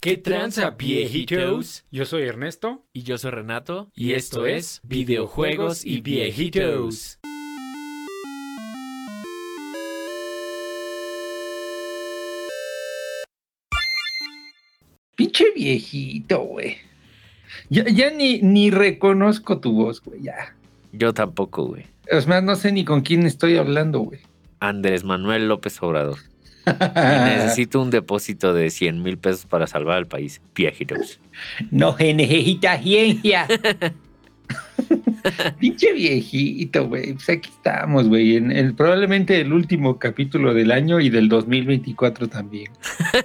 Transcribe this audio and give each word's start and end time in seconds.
¿Qué 0.00 0.16
tranza, 0.16 0.70
viejitos? 0.70 1.84
Yo 1.90 2.06
soy 2.06 2.22
Ernesto. 2.22 2.86
Y 2.94 3.02
yo 3.02 3.18
soy 3.18 3.32
Renato. 3.32 3.90
Y 3.94 4.14
esto 4.14 4.46
es 4.46 4.80
Videojuegos 4.82 5.84
y 5.84 6.00
Viejitos. 6.00 7.18
Pinche 15.16 15.50
viejito, 15.54 16.44
güey. 16.44 16.78
Ya, 17.68 17.84
ya 17.86 18.10
ni, 18.10 18.40
ni 18.40 18.70
reconozco 18.70 19.60
tu 19.60 19.74
voz, 19.74 20.00
güey, 20.00 20.22
ya. 20.22 20.56
Yo 20.92 21.12
tampoco, 21.12 21.66
güey. 21.66 21.84
Es 22.06 22.26
más, 22.26 22.42
no 22.42 22.56
sé 22.56 22.72
ni 22.72 22.86
con 22.86 23.02
quién 23.02 23.26
estoy 23.26 23.58
hablando, 23.58 23.98
güy. 23.98 24.20
Andrés 24.60 25.04
Manuel 25.04 25.46
López 25.46 25.82
Obrador. 25.82 26.16
Necesito 26.94 27.80
un 27.80 27.90
depósito 27.90 28.54
de 28.54 28.70
100 28.70 29.02
mil 29.02 29.18
pesos 29.18 29.46
para 29.46 29.66
salvar 29.66 29.96
al 29.96 30.06
país. 30.06 30.40
Viejitos. 30.54 31.20
No 31.70 31.96
se 31.96 32.14
necesita 32.14 32.78
ciencia. 32.78 33.46
Pinche 35.58 35.92
viejito, 35.92 36.88
güey. 36.88 37.14
Pues 37.14 37.28
aquí 37.28 37.50
estamos, 37.50 38.08
güey. 38.08 38.36
En 38.36 38.50
el, 38.50 38.74
probablemente 38.74 39.40
el 39.40 39.52
último 39.52 39.98
capítulo 39.98 40.54
del 40.54 40.70
año 40.70 41.00
y 41.00 41.10
del 41.10 41.28
2024 41.28 42.28
también. 42.28 42.72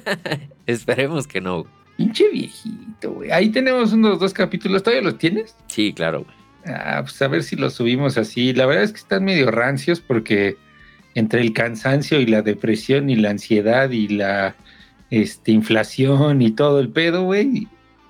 Esperemos 0.66 1.28
que 1.28 1.42
no. 1.42 1.66
Pinche 1.98 2.30
viejito, 2.30 3.14
güey. 3.14 3.32
Ahí 3.32 3.50
tenemos 3.50 3.94
unos 3.94 4.20
dos 4.20 4.34
capítulos. 4.34 4.84
¿Todavía 4.84 5.04
los 5.04 5.18
tienes? 5.18 5.56
Sí, 5.68 5.94
claro, 5.94 6.24
güey. 6.24 6.36
Ah, 6.68 7.02
pues 7.02 7.22
a 7.22 7.28
ver 7.28 7.44
si 7.44 7.56
los 7.56 7.74
subimos 7.74 8.18
así. 8.18 8.54
La 8.54 8.66
verdad 8.66 8.84
es 8.84 8.92
que 8.92 9.00
están 9.00 9.24
medio 9.24 9.52
rancios 9.52 10.02
porque 10.02 10.58
entre 11.16 11.42
el 11.42 11.54
cansancio 11.54 12.20
y 12.20 12.28
la 12.28 12.42
depresión 12.42 13.10
y 13.10 13.16
la 13.16 13.32
ansiedad 13.32 13.90
y 13.90 14.10
la 14.10 14.56
este, 15.10 15.52
inflación 15.52 16.42
y 16.42 16.52
todo 16.52 16.80
el 16.80 16.90
pedo, 16.90 17.24
güey, 17.24 17.68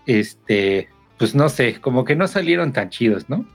este, 0.08 0.90
pues 1.18 1.36
no 1.36 1.48
sé, 1.50 1.80
como 1.80 2.04
que 2.04 2.16
no 2.16 2.28
salieron 2.28 2.74
tan 2.74 2.90
chidos, 2.90 3.30
¿no? 3.30 3.46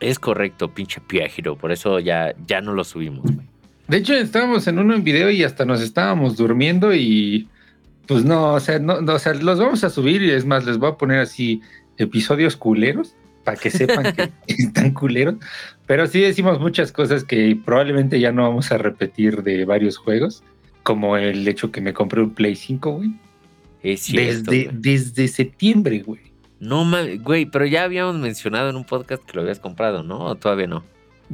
Es 0.00 0.18
correcto, 0.18 0.72
pinche 0.72 1.00
piajiro. 1.00 1.56
Por 1.56 1.72
eso 1.72 1.98
ya, 1.98 2.34
ya 2.46 2.60
no 2.60 2.72
lo 2.72 2.84
subimos, 2.84 3.22
güey. 3.22 3.46
De 3.88 3.96
hecho, 3.96 4.14
estábamos 4.14 4.68
en 4.68 4.78
uno 4.78 4.94
en 4.94 5.02
video 5.02 5.30
y 5.30 5.42
hasta 5.42 5.64
nos 5.64 5.80
estábamos 5.80 6.36
durmiendo 6.36 6.94
y 6.94 7.48
pues 8.06 8.24
no, 8.24 8.54
o 8.54 8.60
sea, 8.60 8.78
no, 8.78 9.00
no, 9.00 9.14
o 9.14 9.18
sea, 9.18 9.34
los 9.34 9.58
vamos 9.58 9.82
a 9.82 9.90
subir 9.90 10.22
y 10.22 10.30
es 10.30 10.44
más, 10.44 10.64
les 10.64 10.78
voy 10.78 10.90
a 10.90 10.94
poner 10.94 11.18
así 11.18 11.60
episodios 11.96 12.56
culeros 12.56 13.16
para 13.44 13.56
que 13.56 13.70
sepan 13.70 14.12
que 14.14 14.30
están 14.46 14.92
culeros. 14.92 15.36
Pero 15.90 16.06
sí 16.06 16.20
decimos 16.20 16.60
muchas 16.60 16.92
cosas 16.92 17.24
que 17.24 17.58
probablemente 17.64 18.20
ya 18.20 18.30
no 18.30 18.44
vamos 18.44 18.70
a 18.70 18.78
repetir 18.78 19.42
de 19.42 19.64
varios 19.64 19.96
juegos, 19.96 20.44
como 20.84 21.16
el 21.16 21.48
hecho 21.48 21.72
que 21.72 21.80
me 21.80 21.92
compré 21.92 22.22
un 22.22 22.30
Play 22.30 22.54
5, 22.54 22.92
güey. 22.92 23.10
Es 23.82 24.02
cierto. 24.02 24.52
Desde, 24.52 24.64
güey. 24.66 24.76
desde 24.80 25.26
septiembre, 25.26 25.98
güey. 26.06 26.20
No 26.60 26.84
mames, 26.84 27.20
güey, 27.20 27.46
pero 27.46 27.66
ya 27.66 27.82
habíamos 27.82 28.14
mencionado 28.14 28.70
en 28.70 28.76
un 28.76 28.84
podcast 28.84 29.24
que 29.24 29.32
lo 29.34 29.42
habías 29.42 29.58
comprado, 29.58 30.04
¿no? 30.04 30.26
¿O 30.26 30.36
todavía 30.36 30.68
no? 30.68 30.84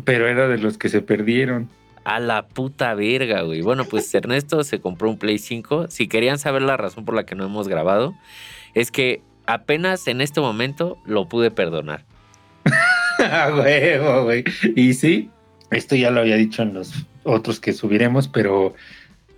Pero 0.04 0.26
era 0.26 0.48
de 0.48 0.56
los 0.56 0.78
que 0.78 0.88
se 0.88 1.02
perdieron. 1.02 1.68
A 2.04 2.18
la 2.18 2.48
puta 2.48 2.94
verga, 2.94 3.42
güey. 3.42 3.60
Bueno, 3.60 3.84
pues 3.84 4.14
Ernesto 4.14 4.64
se 4.64 4.80
compró 4.80 5.10
un 5.10 5.18
Play 5.18 5.36
5. 5.36 5.88
Si 5.90 6.08
querían 6.08 6.38
saber 6.38 6.62
la 6.62 6.78
razón 6.78 7.04
por 7.04 7.14
la 7.14 7.26
que 7.26 7.34
no 7.34 7.44
hemos 7.44 7.68
grabado, 7.68 8.14
es 8.72 8.90
que 8.90 9.20
apenas 9.44 10.08
en 10.08 10.22
este 10.22 10.40
momento 10.40 10.96
lo 11.04 11.28
pude 11.28 11.50
perdonar. 11.50 12.06
A 13.18 13.54
huevo, 13.56 14.24
güey. 14.24 14.44
Y 14.74 14.94
sí, 14.94 15.30
esto 15.70 15.94
ya 15.96 16.10
lo 16.10 16.20
había 16.20 16.36
dicho 16.36 16.62
en 16.62 16.74
los 16.74 16.92
otros 17.24 17.60
que 17.60 17.72
subiremos, 17.72 18.28
pero 18.28 18.74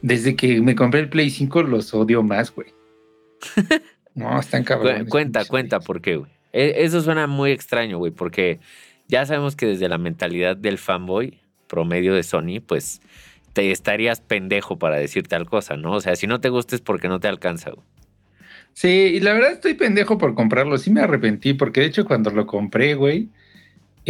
desde 0.03 0.37
que 0.37 0.61
me 0.61 0.75
compré 0.75 1.01
el 1.01 1.09
Play 1.09 1.31
5 1.31 1.63
los 1.63 1.93
odio 1.95 2.23
más, 2.23 2.55
güey. 2.55 2.69
No, 4.15 4.41
están 4.41 4.65
cabrones. 4.65 5.09
cuenta, 5.09 5.45
cuenta, 5.45 5.79
¿por 5.79 6.01
qué, 6.01 6.17
güey? 6.17 6.31
E- 6.53 6.75
Eso 6.85 7.01
suena 7.03 7.29
muy 7.29 7.53
extraño, 7.53 7.99
güey, 7.99 8.11
porque 8.11 8.59
ya 9.07 9.25
sabemos 9.27 9.55
que 9.55 9.67
desde 9.67 9.89
la 9.89 9.97
mentalidad 9.97 10.57
del 10.57 10.79
fanboy 10.79 11.39
promedio 11.69 12.15
de 12.15 12.25
Sony, 12.25 12.61
pues 12.67 13.01
te 13.53 13.71
estarías 13.71 14.21
pendejo 14.21 14.77
para 14.77 14.97
decir 14.97 15.29
tal 15.29 15.47
cosa, 15.47 15.77
¿no? 15.77 15.93
O 15.93 16.01
sea, 16.01 16.17
si 16.17 16.27
no 16.27 16.41
te 16.41 16.49
gusta 16.49 16.75
es 16.75 16.81
porque 16.81 17.07
no 17.07 17.21
te 17.21 17.29
alcanza, 17.29 17.71
güey. 17.71 17.87
Sí, 18.73 18.89
y 18.89 19.21
la 19.21 19.35
verdad 19.35 19.53
estoy 19.53 19.75
pendejo 19.75 20.19
por 20.19 20.35
comprarlo. 20.35 20.79
Sí 20.79 20.91
me 20.91 21.01
arrepentí, 21.01 21.55
porque 21.55 21.81
de 21.83 21.87
hecho 21.87 22.05
cuando 22.05 22.31
lo 22.31 22.45
compré, 22.47 22.95
güey, 22.95 23.29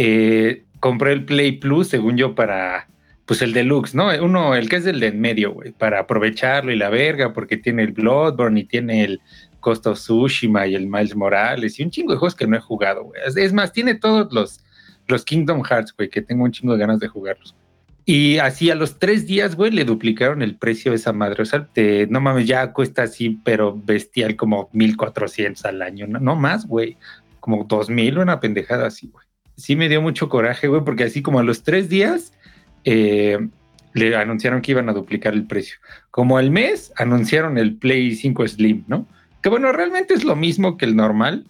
eh, 0.01 0.63
compré 0.79 1.11
el 1.11 1.25
Play 1.25 1.51
Plus, 1.53 1.89
según 1.89 2.15
yo, 2.15 2.33
para, 2.33 2.87
pues 3.25 3.41
el 3.41 3.51
Deluxe, 3.51 3.93
¿no? 3.95 4.07
Uno, 4.23 4.55
el 4.55 4.69
que 4.69 4.77
es 4.77 4.85
el 4.85 5.01
de 5.01 5.07
en 5.07 5.19
medio, 5.19 5.51
güey, 5.51 5.73
para 5.73 5.99
aprovecharlo 5.99 6.71
y 6.71 6.77
la 6.77 6.89
verga, 6.89 7.33
porque 7.33 7.57
tiene 7.57 7.83
el 7.83 7.91
Bloodborne 7.91 8.61
y 8.61 8.63
tiene 8.63 9.03
el 9.03 9.19
Ghost 9.61 9.85
of 9.87 9.99
Tsushima 9.99 10.67
y 10.67 10.75
el 10.75 10.87
Miles 10.87 11.17
Morales 11.17 11.77
y 11.77 11.83
un 11.83 11.91
chingo 11.91 12.13
de 12.13 12.17
juegos 12.17 12.33
que 12.35 12.47
no 12.47 12.55
he 12.55 12.61
jugado, 12.61 13.03
güey. 13.03 13.19
Es, 13.35 13.51
más, 13.51 13.73
tiene 13.73 13.93
todos 13.95 14.31
los, 14.31 14.61
los 15.09 15.25
Kingdom 15.25 15.63
Hearts, 15.63 15.93
güey, 15.97 16.09
que 16.09 16.21
tengo 16.21 16.45
un 16.45 16.51
chingo 16.53 16.73
de 16.73 16.79
ganas 16.79 16.99
de 16.99 17.09
jugarlos. 17.09 17.53
Y 18.05 18.37
así 18.37 18.71
a 18.71 18.75
los 18.75 18.97
tres 18.99 19.27
días, 19.27 19.57
güey, 19.57 19.69
le 19.71 19.83
duplicaron 19.83 20.41
el 20.41 20.55
precio 20.55 20.91
de 20.91 20.95
esa 20.95 21.11
madre. 21.11 21.43
O 21.43 21.45
sea, 21.45 21.67
te- 21.67 22.07
no 22.07 22.21
mames, 22.21 22.47
ya 22.47 22.71
cuesta 22.71 23.03
así, 23.03 23.37
pero 23.43 23.75
bestial, 23.77 24.37
como 24.37 24.69
1400 24.71 25.65
al 25.65 25.81
año. 25.81 26.07
No, 26.07 26.19
no 26.19 26.35
más, 26.37 26.65
güey. 26.65 26.97
Como 27.41 27.65
2000, 27.65 28.17
una 28.17 28.39
pendejada 28.39 28.87
así, 28.87 29.09
güey. 29.09 29.28
Sí 29.59 29.75
me 29.75 29.89
dio 29.89 30.01
mucho 30.01 30.29
coraje, 30.29 30.67
güey, 30.67 30.83
porque 30.83 31.03
así 31.03 31.21
como 31.21 31.39
a 31.39 31.43
los 31.43 31.63
tres 31.63 31.89
días 31.89 32.33
eh, 32.85 33.37
le 33.93 34.15
anunciaron 34.15 34.61
que 34.61 34.71
iban 34.71 34.87
a 34.89 34.93
duplicar 34.93 35.33
el 35.33 35.45
precio. 35.45 35.77
Como 36.11 36.37
al 36.37 36.49
mes 36.49 36.93
anunciaron 36.95 37.57
el 37.57 37.75
Play 37.75 38.15
5 38.15 38.47
Slim, 38.47 38.85
¿no? 38.87 39.05
Que 39.43 39.49
bueno, 39.49 39.71
realmente 39.71 40.13
es 40.13 40.23
lo 40.23 40.35
mismo 40.35 40.77
que 40.77 40.85
el 40.85 40.95
normal. 40.95 41.45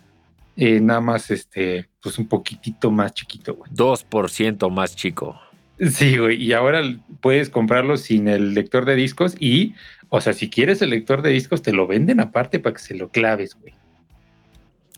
eh, 0.56 0.82
nada 0.82 1.00
más, 1.02 1.32
este, 1.32 1.88
pues 2.02 2.18
un 2.20 2.28
poquitito 2.28 2.92
más 2.92 3.14
chiquito, 3.14 3.56
güey. 3.56 3.72
2% 3.72 4.70
más 4.70 4.96
chico. 4.96 5.40
Sí, 5.80 6.18
güey, 6.18 6.44
y 6.44 6.52
ahora 6.52 6.82
puedes 7.22 7.50
comprarlo 7.50 7.96
sin 7.96 8.28
el 8.28 8.54
lector 8.54 8.84
de 8.84 8.96
discos 8.96 9.38
y, 9.40 9.76
o 10.10 10.20
sea, 10.20 10.34
si 10.34 10.50
quieres 10.50 10.82
el 10.82 10.90
lector 10.90 11.22
de 11.22 11.30
discos, 11.30 11.62
te 11.62 11.72
lo 11.72 11.88
venden 11.88 12.20
aparte 12.20 12.60
para 12.60 12.74
que 12.76 12.82
se 12.82 12.96
lo 12.96 13.08
claves, 13.10 13.56
güey. 13.56 13.74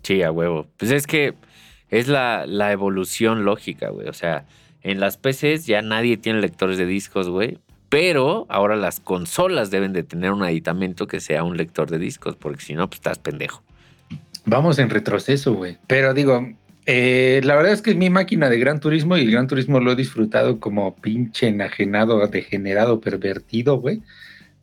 Sí, 0.01 0.23
a 0.23 0.31
huevo. 0.31 0.66
Pues 0.77 0.89
es 0.89 1.05
que 1.05 1.35
es 1.91 2.07
la, 2.07 2.72
evolución 2.72 3.46
lógica, 3.46 3.90
güey. 3.90 4.07
O 4.07 4.13
sea, 4.13 4.46
en 4.81 5.00
las 5.00 5.18
PCs 5.18 5.66
ya 5.66 5.81
nadie 5.81 6.18
tiene 6.18 6.41
lectores 6.41 6.78
de 6.78 6.85
discos, 6.85 7.29
güey. 7.29 7.59
Pero 7.90 8.46
ahora 8.50 8.78
las 8.78 9.02
consolas 9.02 9.69
deben 9.69 9.91
de 9.91 10.03
tener 10.03 10.31
un 10.31 10.44
aditamento 10.44 11.07
que 11.07 11.19
sea 11.19 11.44
un 11.44 11.57
lector 11.57 11.91
de 11.91 12.00
discos, 12.00 12.38
porque 12.38 12.62
si 12.62 12.74
no, 12.74 12.88
pues 12.88 13.00
estás 13.00 13.19
pendejo. 13.19 13.62
Vamos 14.46 14.80
en 14.80 14.90
retroceso, 14.90 15.53
güey. 15.53 15.78
Pero 15.88 16.13
digo, 16.13 16.47
eh, 16.85 17.41
la 17.44 17.56
verdad 17.56 17.74
es 17.74 17.81
que 17.81 17.94
mi 17.94 18.09
máquina 18.09 18.50
de 18.50 18.57
Gran 18.57 18.80
Turismo 18.80 19.18
y 19.18 19.22
el 19.22 19.31
Gran 19.31 19.47
Turismo 19.47 19.81
lo 19.81 19.91
he 19.91 19.96
disfrutado 19.96 20.62
como 20.62 20.96
pinche 20.96 21.50
enajenado, 21.50 22.25
degenerado, 22.28 23.01
pervertido, 23.01 23.75
güey. 23.78 24.01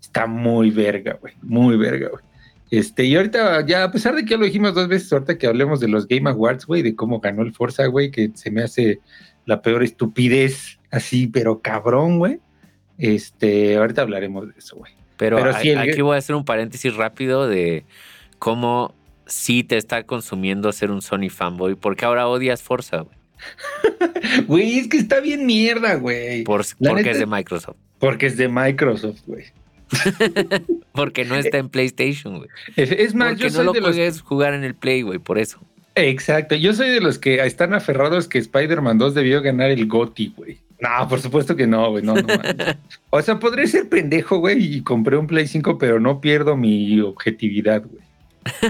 Está 0.00 0.26
muy 0.26 0.70
verga, 0.70 1.18
güey. 1.20 1.34
Muy 1.42 1.76
verga, 1.76 2.08
güey. 2.08 2.24
Este, 2.70 3.04
y 3.04 3.16
ahorita, 3.16 3.64
ya, 3.66 3.84
a 3.84 3.90
pesar 3.90 4.14
de 4.14 4.24
que 4.24 4.30
ya 4.30 4.36
lo 4.36 4.44
dijimos 4.44 4.74
dos 4.74 4.88
veces, 4.88 5.12
ahorita 5.12 5.38
que 5.38 5.46
hablemos 5.46 5.80
de 5.80 5.88
los 5.88 6.06
Game 6.06 6.28
Awards, 6.28 6.66
güey, 6.66 6.82
de 6.82 6.94
cómo 6.94 7.20
ganó 7.20 7.42
el 7.42 7.54
Forza, 7.54 7.86
güey, 7.86 8.10
que 8.10 8.30
se 8.34 8.50
me 8.50 8.62
hace 8.62 9.00
la 9.46 9.62
peor 9.62 9.82
estupidez, 9.82 10.78
así, 10.90 11.26
pero 11.28 11.60
cabrón, 11.62 12.18
güey. 12.18 12.40
Este, 12.98 13.76
ahorita 13.76 14.02
hablaremos 14.02 14.48
de 14.48 14.54
eso, 14.58 14.76
güey. 14.76 14.92
Pero, 15.16 15.36
Pero 15.38 15.50
a- 15.50 15.60
sí, 15.60 15.70
el- 15.70 15.78
aquí 15.78 16.00
voy 16.02 16.14
a 16.16 16.18
hacer 16.18 16.36
un 16.36 16.44
paréntesis 16.44 16.94
rápido 16.94 17.48
de 17.48 17.84
cómo 18.38 18.94
sí 19.26 19.64
te 19.64 19.76
está 19.76 20.02
consumiendo 20.04 20.70
ser 20.72 20.90
un 20.90 21.00
Sony 21.02 21.28
fanboy, 21.30 21.74
porque 21.74 22.04
ahora 22.04 22.28
odias 22.28 22.62
Forza, 22.62 22.98
güey. 23.02 23.16
Güey, 24.46 24.78
es 24.78 24.88
que 24.88 24.96
está 24.98 25.20
bien 25.20 25.46
mierda, 25.46 25.94
güey. 25.94 26.42
Por- 26.44 26.64
porque 26.78 26.94
neta- 27.02 27.10
es 27.12 27.18
de 27.20 27.26
Microsoft. 27.26 27.76
Porque 27.98 28.26
es 28.26 28.36
de 28.36 28.48
Microsoft, 28.48 29.20
güey. 29.26 29.44
Porque 30.92 31.24
no 31.24 31.36
está 31.36 31.58
en 31.58 31.68
PlayStation, 31.68 32.38
güey. 32.38 32.48
Es, 32.76 33.14
más, 33.14 33.30
Porque 33.30 33.44
yo 33.44 33.48
no 33.50 33.54
soy 33.56 33.64
lo 33.66 33.72
de 33.72 33.80
los 33.80 33.90
puedes 33.90 34.20
jugar 34.20 34.54
en 34.54 34.64
el 34.64 34.74
Play, 34.74 35.02
güey, 35.02 35.18
por 35.18 35.38
eso. 35.38 35.60
Exacto, 35.94 36.54
yo 36.54 36.72
soy 36.74 36.90
de 36.90 37.00
los 37.00 37.18
que 37.18 37.44
están 37.44 37.74
aferrados 37.74 38.28
que 38.28 38.38
Spider-Man 38.38 38.98
2 38.98 39.14
debió 39.14 39.42
ganar 39.42 39.70
el 39.70 39.86
GOTY, 39.86 40.34
güey. 40.36 40.58
No, 40.80 41.08
por 41.08 41.20
supuesto 41.20 41.56
que 41.56 41.66
no, 41.66 41.90
güey, 41.90 42.04
no, 42.04 42.14
no. 42.14 42.22
o 43.10 43.20
sea, 43.20 43.38
podré 43.40 43.66
ser 43.66 43.88
pendejo, 43.88 44.38
güey, 44.38 44.76
y 44.76 44.82
compré 44.82 45.16
un 45.16 45.26
Play 45.26 45.48
5, 45.48 45.76
pero 45.76 45.98
no 45.98 46.20
pierdo 46.20 46.56
mi 46.56 47.00
objetividad, 47.00 47.82
güey. 47.82 48.02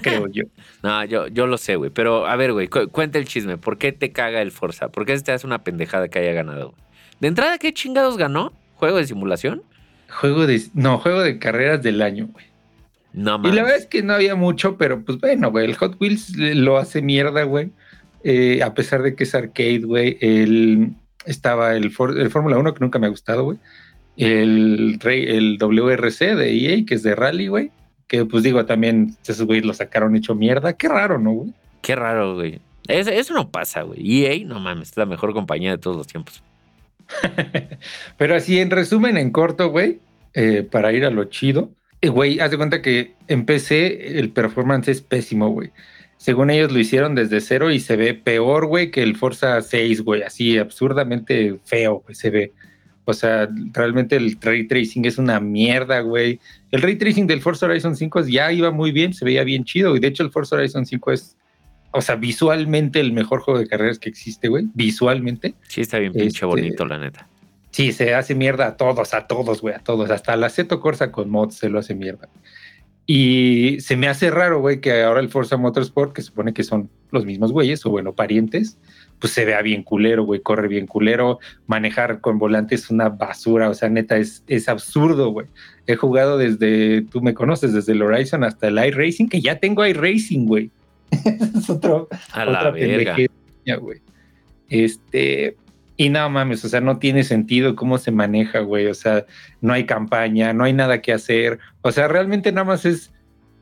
Creo 0.02 0.26
yo. 0.28 0.44
No, 0.80 1.04
yo, 1.04 1.26
yo 1.26 1.48
lo 1.48 1.58
sé, 1.58 1.74
güey. 1.74 1.90
Pero 1.90 2.24
a 2.26 2.36
ver, 2.36 2.52
güey, 2.52 2.68
cu- 2.68 2.88
cuenta 2.88 3.18
el 3.18 3.26
chisme. 3.26 3.58
¿Por 3.58 3.78
qué 3.78 3.90
te 3.90 4.12
caga 4.12 4.40
el 4.42 4.52
Forza? 4.52 4.90
¿Por 4.90 5.04
qué 5.04 5.18
te 5.18 5.32
hace 5.32 5.44
una 5.44 5.64
pendejada 5.64 6.06
que 6.06 6.20
haya 6.20 6.32
ganado? 6.32 6.70
güey? 6.70 6.82
De 7.18 7.26
entrada, 7.26 7.58
¿qué 7.58 7.74
chingados 7.74 8.16
ganó? 8.16 8.52
¿Juego 8.76 8.98
de 8.98 9.06
simulación? 9.08 9.64
Juego 10.10 10.46
de, 10.46 10.62
no, 10.74 10.98
juego 10.98 11.20
de 11.20 11.38
carreras 11.38 11.82
del 11.82 12.00
año, 12.02 12.28
güey. 12.32 12.46
No 13.12 13.36
Y 13.36 13.38
mames. 13.38 13.54
la 13.54 13.62
verdad 13.62 13.78
es 13.78 13.86
que 13.86 14.02
no 14.02 14.12
había 14.14 14.34
mucho, 14.34 14.76
pero 14.76 15.02
pues 15.04 15.18
bueno, 15.18 15.50
güey, 15.50 15.66
el 15.66 15.74
Hot 15.76 15.96
Wheels 16.00 16.36
lo 16.36 16.76
hace 16.78 17.02
mierda, 17.02 17.42
güey. 17.44 17.70
Eh, 18.24 18.62
a 18.62 18.74
pesar 18.74 19.02
de 19.02 19.14
que 19.14 19.24
es 19.24 19.34
arcade, 19.34 19.78
güey. 19.80 20.18
El, 20.20 20.94
estaba 21.24 21.74
el, 21.74 21.90
For- 21.90 22.18
el 22.18 22.30
Fórmula 22.30 22.58
1 22.58 22.74
que 22.74 22.80
nunca 22.80 22.98
me 22.98 23.06
ha 23.06 23.10
gustado, 23.10 23.44
güey. 23.44 23.58
El, 24.16 24.98
rey- 25.00 25.24
el 25.28 25.58
WRC 25.58 26.34
de 26.34 26.52
EA, 26.52 26.84
que 26.84 26.94
es 26.94 27.02
de 27.02 27.14
rally, 27.14 27.46
güey. 27.48 27.70
que 28.08 28.24
pues 28.24 28.42
digo, 28.42 28.64
también 28.66 29.16
esos 29.26 29.46
güeyes 29.46 29.64
lo 29.64 29.74
sacaron 29.74 30.16
hecho 30.16 30.34
mierda. 30.34 30.72
Qué 30.72 30.88
raro, 30.88 31.18
¿no, 31.18 31.30
güey? 31.32 31.52
Qué 31.82 31.94
raro, 31.94 32.34
güey. 32.34 32.60
Eso 32.88 33.34
no 33.34 33.50
pasa, 33.50 33.82
güey. 33.82 34.24
EA, 34.24 34.44
no 34.46 34.58
mames, 34.60 34.90
es 34.90 34.96
la 34.96 35.06
mejor 35.06 35.32
compañía 35.34 35.70
de 35.72 35.78
todos 35.78 35.96
los 35.96 36.06
tiempos. 36.06 36.42
Pero 38.18 38.34
así, 38.34 38.58
en 38.58 38.70
resumen, 38.70 39.16
en 39.16 39.30
corto, 39.30 39.70
güey, 39.70 40.00
eh, 40.34 40.66
para 40.68 40.92
ir 40.92 41.04
a 41.04 41.10
lo 41.10 41.24
chido, 41.24 41.70
eh, 42.00 42.08
güey, 42.08 42.40
haz 42.40 42.50
de 42.50 42.56
cuenta 42.56 42.82
que 42.82 43.14
en 43.26 43.44
PC 43.44 44.18
el 44.18 44.30
performance 44.30 44.88
es 44.88 45.02
pésimo, 45.02 45.48
güey. 45.50 45.70
Según 46.16 46.50
ellos 46.50 46.72
lo 46.72 46.80
hicieron 46.80 47.14
desde 47.14 47.40
cero 47.40 47.70
y 47.70 47.80
se 47.80 47.96
ve 47.96 48.14
peor, 48.14 48.66
güey, 48.66 48.90
que 48.90 49.02
el 49.02 49.16
Forza 49.16 49.60
6, 49.62 50.02
güey. 50.02 50.22
Así 50.22 50.58
absurdamente 50.58 51.58
feo, 51.64 52.02
güey, 52.04 52.14
se 52.14 52.30
ve. 52.30 52.52
O 53.04 53.14
sea, 53.14 53.48
realmente 53.72 54.16
el 54.16 54.36
ray 54.40 54.66
tracing 54.66 55.06
es 55.06 55.16
una 55.16 55.40
mierda, 55.40 56.00
güey. 56.00 56.40
El 56.72 56.82
ray 56.82 56.96
tracing 56.96 57.26
del 57.26 57.40
Forza 57.40 57.66
Horizon 57.66 57.96
5 57.96 58.26
ya 58.26 58.52
iba 58.52 58.70
muy 58.70 58.92
bien, 58.92 59.14
se 59.14 59.24
veía 59.24 59.44
bien 59.44 59.64
chido. 59.64 59.96
Y 59.96 60.00
de 60.00 60.08
hecho, 60.08 60.24
el 60.24 60.30
Forza 60.30 60.56
Horizon 60.56 60.84
5 60.84 61.12
es, 61.12 61.36
o 61.90 62.00
sea, 62.00 62.16
visualmente 62.16 63.00
el 63.00 63.12
mejor 63.12 63.40
juego 63.40 63.60
de 63.60 63.66
carreras 63.66 63.98
que 63.98 64.08
existe, 64.08 64.48
güey. 64.48 64.66
Visualmente. 64.74 65.54
Sí, 65.68 65.80
está 65.80 65.98
bien 65.98 66.12
pinche 66.12 66.28
Este, 66.28 66.46
bonito, 66.46 66.84
la 66.84 66.98
neta. 66.98 67.28
Sí, 67.70 67.92
se 67.92 68.14
hace 68.14 68.34
mierda 68.34 68.66
a 68.66 68.76
todos, 68.76 69.14
a 69.14 69.26
todos, 69.26 69.60
güey, 69.60 69.74
a 69.74 69.78
todos. 69.78 70.10
Hasta 70.10 70.36
la 70.36 70.50
Zeto 70.50 70.80
Corsa 70.80 71.12
con 71.12 71.30
mods 71.30 71.54
se 71.54 71.68
lo 71.68 71.78
hace 71.78 71.94
mierda. 71.94 72.28
Y 73.10 73.80
se 73.80 73.96
me 73.96 74.06
hace 74.06 74.30
raro, 74.30 74.60
güey, 74.60 74.82
que 74.82 75.02
ahora 75.02 75.20
el 75.20 75.30
Forza 75.30 75.56
Motorsport, 75.56 76.12
que 76.12 76.20
supone 76.20 76.52
que 76.52 76.62
son 76.62 76.90
los 77.10 77.24
mismos 77.24 77.52
güeyes, 77.52 77.84
o 77.86 77.90
bueno, 77.90 78.12
parientes, 78.12 78.76
pues 79.18 79.32
se 79.32 79.46
vea 79.46 79.62
bien 79.62 79.82
culero, 79.82 80.24
güey, 80.24 80.40
corre 80.40 80.68
bien 80.68 80.86
culero. 80.86 81.38
Manejar 81.66 82.20
con 82.20 82.38
volante 82.38 82.74
es 82.74 82.90
una 82.90 83.08
basura, 83.08 83.70
o 83.70 83.74
sea, 83.74 83.88
neta, 83.88 84.18
es, 84.18 84.44
es 84.46 84.68
absurdo, 84.68 85.30
güey. 85.30 85.46
He 85.86 85.96
jugado 85.96 86.36
desde, 86.36 87.00
tú 87.00 87.22
me 87.22 87.32
conoces, 87.32 87.72
desde 87.72 87.92
el 87.92 88.02
Horizon 88.02 88.44
hasta 88.44 88.68
el 88.68 88.76
iRacing, 88.78 89.30
que 89.30 89.40
ya 89.40 89.58
tengo 89.58 89.86
iRacing, 89.86 90.44
güey. 90.44 90.70
es 91.56 91.70
otro, 91.70 92.08
A 92.32 92.44
la 92.44 92.70
verga. 92.70 93.16
güey. 93.80 94.00
Este, 94.68 95.56
y 95.96 96.10
no 96.10 96.28
mames, 96.30 96.64
o 96.64 96.68
sea, 96.68 96.80
no 96.80 96.98
tiene 96.98 97.24
sentido 97.24 97.74
cómo 97.74 97.98
se 97.98 98.12
maneja, 98.12 98.60
güey. 98.60 98.86
O 98.86 98.94
sea, 98.94 99.26
no 99.60 99.72
hay 99.72 99.84
campaña, 99.84 100.52
no 100.52 100.64
hay 100.64 100.72
nada 100.72 101.02
que 101.02 101.12
hacer. 101.12 101.58
O 101.82 101.90
sea, 101.90 102.08
realmente 102.08 102.52
nada 102.52 102.64
más 102.64 102.84
es 102.84 103.12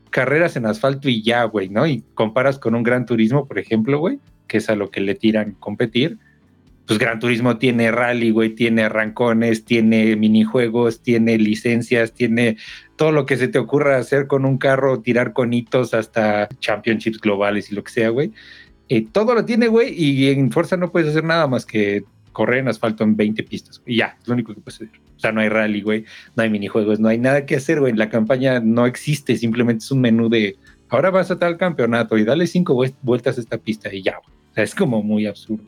carreras 0.09 0.55
en 0.55 0.65
asfalto 0.65 1.09
y 1.09 1.23
ya, 1.23 1.43
güey, 1.45 1.69
¿no? 1.69 1.87
Y 1.87 2.03
comparas 2.13 2.59
con 2.59 2.75
un 2.75 2.83
Gran 2.83 3.05
Turismo, 3.05 3.47
por 3.47 3.59
ejemplo, 3.59 3.99
güey, 3.99 4.19
que 4.47 4.57
es 4.57 4.69
a 4.69 4.75
lo 4.75 4.91
que 4.91 5.01
le 5.01 5.15
tiran 5.15 5.53
competir. 5.53 6.19
Pues 6.87 6.99
Gran 6.99 7.19
Turismo 7.19 7.57
tiene 7.57 7.91
rally, 7.91 8.31
güey, 8.31 8.51
tiene 8.55 8.83
arrancones, 8.83 9.65
tiene 9.65 10.15
minijuegos, 10.15 11.01
tiene 11.01 11.37
licencias, 11.37 12.13
tiene 12.13 12.55
todo 12.95 13.11
lo 13.11 13.25
que 13.25 13.35
se 13.37 13.49
te 13.49 13.59
ocurra 13.59 13.97
hacer 13.97 14.27
con 14.27 14.45
un 14.45 14.57
carro, 14.57 15.01
tirar 15.01 15.33
con 15.33 15.51
hitos 15.53 15.93
hasta 15.93 16.47
championships 16.59 17.19
globales 17.19 17.71
y 17.71 17.75
lo 17.75 17.83
que 17.83 17.91
sea, 17.91 18.09
güey. 18.09 18.31
Eh, 18.89 19.05
todo 19.11 19.35
lo 19.35 19.43
tiene, 19.43 19.67
güey, 19.67 19.93
y 20.01 20.29
en 20.29 20.49
Forza 20.49 20.77
no 20.77 20.91
puedes 20.91 21.09
hacer 21.09 21.25
nada 21.25 21.45
más 21.47 21.65
que 21.65 22.05
correr 22.31 22.59
en 22.59 22.69
asfalto 22.69 23.03
en 23.03 23.17
20 23.17 23.43
pistas. 23.43 23.81
Y 23.85 23.97
ya, 23.97 24.15
es 24.21 24.27
lo 24.27 24.35
único 24.35 24.53
que 24.53 24.61
puedes 24.61 24.75
hacer. 24.75 24.89
O 25.17 25.19
sea, 25.19 25.31
no 25.33 25.41
hay 25.41 25.49
rally, 25.49 25.81
güey, 25.81 26.05
no 26.35 26.43
hay 26.43 26.49
minijuegos, 26.49 26.99
no 27.01 27.09
hay 27.09 27.17
nada 27.17 27.45
que 27.45 27.57
hacer, 27.57 27.81
güey. 27.81 27.93
La 27.93 28.09
campaña 28.09 28.59
no 28.61 28.85
existe, 28.85 29.35
simplemente 29.35 29.83
es 29.83 29.91
un 29.91 29.99
menú 29.99 30.29
de 30.29 30.55
ahora 30.89 31.09
vas 31.09 31.31
a 31.31 31.37
tal 31.37 31.57
campeonato 31.57 32.17
y 32.17 32.23
dale 32.23 32.47
cinco 32.47 32.75
vuel- 32.75 32.95
vueltas 33.01 33.37
a 33.37 33.41
esta 33.41 33.57
pista 33.57 33.93
y 33.93 34.03
ya, 34.03 34.19
güey. 34.23 34.37
O 34.51 34.53
sea, 34.53 34.63
es 34.63 34.73
como 34.73 35.03
muy 35.03 35.25
absurdo. 35.25 35.65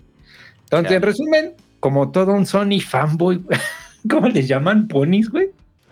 Entonces, 0.71 0.92
en 0.98 1.01
resumen, 1.01 1.51
como 1.80 2.12
todo 2.12 2.33
un 2.33 2.45
Sony 2.45 2.80
fanboy, 2.86 3.42
¿cómo 4.10 4.27
les 4.27 4.48
llaman? 4.48 4.88
Ponis, 4.88 5.30
güey. 5.30 5.48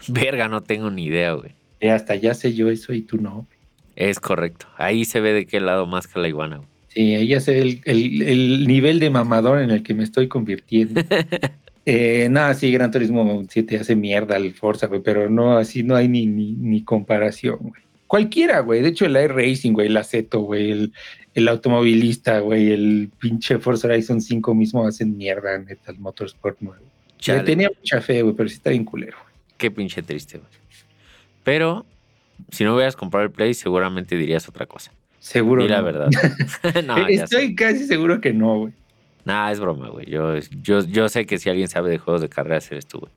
Verga, 0.07 0.47
no 0.47 0.61
tengo 0.61 0.91
ni 0.91 1.05
idea, 1.05 1.33
güey. 1.33 1.51
Eh, 1.79 1.91
hasta 1.91 2.15
ya 2.15 2.33
sé 2.33 2.53
yo 2.53 2.69
eso 2.69 2.93
y 2.93 3.01
tú 3.01 3.17
no. 3.17 3.45
Es 3.95 4.19
correcto. 4.19 4.67
Ahí 4.77 5.05
se 5.05 5.19
ve 5.19 5.33
de 5.33 5.45
qué 5.45 5.59
lado 5.59 5.87
más 5.87 6.07
que 6.07 6.19
la 6.19 6.27
iguana, 6.27 6.57
güey. 6.57 6.67
Sí, 6.89 7.15
ahí 7.15 7.27
ya 7.27 7.39
sé 7.39 7.59
el, 7.61 7.81
el- 7.85 8.21
el 8.21 8.67
nivel 8.67 8.99
de 8.99 9.09
mamador 9.09 9.59
en 9.61 9.69
el 9.71 9.83
que 9.83 9.93
me 9.93 10.03
estoy 10.03 10.27
convirtiendo. 10.27 11.01
eh, 11.85 12.27
nada, 12.29 12.53
sí, 12.53 12.71
Gran 12.71 12.91
Turismo 12.91 13.43
7 13.49 13.77
hace 13.79 13.95
mierda 13.95 14.35
al 14.35 14.53
Forza, 14.53 14.87
güey, 14.87 15.01
pero 15.01 15.29
no, 15.29 15.57
así 15.57 15.83
no 15.83 15.95
hay 15.95 16.07
ni, 16.07 16.25
ni, 16.25 16.51
ni 16.53 16.83
comparación, 16.83 17.57
güey. 17.59 17.81
Cualquiera, 18.07 18.61
güey. 18.61 18.81
De 18.81 18.89
hecho, 18.89 19.05
el 19.05 19.17
iRacing, 19.17 19.73
güey, 19.73 19.87
el 19.87 19.97
Aceto, 19.97 20.39
güey, 20.41 20.71
el, 20.71 20.93
el 21.37 21.47
automovilista, 21.49 22.39
güey, 22.39 22.71
el 22.71 23.11
pinche 23.19 23.59
Forza 23.59 23.87
Horizon 23.87 24.21
5 24.21 24.55
mismo 24.55 24.87
hacen 24.87 25.15
mierda, 25.15 25.55
neta, 25.59 25.91
el 25.91 25.99
Motorsport 25.99 26.59
nuevo. 26.61 26.81
Le 26.81 27.15
Chale, 27.19 27.43
tenía 27.43 27.69
mucha 27.77 28.01
fe, 28.01 28.23
güey, 28.23 28.35
pero 28.35 28.49
sí 28.49 28.55
está 28.55 28.71
bien 28.71 28.83
culero, 28.83 29.17
güey. 29.21 29.35
Qué 29.55 29.69
pinche 29.69 30.01
triste, 30.01 30.39
güey. 30.39 30.49
Pero, 31.43 31.85
si 32.49 32.63
no 32.63 32.73
hubieras 32.73 32.95
comprado 32.95 33.23
el 33.23 33.31
Play, 33.31 33.53
seguramente 33.53 34.17
dirías 34.17 34.49
otra 34.49 34.65
cosa. 34.65 34.91
Seguro. 35.19 35.63
Y 35.63 35.67
la 35.67 35.81
verdad. 35.81 36.09
no, 36.87 37.07
ya. 37.07 37.25
Estoy 37.25 37.53
casi 37.53 37.85
seguro 37.85 38.19
que 38.19 38.33
no, 38.33 38.57
güey. 38.61 38.73
Nah, 39.23 39.51
es 39.51 39.59
broma, 39.59 39.89
güey. 39.89 40.09
Yo, 40.09 40.39
yo, 40.63 40.83
yo 40.85 41.07
sé 41.07 41.27
que 41.27 41.37
si 41.37 41.51
alguien 41.51 41.67
sabe 41.67 41.91
de 41.91 41.99
juegos 41.99 42.21
de 42.21 42.29
carreras 42.29 42.71
eres 42.71 42.87
tú, 42.87 43.01
güey. 43.01 43.11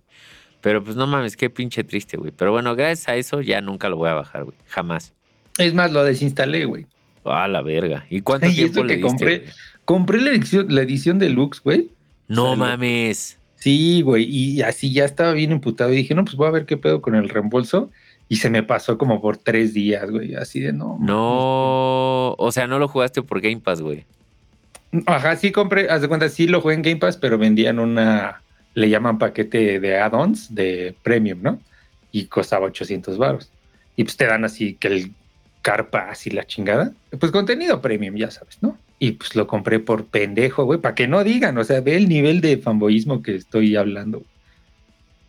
Pero 0.61 0.85
pues 0.85 0.95
no 0.95 1.07
mames, 1.07 1.39
qué 1.39 1.49
pinche 1.49 1.85
triste, 1.85 2.19
güey. 2.19 2.33
Pero 2.37 2.53
bueno, 2.53 2.77
gracias 2.77 3.09
a 3.09 3.17
eso 3.17 3.41
ya 3.41 3.63
nunca 3.63 3.89
lo 3.89 3.97
voy 3.97 4.11
a 4.11 4.15
bajar, 4.15 4.45
güey. 4.45 4.59
Jamás. 4.69 5.15
Es 5.57 5.73
más, 5.73 5.91
lo 5.91 6.05
desinstalé, 6.05 6.67
güey. 6.67 6.87
A 7.25 7.49
la 7.49 7.63
verga. 7.63 8.07
¿Y 8.11 8.21
cuánto 8.23 8.47
Y 8.49 8.55
tiempo 8.55 8.81
eso 8.81 8.85
le 8.85 8.89
que 8.97 9.03
diste, 9.03 9.09
compré- 9.09 9.39
güey? 9.41 9.51
Compré 9.85 10.21
la 10.21 10.31
edición, 10.31 10.67
la 10.75 10.83
edición 10.83 11.19
deluxe, 11.19 11.61
güey. 11.63 11.91
No 12.29 12.55
mames. 12.57 13.39
Sí, 13.57 14.01
güey, 14.03 14.25
y 14.25 14.63
así 14.63 14.93
ya 14.93 15.05
estaba 15.05 15.33
bien 15.33 15.53
imputado 15.53 15.93
y 15.93 15.97
dije, 15.97 16.15
no, 16.15 16.25
pues 16.25 16.37
voy 16.37 16.47
a 16.49 16.53
ver 16.53 16.65
qué 16.65 16.77
pedo 16.79 17.03
con 17.03 17.15
el 17.15 17.29
reembolso. 17.29 17.91
Y 18.29 18.37
se 18.37 18.49
me 18.49 18.63
pasó 18.63 18.97
como 18.97 19.21
por 19.21 19.37
tres 19.37 19.75
días, 19.75 20.09
güey, 20.11 20.35
así 20.37 20.61
de 20.61 20.73
no. 20.73 20.97
No. 21.01 22.33
O 22.39 22.51
sea, 22.53 22.67
no 22.67 22.79
lo 22.79 22.89
jugaste 22.89 23.23
por 23.23 23.41
Game 23.41 23.59
Pass, 23.61 23.81
güey. 23.83 24.05
Ajá, 25.07 25.37
sí 25.37 25.53
compré, 25.53 25.91
haz 25.91 26.01
de 26.03 26.09
cuenta, 26.09 26.29
sí 26.29 26.47
lo 26.47 26.61
jugué 26.61 26.75
en 26.75 26.83
Game 26.83 26.97
Pass, 26.97 27.17
pero 27.17 27.39
vendían 27.39 27.79
una, 27.79 28.43
le 28.75 28.89
llaman 28.89 29.19
paquete 29.19 29.79
de 29.81 29.99
add-ons 29.99 30.55
de 30.55 30.95
premium, 31.03 31.41
¿no? 31.43 31.61
Y 32.13 32.27
costaba 32.27 32.67
800 32.67 33.19
baros. 33.19 33.51
Y 33.97 34.05
pues 34.05 34.17
te 34.17 34.27
dan 34.27 34.45
así 34.45 34.75
que 34.75 34.89
el 34.89 35.13
Car 35.63 35.91
Pass 35.91 36.27
y 36.27 36.31
la 36.31 36.45
chingada. 36.45 36.93
Pues 37.19 37.33
contenido 37.33 37.81
premium, 37.81 38.17
ya 38.17 38.31
sabes, 38.31 38.59
¿no? 38.63 38.79
Y 38.99 39.13
pues 39.13 39.35
lo 39.35 39.47
compré 39.47 39.79
por 39.81 40.07
pendejo, 40.07 40.65
güey, 40.65 40.79
para 40.81 40.95
que 40.95 41.09
no 41.09 41.25
digan, 41.25 41.57
o 41.59 41.65
sea, 41.65 41.81
ve 41.81 41.97
el 41.97 42.09
nivel 42.09 42.41
de 42.41 42.59
fanboyismo 42.59 43.23
que 43.23 43.35
estoy 43.37 43.77
hablando. 43.77 44.23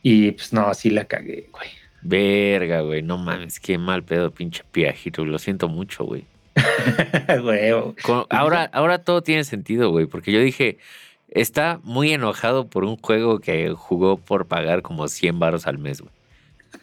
Y 0.03 0.31
pues 0.31 0.51
no, 0.51 0.73
sí 0.73 0.89
la 0.89 1.05
cagué, 1.05 1.47
güey. 1.51 1.69
Verga, 2.01 2.81
güey. 2.81 3.01
No 3.01 3.17
mames, 3.17 3.59
qué 3.59 3.77
mal 3.77 4.03
pedo, 4.03 4.31
pinche 4.31 4.63
piajito. 4.71 5.23
Lo 5.23 5.37
siento 5.39 5.69
mucho, 5.69 6.03
güey. 6.03 6.25
Con- 8.03 8.25
ahora, 8.29 8.65
ahora 8.73 9.03
todo 9.03 9.21
tiene 9.21 9.43
sentido, 9.43 9.91
güey, 9.91 10.05
porque 10.05 10.31
yo 10.31 10.39
dije, 10.41 10.77
está 11.29 11.79
muy 11.83 12.11
enojado 12.11 12.67
por 12.67 12.83
un 12.83 12.97
juego 12.97 13.39
que 13.39 13.69
jugó 13.71 14.17
por 14.17 14.47
pagar 14.47 14.81
como 14.81 15.07
100 15.07 15.39
baros 15.39 15.67
al 15.67 15.77
mes, 15.77 16.01
güey. 16.01 16.11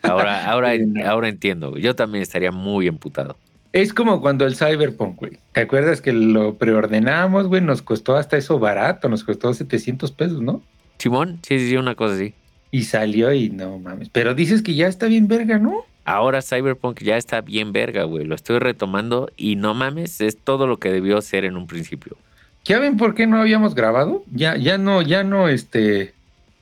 Ahora, 0.03 0.49
ahora, 0.51 0.73
ahora 1.07 1.29
entiendo, 1.29 1.71
güey. 1.71 1.83
Yo 1.83 1.95
también 1.95 2.23
estaría 2.23 2.53
muy 2.53 2.87
emputado. 2.87 3.37
Es 3.73 3.93
como 3.93 4.21
cuando 4.21 4.47
el 4.47 4.57
Cyberpunk, 4.57 5.17
güey. 5.17 5.33
¿Te 5.53 5.61
acuerdas 5.61 6.01
que 6.01 6.13
lo 6.13 6.55
preordenamos, 6.55 7.49
güey? 7.49 7.61
Nos 7.61 7.83
costó 7.83 8.17
hasta 8.17 8.37
eso 8.37 8.59
barato, 8.59 9.09
nos 9.09 9.25
costó 9.25 9.53
700 9.53 10.11
pesos, 10.13 10.41
¿no? 10.41 10.63
Simón, 10.99 11.39
sí, 11.43 11.59
sí, 11.59 11.71
sí, 11.71 11.77
una 11.77 11.95
cosa 11.95 12.15
así. 12.15 12.35
Y 12.71 12.85
salió 12.85 13.33
y 13.33 13.51
no 13.51 13.79
mames. 13.79 14.09
Pero 14.11 14.35
dices 14.35 14.63
que 14.63 14.75
ya 14.75 14.89
está 14.89 15.07
bien 15.07 15.29
verga, 15.29 15.59
¿no? 15.59 15.85
Ahora 16.05 16.41
Cyberpunk 16.41 17.03
ya 17.03 17.19
está 17.19 17.43
bien 17.43 17.73
verga, 17.73 18.05
güey. 18.05 18.25
Lo 18.25 18.35
estoy 18.35 18.59
retomando 18.59 19.31
y 19.37 19.57
no 19.57 19.75
mames, 19.75 20.23
es 20.23 20.39
todo 20.39 20.67
lo 20.67 20.79
que 20.79 20.91
debió 20.91 21.21
ser 21.21 21.45
en 21.45 21.57
un 21.57 21.67
principio. 21.67 22.17
¿Ya 22.65 22.79
ven 22.79 22.97
por 22.97 23.15
qué 23.15 23.27
no 23.27 23.41
habíamos 23.41 23.75
grabado? 23.75 24.25
Ya, 24.33 24.57
ya 24.57 24.79
no, 24.79 25.03
ya 25.03 25.23
no, 25.25 25.49
este, 25.49 26.15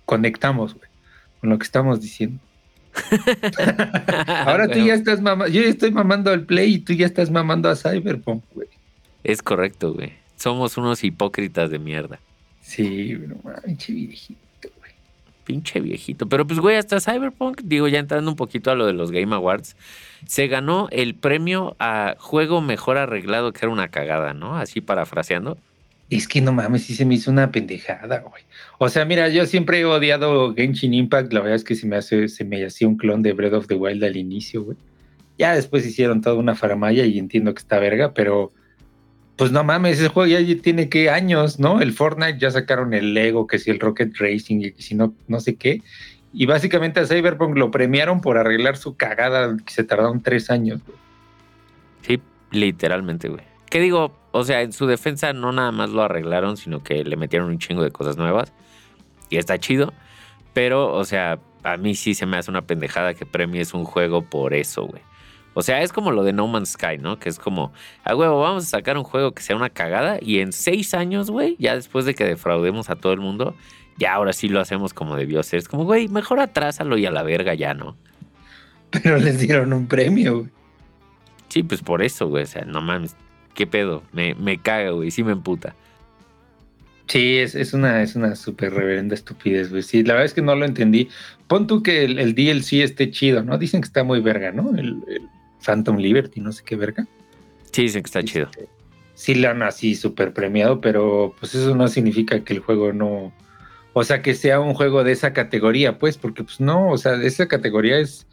conectamos, 0.04 0.74
güey, 0.74 0.88
con 1.40 1.50
lo 1.50 1.58
que 1.58 1.64
estamos 1.64 2.00
diciendo. 2.00 2.40
Ahora 4.46 4.68
tú 4.68 4.78
ya 4.78 4.94
estás 4.94 5.20
mamando, 5.20 5.52
yo 5.52 5.62
ya 5.62 5.68
estoy 5.68 5.90
mamando 5.90 6.30
al 6.30 6.42
Play 6.42 6.74
y 6.74 6.78
tú 6.78 6.92
ya 6.92 7.06
estás 7.06 7.30
mamando 7.30 7.68
a 7.68 7.76
Cyberpunk, 7.76 8.44
güey. 8.54 8.68
Es 9.24 9.42
correcto, 9.42 9.92
güey. 9.92 10.12
Somos 10.36 10.76
unos 10.76 11.02
hipócritas 11.02 11.70
de 11.70 11.78
mierda. 11.78 12.20
Sí, 12.60 13.16
no 13.26 13.36
mames, 13.42 13.78
che 13.78 13.92
viejito, 13.92 14.68
güey. 14.78 14.92
Pinche 15.44 15.80
viejito. 15.80 16.28
Pero 16.28 16.46
pues, 16.46 16.60
güey, 16.60 16.76
hasta 16.76 17.00
Cyberpunk, 17.00 17.62
digo, 17.62 17.88
ya 17.88 17.98
entrando 17.98 18.30
un 18.30 18.36
poquito 18.36 18.70
a 18.70 18.74
lo 18.74 18.86
de 18.86 18.92
los 18.92 19.10
Game 19.10 19.34
Awards, 19.34 19.76
se 20.26 20.48
ganó 20.48 20.88
el 20.90 21.14
premio 21.14 21.76
a 21.78 22.16
juego 22.18 22.60
mejor 22.60 22.98
arreglado, 22.98 23.52
que 23.52 23.60
era 23.64 23.72
una 23.72 23.88
cagada, 23.88 24.34
¿no? 24.34 24.56
Así 24.56 24.80
parafraseando. 24.80 25.58
Es 26.08 26.28
que 26.28 26.40
no 26.40 26.52
mames, 26.52 26.84
sí 26.84 26.94
se 26.94 27.04
me 27.04 27.14
hizo 27.14 27.30
una 27.30 27.50
pendejada, 27.50 28.20
güey. 28.20 28.44
O 28.78 28.88
sea, 28.88 29.04
mira, 29.04 29.28
yo 29.28 29.44
siempre 29.46 29.80
he 29.80 29.84
odiado 29.84 30.54
Genshin 30.54 30.94
Impact. 30.94 31.32
La 31.32 31.40
verdad 31.40 31.56
es 31.56 31.64
que 31.64 31.74
se 31.74 31.86
me 31.86 31.96
hace, 31.96 32.28
se 32.28 32.44
me 32.44 32.64
hacía 32.64 32.86
un 32.86 32.96
clon 32.96 33.22
de 33.22 33.32
Breath 33.32 33.54
of 33.54 33.66
the 33.66 33.74
Wild 33.74 34.04
al 34.04 34.16
inicio, 34.16 34.62
güey. 34.62 34.76
Ya 35.38 35.54
después 35.54 35.84
hicieron 35.84 36.20
toda 36.20 36.36
una 36.36 36.54
faramaya 36.54 37.04
y 37.04 37.18
entiendo 37.18 37.52
que 37.52 37.58
está 37.60 37.78
verga, 37.78 38.14
pero 38.14 38.52
pues 39.36 39.52
no 39.52 39.62
mames, 39.64 39.98
ese 39.98 40.08
juego 40.08 40.26
ya 40.26 40.38
tiene 40.62 40.88
que 40.88 41.10
años, 41.10 41.58
¿no? 41.60 41.82
El 41.82 41.92
Fortnite 41.92 42.38
ya 42.38 42.50
sacaron 42.50 42.94
el 42.94 43.12
Lego, 43.12 43.46
que 43.46 43.58
si 43.58 43.70
el 43.70 43.80
Rocket 43.80 44.16
Racing 44.16 44.60
y 44.60 44.72
que 44.72 44.82
si 44.82 44.94
no, 44.94 45.14
no 45.28 45.40
sé 45.40 45.56
qué. 45.56 45.82
Y 46.32 46.46
básicamente 46.46 47.00
a 47.00 47.06
Cyberpunk 47.06 47.56
lo 47.56 47.70
premiaron 47.70 48.20
por 48.20 48.38
arreglar 48.38 48.76
su 48.76 48.96
cagada 48.96 49.56
que 49.56 49.72
se 49.72 49.84
tardaron 49.84 50.22
tres 50.22 50.50
años, 50.50 50.80
güey. 50.86 50.98
Sí, 52.02 52.20
literalmente, 52.50 53.28
güey. 53.28 53.42
¿Qué 53.68 53.80
digo? 53.80 54.16
O 54.38 54.44
sea, 54.44 54.60
en 54.60 54.72
su 54.72 54.86
defensa 54.86 55.32
no 55.32 55.50
nada 55.50 55.72
más 55.72 55.88
lo 55.88 56.02
arreglaron, 56.02 56.58
sino 56.58 56.82
que 56.82 57.02
le 57.04 57.16
metieron 57.16 57.48
un 57.48 57.58
chingo 57.58 57.82
de 57.82 57.90
cosas 57.90 58.18
nuevas. 58.18 58.52
Y 59.30 59.38
está 59.38 59.58
chido. 59.58 59.94
Pero, 60.52 60.92
o 60.92 61.04
sea, 61.06 61.38
a 61.62 61.78
mí 61.78 61.94
sí 61.94 62.14
se 62.14 62.26
me 62.26 62.36
hace 62.36 62.50
una 62.50 62.60
pendejada 62.66 63.14
que 63.14 63.24
premies 63.24 63.72
un 63.72 63.84
juego 63.84 64.20
por 64.22 64.52
eso, 64.52 64.84
güey. 64.84 65.00
O 65.54 65.62
sea, 65.62 65.80
es 65.80 65.90
como 65.90 66.12
lo 66.12 66.22
de 66.22 66.34
No 66.34 66.46
Man's 66.48 66.72
Sky, 66.72 66.98
¿no? 66.98 67.18
Que 67.18 67.30
es 67.30 67.38
como, 67.38 67.72
a 68.04 68.14
huevo, 68.14 68.38
vamos 68.38 68.64
a 68.64 68.66
sacar 68.66 68.98
un 68.98 69.04
juego 69.04 69.32
que 69.32 69.42
sea 69.42 69.56
una 69.56 69.70
cagada 69.70 70.18
y 70.20 70.40
en 70.40 70.52
seis 70.52 70.92
años, 70.92 71.30
güey, 71.30 71.56
ya 71.58 71.74
después 71.74 72.04
de 72.04 72.14
que 72.14 72.24
defraudemos 72.24 72.90
a 72.90 72.96
todo 72.96 73.14
el 73.14 73.20
mundo, 73.20 73.56
ya 73.96 74.12
ahora 74.12 74.34
sí 74.34 74.50
lo 74.50 74.60
hacemos 74.60 74.92
como 74.92 75.16
debió 75.16 75.42
ser. 75.42 75.60
Es 75.60 75.68
como, 75.68 75.84
güey, 75.84 76.08
mejor 76.08 76.40
atrásalo 76.40 76.98
y 76.98 77.06
a 77.06 77.10
la 77.10 77.22
verga 77.22 77.54
ya, 77.54 77.72
¿no? 77.72 77.96
Pero 78.90 79.16
les 79.16 79.40
dieron 79.40 79.72
un 79.72 79.86
premio, 79.86 80.40
güey. 80.40 80.50
Sí, 81.48 81.62
pues 81.62 81.80
por 81.80 82.02
eso, 82.02 82.28
güey. 82.28 82.42
O 82.42 82.46
sea, 82.46 82.66
no 82.66 82.82
mames, 82.82 83.16
qué 83.56 83.66
pedo. 83.66 84.04
Me, 84.12 84.34
me 84.36 84.58
caga, 84.58 84.90
güey. 84.90 85.10
Sí 85.10 85.24
me 85.24 85.32
emputa. 85.32 85.74
Sí, 87.08 87.38
es, 87.38 87.54
es 87.54 87.72
una 87.72 88.02
es 88.02 88.16
una 88.16 88.34
súper 88.34 88.74
reverenda 88.74 89.14
estupidez, 89.14 89.70
güey. 89.70 89.82
Sí, 89.82 90.02
la 90.02 90.14
verdad 90.14 90.26
es 90.26 90.34
que 90.34 90.42
no 90.42 90.54
lo 90.54 90.64
entendí. 90.64 91.08
Pon 91.46 91.66
tú 91.66 91.82
que 91.82 92.04
el, 92.04 92.34
DLC 92.34 92.82
esté 92.82 93.10
chido, 93.10 93.42
¿no? 93.42 93.58
Dicen 93.58 93.80
que 93.80 93.86
está 93.86 94.02
muy 94.02 94.20
verga, 94.20 94.52
¿no? 94.52 94.76
El, 94.76 95.02
Phantom 95.64 95.96
Liberty, 95.96 96.40
no 96.40 96.52
sé 96.52 96.62
qué 96.64 96.76
verga. 96.76 97.06
Sí, 97.72 97.82
dicen 97.82 98.02
que 98.02 98.06
está 98.06 98.22
chido. 98.22 98.46
Este, 98.46 98.68
sí, 99.14 99.34
lo 99.34 99.48
han 99.50 99.62
así 99.62 99.94
súper 99.94 100.32
premiado, 100.32 100.80
pero 100.80 101.34
pues 101.40 101.54
eso 101.54 101.74
no 101.74 101.88
significa 101.88 102.44
que 102.44 102.52
el 102.52 102.60
juego 102.60 102.92
no. 102.92 103.32
O 103.92 104.04
sea, 104.04 104.20
que 104.20 104.34
sea 104.34 104.60
un 104.60 104.74
juego 104.74 105.02
de 105.02 105.12
esa 105.12 105.32
categoría, 105.32 105.98
pues, 105.98 106.18
porque 106.18 106.44
pues 106.44 106.60
no, 106.60 106.90
o 106.90 106.98
sea, 106.98 107.14
esa 107.22 107.48
categoría 107.48 107.98
es 107.98 108.25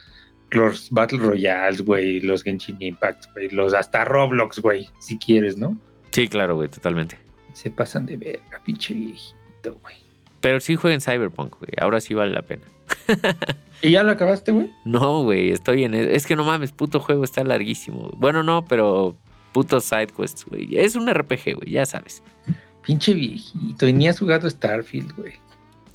los 0.53 0.89
Battle 0.89 1.19
Royales, 1.19 1.81
güey, 1.81 2.19
los 2.22 2.43
Genshin 2.43 2.77
Impact, 2.79 3.25
güey, 3.33 3.50
los 3.50 3.74
hasta 3.74 4.05
Roblox, 4.05 4.60
güey, 4.60 4.89
si 5.00 5.17
quieres, 5.17 5.57
¿no? 5.57 5.77
Sí, 6.12 6.27
claro, 6.27 6.55
güey, 6.55 6.69
totalmente. 6.69 7.17
Se 7.53 7.69
pasan 7.72 8.05
de 8.05 8.17
verga, 8.17 8.62
pinche 8.63 8.93
viejito, 8.93 9.75
güey. 9.81 9.95
Pero 10.41 10.60
sí 10.60 10.75
jueguen 10.75 11.01
Cyberpunk, 11.01 11.57
güey. 11.57 11.72
Ahora 11.79 12.01
sí 12.01 12.13
vale 12.13 12.33
la 12.33 12.41
pena. 12.41 12.63
¿Y 13.81 13.91
ya 13.91 14.03
lo 14.03 14.12
acabaste, 14.12 14.51
güey? 14.51 14.72
No, 14.86 15.24
güey, 15.24 15.51
estoy 15.51 15.83
en... 15.83 15.93
Es 15.93 16.25
que 16.25 16.36
no 16.36 16.43
mames, 16.43 16.72
puto 16.72 17.00
juego 17.00 17.24
está 17.24 17.43
larguísimo. 17.43 18.12
Bueno, 18.17 18.43
no, 18.43 18.65
pero 18.65 19.15
puto 19.53 19.79
side 19.79 20.07
quests, 20.07 20.45
güey. 20.45 20.77
Es 20.77 20.95
un 20.95 21.12
RPG, 21.12 21.55
güey, 21.55 21.72
ya 21.72 21.86
sabes. 21.86 22.24
Pinche 22.86 23.13
viejito. 23.13 23.88
Y 23.88 23.93
ni 23.93 24.07
has 24.07 24.19
jugado 24.19 24.50
Starfield, 24.50 25.15
güey. 25.15 25.33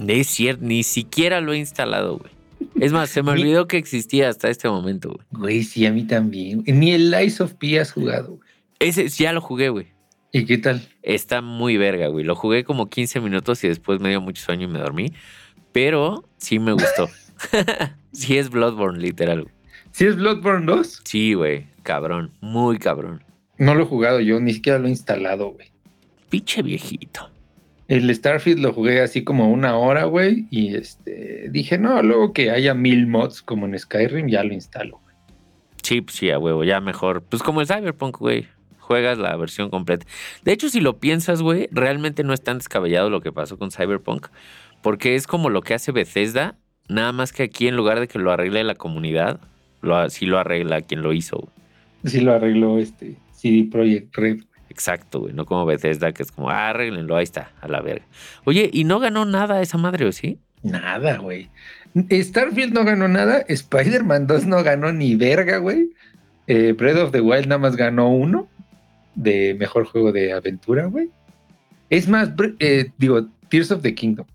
Es 0.06 0.28
cierto, 0.28 0.64
ni 0.64 0.82
siquiera 0.82 1.40
lo 1.40 1.52
he 1.52 1.58
instalado, 1.58 2.18
güey. 2.18 2.32
Es 2.80 2.92
más, 2.92 3.10
se 3.10 3.22
me 3.22 3.32
olvidó 3.32 3.66
que 3.66 3.76
existía 3.76 4.28
hasta 4.28 4.48
este 4.48 4.68
momento, 4.68 5.10
güey. 5.10 5.26
Güey, 5.30 5.62
sí, 5.64 5.86
a 5.86 5.92
mí 5.92 6.04
también. 6.04 6.62
Ni 6.66 6.92
el 6.92 7.10
Lies 7.10 7.40
of 7.40 7.54
P 7.54 7.78
has 7.78 7.92
jugado, 7.92 8.36
güey. 8.36 8.48
Ese 8.78 9.08
ya 9.08 9.32
lo 9.32 9.40
jugué, 9.40 9.68
güey. 9.68 9.86
¿Y 10.32 10.44
qué 10.44 10.58
tal? 10.58 10.86
Está 11.02 11.40
muy 11.40 11.76
verga, 11.76 12.08
güey. 12.08 12.24
Lo 12.24 12.34
jugué 12.34 12.64
como 12.64 12.88
15 12.88 13.20
minutos 13.20 13.64
y 13.64 13.68
después 13.68 14.00
me 14.00 14.10
dio 14.10 14.20
mucho 14.20 14.42
sueño 14.42 14.68
y 14.68 14.70
me 14.70 14.78
dormí. 14.78 15.12
Pero 15.72 16.24
sí 16.36 16.58
me 16.58 16.72
gustó. 16.72 17.08
sí 18.12 18.36
es 18.38 18.50
Bloodborne, 18.50 19.00
literal. 19.00 19.48
¿Sí 19.92 20.06
es 20.06 20.16
Bloodborne 20.16 20.66
2? 20.66 21.02
Sí, 21.04 21.34
güey. 21.34 21.66
Cabrón. 21.82 22.32
Muy 22.40 22.78
cabrón. 22.78 23.24
No 23.56 23.74
lo 23.74 23.82
he 23.82 23.86
jugado 23.86 24.20
yo, 24.20 24.38
ni 24.40 24.52
siquiera 24.52 24.78
lo 24.78 24.86
he 24.86 24.90
instalado, 24.90 25.50
güey. 25.52 25.72
Pinche 26.28 26.62
viejito. 26.62 27.30
El 27.88 28.14
Starfield 28.14 28.60
lo 28.60 28.72
jugué 28.72 29.00
así 29.00 29.24
como 29.24 29.50
una 29.50 29.76
hora, 29.76 30.04
güey. 30.04 30.46
Y 30.50 30.76
este 30.76 31.48
dije, 31.50 31.78
no, 31.78 32.02
luego 32.02 32.32
que 32.32 32.50
haya 32.50 32.74
mil 32.74 33.06
mods 33.06 33.42
como 33.42 33.66
en 33.66 33.78
Skyrim, 33.78 34.28
ya 34.28 34.44
lo 34.44 34.54
instalo, 34.54 35.00
güey. 35.02 35.16
Sí, 35.82 36.02
pues 36.02 36.16
sí, 36.16 36.30
a 36.30 36.38
huevo, 36.38 36.64
ya 36.64 36.80
mejor. 36.80 37.22
Pues 37.22 37.42
como 37.42 37.60
el 37.60 37.66
Cyberpunk, 37.66 38.18
güey 38.18 38.46
juegas 38.88 39.18
la 39.18 39.36
versión 39.36 39.68
completa. 39.68 40.06
De 40.44 40.52
hecho, 40.52 40.70
si 40.70 40.80
lo 40.80 40.98
piensas, 40.98 41.42
güey, 41.42 41.68
realmente 41.70 42.24
no 42.24 42.32
es 42.32 42.42
tan 42.42 42.56
descabellado 42.56 43.10
lo 43.10 43.20
que 43.20 43.32
pasó 43.32 43.58
con 43.58 43.70
Cyberpunk, 43.70 44.28
porque 44.82 45.14
es 45.14 45.26
como 45.26 45.50
lo 45.50 45.60
que 45.60 45.74
hace 45.74 45.92
Bethesda, 45.92 46.56
nada 46.88 47.12
más 47.12 47.34
que 47.34 47.42
aquí 47.42 47.68
en 47.68 47.76
lugar 47.76 48.00
de 48.00 48.08
que 48.08 48.18
lo 48.18 48.32
arregle 48.32 48.64
la 48.64 48.74
comunidad, 48.74 49.40
lo, 49.82 50.08
sí 50.08 50.24
lo 50.24 50.38
arregla 50.38 50.80
quien 50.80 51.02
lo 51.02 51.12
hizo. 51.12 51.50
Sí 52.04 52.20
lo 52.20 52.32
arregló 52.32 52.78
este 52.78 53.16
CD 53.32 53.68
Projekt 53.70 54.16
Red. 54.16 54.38
Exacto, 54.78 55.18
güey, 55.18 55.32
no 55.32 55.44
como 55.44 55.66
Bethesda, 55.66 56.12
que 56.12 56.22
es 56.22 56.30
como, 56.30 56.50
ah, 56.50 56.68
arreglenlo, 56.68 57.16
ahí 57.16 57.24
está, 57.24 57.50
a 57.60 57.66
la 57.66 57.80
verga. 57.80 58.06
Oye, 58.44 58.70
¿y 58.72 58.84
no 58.84 59.00
ganó 59.00 59.24
nada 59.24 59.60
esa 59.60 59.76
madre 59.76 60.06
o 60.06 60.12
sí? 60.12 60.38
Nada, 60.62 61.18
güey. 61.18 61.50
Starfield 62.12 62.72
no 62.72 62.84
ganó 62.84 63.08
nada, 63.08 63.44
Spider-Man 63.48 64.28
2 64.28 64.46
no 64.46 64.62
ganó 64.62 64.92
ni 64.92 65.16
verga, 65.16 65.58
güey. 65.58 65.90
Eh, 66.46 66.74
Breath 66.78 66.98
of 66.98 67.10
the 67.10 67.20
Wild 67.20 67.48
nada 67.48 67.58
más 67.58 67.74
ganó 67.74 68.08
uno 68.08 68.48
de 69.16 69.56
mejor 69.58 69.84
juego 69.84 70.12
de 70.12 70.32
aventura, 70.32 70.86
güey. 70.86 71.10
Es 71.90 72.06
más, 72.06 72.30
eh, 72.60 72.92
digo, 72.98 73.26
Tears 73.48 73.72
of 73.72 73.82
the 73.82 73.96
Kingdom. 73.96 74.26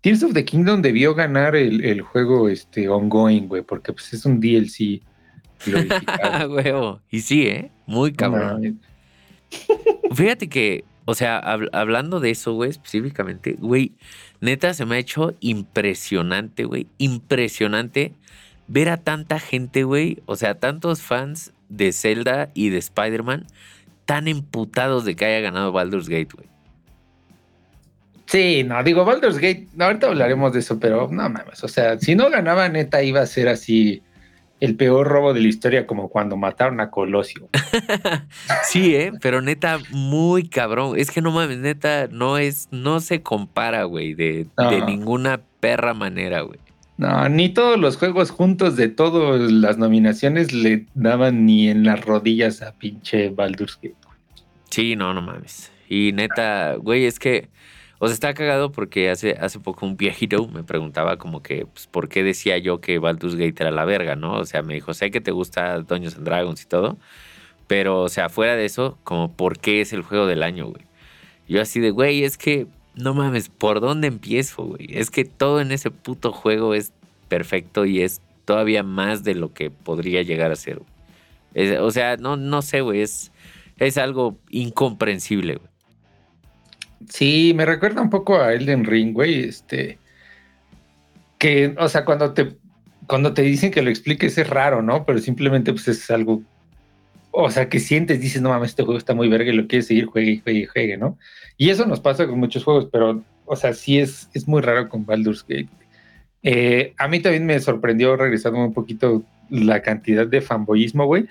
Tears 0.00 0.24
of 0.24 0.32
the 0.32 0.44
Kingdom 0.44 0.82
debió 0.82 1.14
ganar 1.14 1.54
el, 1.54 2.00
juego 2.00 2.48
este, 2.48 2.88
ongoing, 2.88 3.46
güey, 3.46 3.62
porque 3.62 3.92
pues 3.92 4.12
es 4.12 4.26
un 4.26 4.40
DLC. 4.40 5.02
Huevo. 6.50 7.00
y 7.12 7.20
sí, 7.20 7.46
¿eh? 7.46 7.70
Muy 7.86 8.12
cabrón. 8.12 8.80
Fíjate 10.14 10.48
que, 10.48 10.84
o 11.04 11.14
sea, 11.14 11.38
hablando 11.38 12.20
de 12.20 12.30
eso, 12.30 12.54
güey, 12.54 12.70
específicamente, 12.70 13.56
güey, 13.58 13.92
neta 14.40 14.74
se 14.74 14.86
me 14.86 14.96
ha 14.96 14.98
hecho 14.98 15.34
impresionante, 15.40 16.64
güey, 16.64 16.86
impresionante 16.98 18.12
ver 18.66 18.88
a 18.88 18.96
tanta 18.96 19.38
gente, 19.38 19.84
güey, 19.84 20.22
o 20.26 20.36
sea, 20.36 20.54
tantos 20.54 21.02
fans 21.02 21.52
de 21.68 21.92
Zelda 21.92 22.50
y 22.54 22.70
de 22.70 22.78
Spider-Man 22.78 23.46
tan 24.04 24.28
emputados 24.28 25.04
de 25.04 25.16
que 25.16 25.24
haya 25.24 25.40
ganado 25.40 25.72
Baldur's 25.72 26.08
Gate, 26.08 26.30
güey. 26.34 26.48
Sí, 28.26 28.64
no, 28.64 28.82
digo, 28.82 29.04
Baldur's 29.04 29.36
Gate, 29.36 29.68
ahorita 29.78 30.06
hablaremos 30.06 30.52
de 30.52 30.60
eso, 30.60 30.80
pero 30.80 31.08
no 31.10 31.28
mames, 31.28 31.62
o 31.62 31.68
sea, 31.68 31.98
si 31.98 32.14
no 32.14 32.30
ganaba 32.30 32.68
neta 32.68 33.02
iba 33.02 33.20
a 33.20 33.26
ser 33.26 33.48
así 33.48 34.02
el 34.60 34.76
peor 34.76 35.08
robo 35.08 35.34
de 35.34 35.40
la 35.40 35.48
historia 35.48 35.86
como 35.86 36.08
cuando 36.08 36.36
mataron 36.36 36.80
a 36.80 36.90
Colosio. 36.90 37.48
sí, 38.64 38.94
eh, 38.94 39.12
pero 39.20 39.42
neta 39.42 39.78
muy 39.90 40.48
cabrón, 40.48 40.98
es 40.98 41.10
que 41.10 41.20
no 41.20 41.30
mames, 41.30 41.58
neta 41.58 42.08
no 42.10 42.38
es 42.38 42.68
no 42.70 43.00
se 43.00 43.22
compara, 43.22 43.84
güey, 43.84 44.14
de, 44.14 44.46
de 44.56 44.80
ninguna 44.86 45.40
perra 45.60 45.94
manera, 45.94 46.42
güey. 46.42 46.58
No, 46.96 47.28
ni 47.28 47.48
todos 47.48 47.78
los 47.78 47.96
juegos 47.96 48.30
juntos 48.30 48.76
de 48.76 48.88
todas 48.88 49.50
las 49.50 49.78
nominaciones 49.78 50.52
le 50.52 50.86
daban 50.94 51.44
ni 51.44 51.68
en 51.68 51.84
las 51.84 52.00
rodillas 52.04 52.62
a 52.62 52.72
pinche 52.72 53.30
Baldur's 53.30 53.78
Gate. 53.82 53.96
Sí, 54.70 54.94
no, 54.94 55.12
no 55.12 55.20
mames. 55.20 55.72
Y 55.88 56.12
neta, 56.12 56.76
güey, 56.76 57.04
es 57.04 57.18
que, 57.18 57.48
o 58.04 58.08
sea, 58.08 58.14
está 58.14 58.34
cagado 58.34 58.70
porque 58.70 59.08
hace, 59.10 59.32
hace 59.32 59.58
poco 59.60 59.86
un 59.86 59.96
viejito 59.96 60.46
me 60.48 60.62
preguntaba 60.62 61.16
como 61.16 61.42
que, 61.42 61.66
pues, 61.66 61.86
¿por 61.86 62.08
qué 62.08 62.22
decía 62.22 62.58
yo 62.58 62.80
que 62.80 62.98
Baldur's 62.98 63.34
Gate 63.36 63.54
era 63.58 63.70
la 63.70 63.84
verga, 63.84 64.14
no? 64.14 64.34
O 64.34 64.44
sea, 64.44 64.62
me 64.62 64.74
dijo, 64.74 64.92
sé 64.94 65.10
que 65.10 65.20
te 65.20 65.30
gusta 65.30 65.78
Dungeons 65.78 66.16
and 66.16 66.26
Dragons 66.26 66.62
y 66.62 66.66
todo, 66.66 66.98
pero, 67.66 68.02
o 68.02 68.08
sea, 68.08 68.28
fuera 68.28 68.56
de 68.56 68.66
eso, 68.66 68.98
como, 69.04 69.32
¿por 69.32 69.58
qué 69.58 69.80
es 69.80 69.92
el 69.92 70.02
juego 70.02 70.26
del 70.26 70.42
año, 70.42 70.66
güey? 70.66 70.84
Yo 71.48 71.62
así 71.62 71.80
de, 71.80 71.90
güey, 71.90 72.24
es 72.24 72.36
que 72.36 72.66
no 72.94 73.14
mames, 73.14 73.48
¿por 73.48 73.80
dónde 73.80 74.08
empiezo, 74.08 74.64
güey? 74.64 74.86
Es 74.90 75.10
que 75.10 75.24
todo 75.24 75.60
en 75.60 75.72
ese 75.72 75.90
puto 75.90 76.32
juego 76.32 76.74
es 76.74 76.92
perfecto 77.28 77.86
y 77.86 78.02
es 78.02 78.20
todavía 78.44 78.82
más 78.82 79.24
de 79.24 79.34
lo 79.34 79.52
que 79.54 79.70
podría 79.70 80.22
llegar 80.22 80.52
a 80.52 80.56
ser. 80.56 80.82
o 81.80 81.90
sea, 81.90 82.16
no, 82.18 82.36
no 82.36 82.62
sé, 82.62 82.82
güey, 82.82 83.00
es, 83.00 83.32
es 83.78 83.98
algo 83.98 84.36
incomprensible, 84.50 85.56
güey. 85.56 85.73
Sí, 87.08 87.52
me 87.54 87.66
recuerda 87.66 88.02
un 88.02 88.10
poco 88.10 88.40
a 88.40 88.52
Elden 88.52 88.84
Ring, 88.84 89.12
güey, 89.12 89.44
este, 89.44 89.98
que, 91.38 91.74
o 91.78 91.88
sea, 91.88 92.04
cuando 92.04 92.32
te, 92.32 92.56
cuando 93.06 93.34
te 93.34 93.42
dicen 93.42 93.70
que 93.70 93.82
lo 93.82 93.90
expliques 93.90 94.38
es 94.38 94.48
raro, 94.48 94.82
¿no? 94.82 95.04
Pero 95.04 95.18
simplemente 95.18 95.72
pues 95.72 95.88
es 95.88 96.10
algo 96.10 96.42
o 97.36 97.50
sea, 97.50 97.68
que 97.68 97.80
sientes, 97.80 98.20
dices, 98.20 98.40
no 98.40 98.50
mames, 98.50 98.70
este 98.70 98.84
juego 98.84 98.96
está 98.96 99.12
muy 99.12 99.28
verga 99.28 99.52
y 99.52 99.56
lo 99.56 99.66
quieres 99.66 99.88
seguir, 99.88 100.06
juegue 100.06 100.30
y 100.32 100.38
juegue 100.38 100.66
juegue, 100.66 100.96
¿no? 100.96 101.18
Y 101.56 101.70
eso 101.70 101.84
nos 101.84 102.00
pasa 102.00 102.28
con 102.28 102.38
muchos 102.38 102.62
juegos, 102.62 102.88
pero, 102.92 103.22
o 103.44 103.56
sea, 103.56 103.74
sí 103.74 103.98
es, 103.98 104.30
es 104.34 104.46
muy 104.46 104.62
raro 104.62 104.88
con 104.88 105.04
Baldur's 105.04 105.44
Gate. 105.46 105.68
Eh, 106.44 106.94
a 106.96 107.08
mí 107.08 107.20
también 107.20 107.44
me 107.44 107.58
sorprendió, 107.58 108.16
regresando 108.16 108.60
un 108.60 108.72
poquito, 108.72 109.24
la 109.50 109.82
cantidad 109.82 110.26
de 110.26 110.40
fanboyismo, 110.40 111.06
güey. 111.06 111.26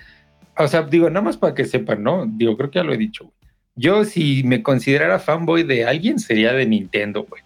O 0.58 0.68
sea, 0.68 0.82
digo, 0.82 1.08
nada 1.08 1.24
más 1.24 1.38
para 1.38 1.54
que 1.54 1.64
sepan, 1.64 2.02
¿no? 2.02 2.26
Digo, 2.26 2.56
creo 2.56 2.70
que 2.70 2.80
ya 2.80 2.84
lo 2.84 2.92
he 2.92 2.98
dicho, 2.98 3.24
güey. 3.24 3.34
Yo, 3.76 4.04
si 4.04 4.42
me 4.44 4.62
considerara 4.62 5.18
fanboy 5.18 5.64
de 5.64 5.84
alguien, 5.84 6.18
sería 6.18 6.52
de 6.52 6.66
Nintendo, 6.66 7.24
güey. 7.24 7.42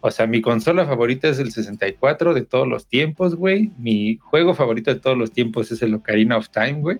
O 0.00 0.10
sea, 0.10 0.26
mi 0.26 0.40
consola 0.40 0.86
favorita 0.86 1.28
es 1.28 1.38
el 1.38 1.52
64 1.52 2.34
de 2.34 2.42
todos 2.42 2.68
los 2.68 2.86
tiempos, 2.86 3.34
güey. 3.34 3.70
Mi 3.78 4.16
juego 4.16 4.54
favorito 4.54 4.92
de 4.92 5.00
todos 5.00 5.18
los 5.18 5.32
tiempos 5.32 5.70
es 5.72 5.82
el 5.82 5.94
Ocarina 5.94 6.36
of 6.36 6.50
Time, 6.50 6.80
güey. 6.80 6.98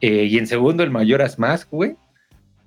Eh, 0.00 0.24
y 0.24 0.38
en 0.38 0.46
segundo, 0.46 0.82
el 0.82 0.90
Mayoras 0.90 1.38
Mask, 1.38 1.70
güey. 1.70 1.96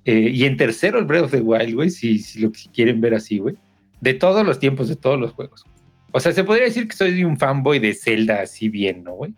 Eh, 0.04 0.30
y 0.32 0.44
en 0.44 0.56
tercero, 0.56 0.98
el 0.98 1.04
Breath 1.04 1.24
of 1.24 1.30
the 1.32 1.40
Wild, 1.40 1.74
güey, 1.74 1.90
si, 1.90 2.18
si 2.18 2.40
lo 2.40 2.50
quieren 2.72 3.00
ver 3.00 3.14
así, 3.14 3.38
güey. 3.38 3.54
De 4.00 4.14
todos 4.14 4.46
los 4.46 4.58
tiempos, 4.58 4.88
de 4.88 4.96
todos 4.96 5.20
los 5.20 5.32
juegos. 5.32 5.64
O 6.12 6.20
sea, 6.20 6.32
se 6.32 6.42
podría 6.42 6.64
decir 6.64 6.88
que 6.88 6.96
soy 6.96 7.22
un 7.24 7.36
fanboy 7.36 7.78
de 7.78 7.94
Zelda 7.94 8.40
así 8.40 8.68
bien, 8.68 9.04
¿no, 9.04 9.12
güey? 9.12 9.34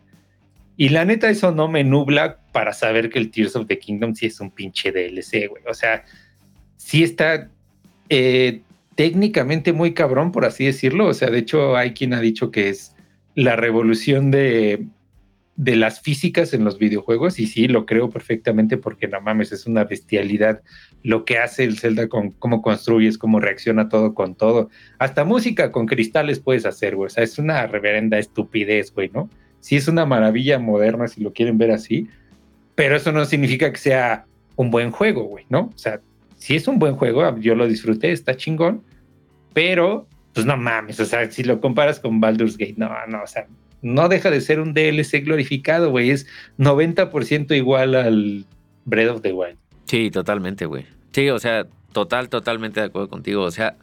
Y 0.83 0.89
la 0.89 1.05
neta, 1.05 1.31
eso 1.31 1.53
no 1.53 1.69
me 1.69 1.85
nubla 1.85 2.41
para 2.51 2.73
saber 2.73 3.09
que 3.09 3.21
el 3.21 3.31
Tears 3.31 3.55
of 3.55 3.69
the 3.69 3.79
Kingdom 3.79 4.17
sí 4.17 4.27
es 4.27 4.41
un 4.41 4.51
pinche 4.51 4.91
DLC, 4.91 5.49
güey. 5.49 5.63
O 5.69 5.75
sea, 5.75 6.05
sí 6.77 7.05
está 7.05 7.53
eh, 8.09 8.63
técnicamente 8.97 9.73
muy 9.73 9.95
cabrón, 9.95 10.33
por 10.33 10.45
así 10.45 10.65
decirlo. 10.65 11.07
O 11.07 11.15
sea, 11.15 11.31
de 11.31 11.39
hecho, 11.39 11.77
hay 11.77 11.93
quien 11.93 12.15
ha 12.15 12.21
dicho 12.21 12.51
que 12.51 12.69
es 12.69 12.97
la 13.37 13.55
revolución 13.55 14.33
de, 14.33 14.89
de 15.55 15.77
las 15.77 16.01
físicas 16.01 16.53
en 16.53 16.65
los 16.65 16.81
videojuegos. 16.81 17.39
Y 17.39 17.47
sí, 17.47 17.69
lo 17.69 17.87
creo 17.87 18.11
perfectamente 18.11 18.77
porque 18.77 19.07
no 19.07 19.21
mames, 19.21 19.53
es 19.53 19.67
una 19.67 19.85
bestialidad 19.85 20.63
lo 21.05 21.25
que 21.25 21.39
hace 21.39 21.63
el 21.63 21.79
Zelda 21.79 22.09
con 22.09 22.33
cómo 22.33 22.61
construyes, 22.61 23.19
cómo 23.19 23.39
reacciona 23.39 23.89
todo 23.89 24.15
con 24.15 24.35
todo. 24.35 24.69
Hasta 24.99 25.23
música 25.23 25.71
con 25.71 25.87
cristales 25.87 26.41
puedes 26.41 26.67
hacer, 26.67 26.97
güey. 26.97 27.07
O 27.07 27.11
sea, 27.11 27.23
es 27.23 27.39
una 27.39 27.69
reverenda 27.69 28.19
estupidez, 28.19 28.93
güey, 28.93 29.11
¿no? 29.15 29.31
Sí 29.63 29.77
es 29.77 29.89
una 29.89 30.05
maravilla 30.05 30.59
moderna 30.59 31.09
si 31.09 31.23
lo 31.23 31.33
quieren 31.33 31.57
ver 31.57 31.71
así, 31.71 32.09
pero 32.75 32.97
eso 32.97 33.13
no 33.13 33.25
significa 33.25 33.71
que 33.71 33.79
sea 33.79 34.27
un 34.57 34.71
buen 34.71 34.91
juego, 34.91 35.23
güey, 35.23 35.47
¿no? 35.49 35.71
O 35.75 35.79
sea, 35.79 36.01
si 36.37 36.57
es 36.57 36.67
un 36.67 36.81
buen 36.81 36.97
juego, 36.97 37.39
yo 37.39 37.55
lo 37.55 37.69
disfruté, 37.69 38.11
está 38.11 38.37
chingón, 38.37 38.83
pero 39.55 40.07
pues 40.35 40.45
no 40.45 40.57
mames, 40.57 40.99
o 40.99 41.05
sea, 41.05 41.31
si 41.31 41.45
lo 41.45 41.61
comparas 41.61 42.01
con 42.01 42.21
Baldur's 42.21 42.59
Gate, 42.59 42.75
no, 42.77 42.91
no, 43.07 43.23
o 43.23 43.27
sea, 43.27 43.47
no 43.83 44.09
deja 44.09 44.31
de 44.31 44.41
ser 44.41 44.59
un 44.59 44.75
DLC 44.75 45.25
glorificado, 45.25 45.91
güey, 45.91 46.11
es 46.11 46.27
90% 46.59 47.57
igual 47.57 47.95
al 47.95 48.45
Breath 48.85 49.11
of 49.11 49.23
the 49.23 49.33
Wild. 49.33 49.59
Sí, 49.85 50.11
totalmente, 50.11 50.67
güey. 50.67 50.87
Sí, 51.13 51.29
o 51.29 51.39
sea, 51.39 51.67
total, 51.93 52.29
totalmente 52.29 52.81
de 52.81 52.87
acuerdo 52.87 53.09
contigo, 53.09 53.43
o 53.43 53.51
sea, 53.53 53.77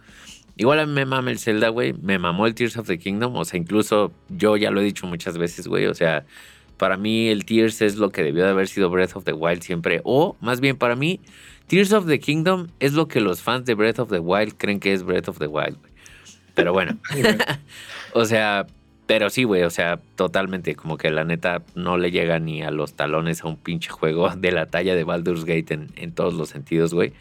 Igual 0.60 0.80
a 0.80 0.86
mí 0.86 0.92
me 0.92 1.06
mama 1.06 1.32
el 1.32 1.40
Zelda, 1.40 1.70
güey. 1.70 1.94
Me 1.94 2.20
mamó 2.20 2.46
el 2.46 2.54
Tears 2.54 2.76
of 2.76 2.86
the 2.86 3.00
Kingdom. 3.00 3.34
O 3.38 3.46
sea, 3.46 3.58
incluso 3.58 4.12
yo 4.28 4.58
ya 4.58 4.72
lo 4.72 4.82
he 4.82 4.84
dicho 4.84 5.08
muchas 5.08 5.38
veces, 5.38 5.70
güey. 5.70 5.86
O 5.86 5.94
sea, 5.94 6.26
para 6.76 6.98
mí 6.98 7.30
el 7.30 7.46
Tears 7.46 7.82
es 7.82 7.96
lo 7.96 8.10
que 8.10 8.24
debió 8.24 8.44
de 8.44 8.50
haber 8.50 8.68
sido 8.68 8.90
Breath 8.90 9.16
of 9.16 9.24
the 9.24 9.32
Wild 9.32 9.62
siempre. 9.62 10.02
O, 10.04 10.36
más 10.42 10.60
bien, 10.60 10.76
para 10.76 10.98
mí, 10.98 11.22
Tears 11.68 11.94
of 11.94 12.08
the 12.08 12.20
Kingdom 12.20 12.68
es 12.82 12.92
lo 12.92 13.08
que 13.08 13.22
los 13.22 13.42
fans 13.42 13.64
de 13.64 13.74
Breath 13.74 14.00
of 14.00 14.10
the 14.10 14.20
Wild 14.20 14.56
creen 14.58 14.82
que 14.82 14.92
es 14.92 15.04
Breath 15.04 15.30
of 15.30 15.40
the 15.40 15.48
Wild, 15.48 15.78
güey. 15.80 15.94
Pero 16.56 16.74
bueno. 16.74 16.98
o 18.14 18.26
sea, 18.26 18.68
pero 19.08 19.30
sí, 19.30 19.46
güey. 19.46 19.64
O 19.64 19.70
sea, 19.70 20.02
totalmente. 20.18 20.76
Como 20.76 20.98
que 20.98 21.10
la 21.10 21.24
neta 21.24 21.64
no 21.74 21.98
le 21.98 22.12
llega 22.12 22.38
ni 22.40 22.64
a 22.64 22.72
los 22.72 22.96
talones 22.96 23.46
a 23.46 23.48
un 23.48 23.56
pinche 23.56 23.92
juego 23.92 24.30
de 24.36 24.52
la 24.52 24.66
talla 24.66 24.94
de 24.94 25.06
Baldur's 25.06 25.46
Gate 25.46 25.74
en, 25.74 25.88
en 25.96 26.12
todos 26.12 26.34
los 26.34 26.50
sentidos, 26.50 26.94
güey. 26.94 27.14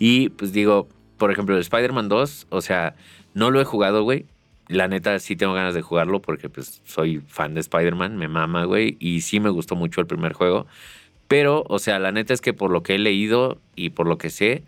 Y 0.00 0.30
pues 0.30 0.52
digo, 0.52 0.88
por 1.20 1.30
ejemplo, 1.30 1.58
Spider-Man 1.58 2.08
2, 2.08 2.46
o 2.48 2.62
sea, 2.62 2.94
no 3.34 3.50
lo 3.50 3.60
he 3.60 3.64
jugado, 3.64 4.04
güey. 4.04 4.24
La 4.68 4.88
neta 4.88 5.18
sí 5.18 5.36
tengo 5.36 5.52
ganas 5.52 5.74
de 5.74 5.82
jugarlo 5.82 6.22
porque 6.22 6.48
pues 6.48 6.80
soy 6.86 7.22
fan 7.28 7.52
de 7.52 7.60
Spider-Man, 7.60 8.16
me 8.16 8.26
mama, 8.26 8.64
güey, 8.64 8.96
y 9.00 9.20
sí 9.20 9.38
me 9.38 9.50
gustó 9.50 9.76
mucho 9.76 10.00
el 10.00 10.06
primer 10.06 10.32
juego. 10.32 10.66
Pero, 11.28 11.64
o 11.68 11.78
sea, 11.78 11.98
la 11.98 12.10
neta 12.10 12.32
es 12.32 12.40
que 12.40 12.54
por 12.54 12.70
lo 12.70 12.82
que 12.82 12.94
he 12.94 12.98
leído 12.98 13.58
y 13.76 13.90
por 13.90 14.06
lo 14.06 14.16
que 14.16 14.30
sé, 14.30 14.62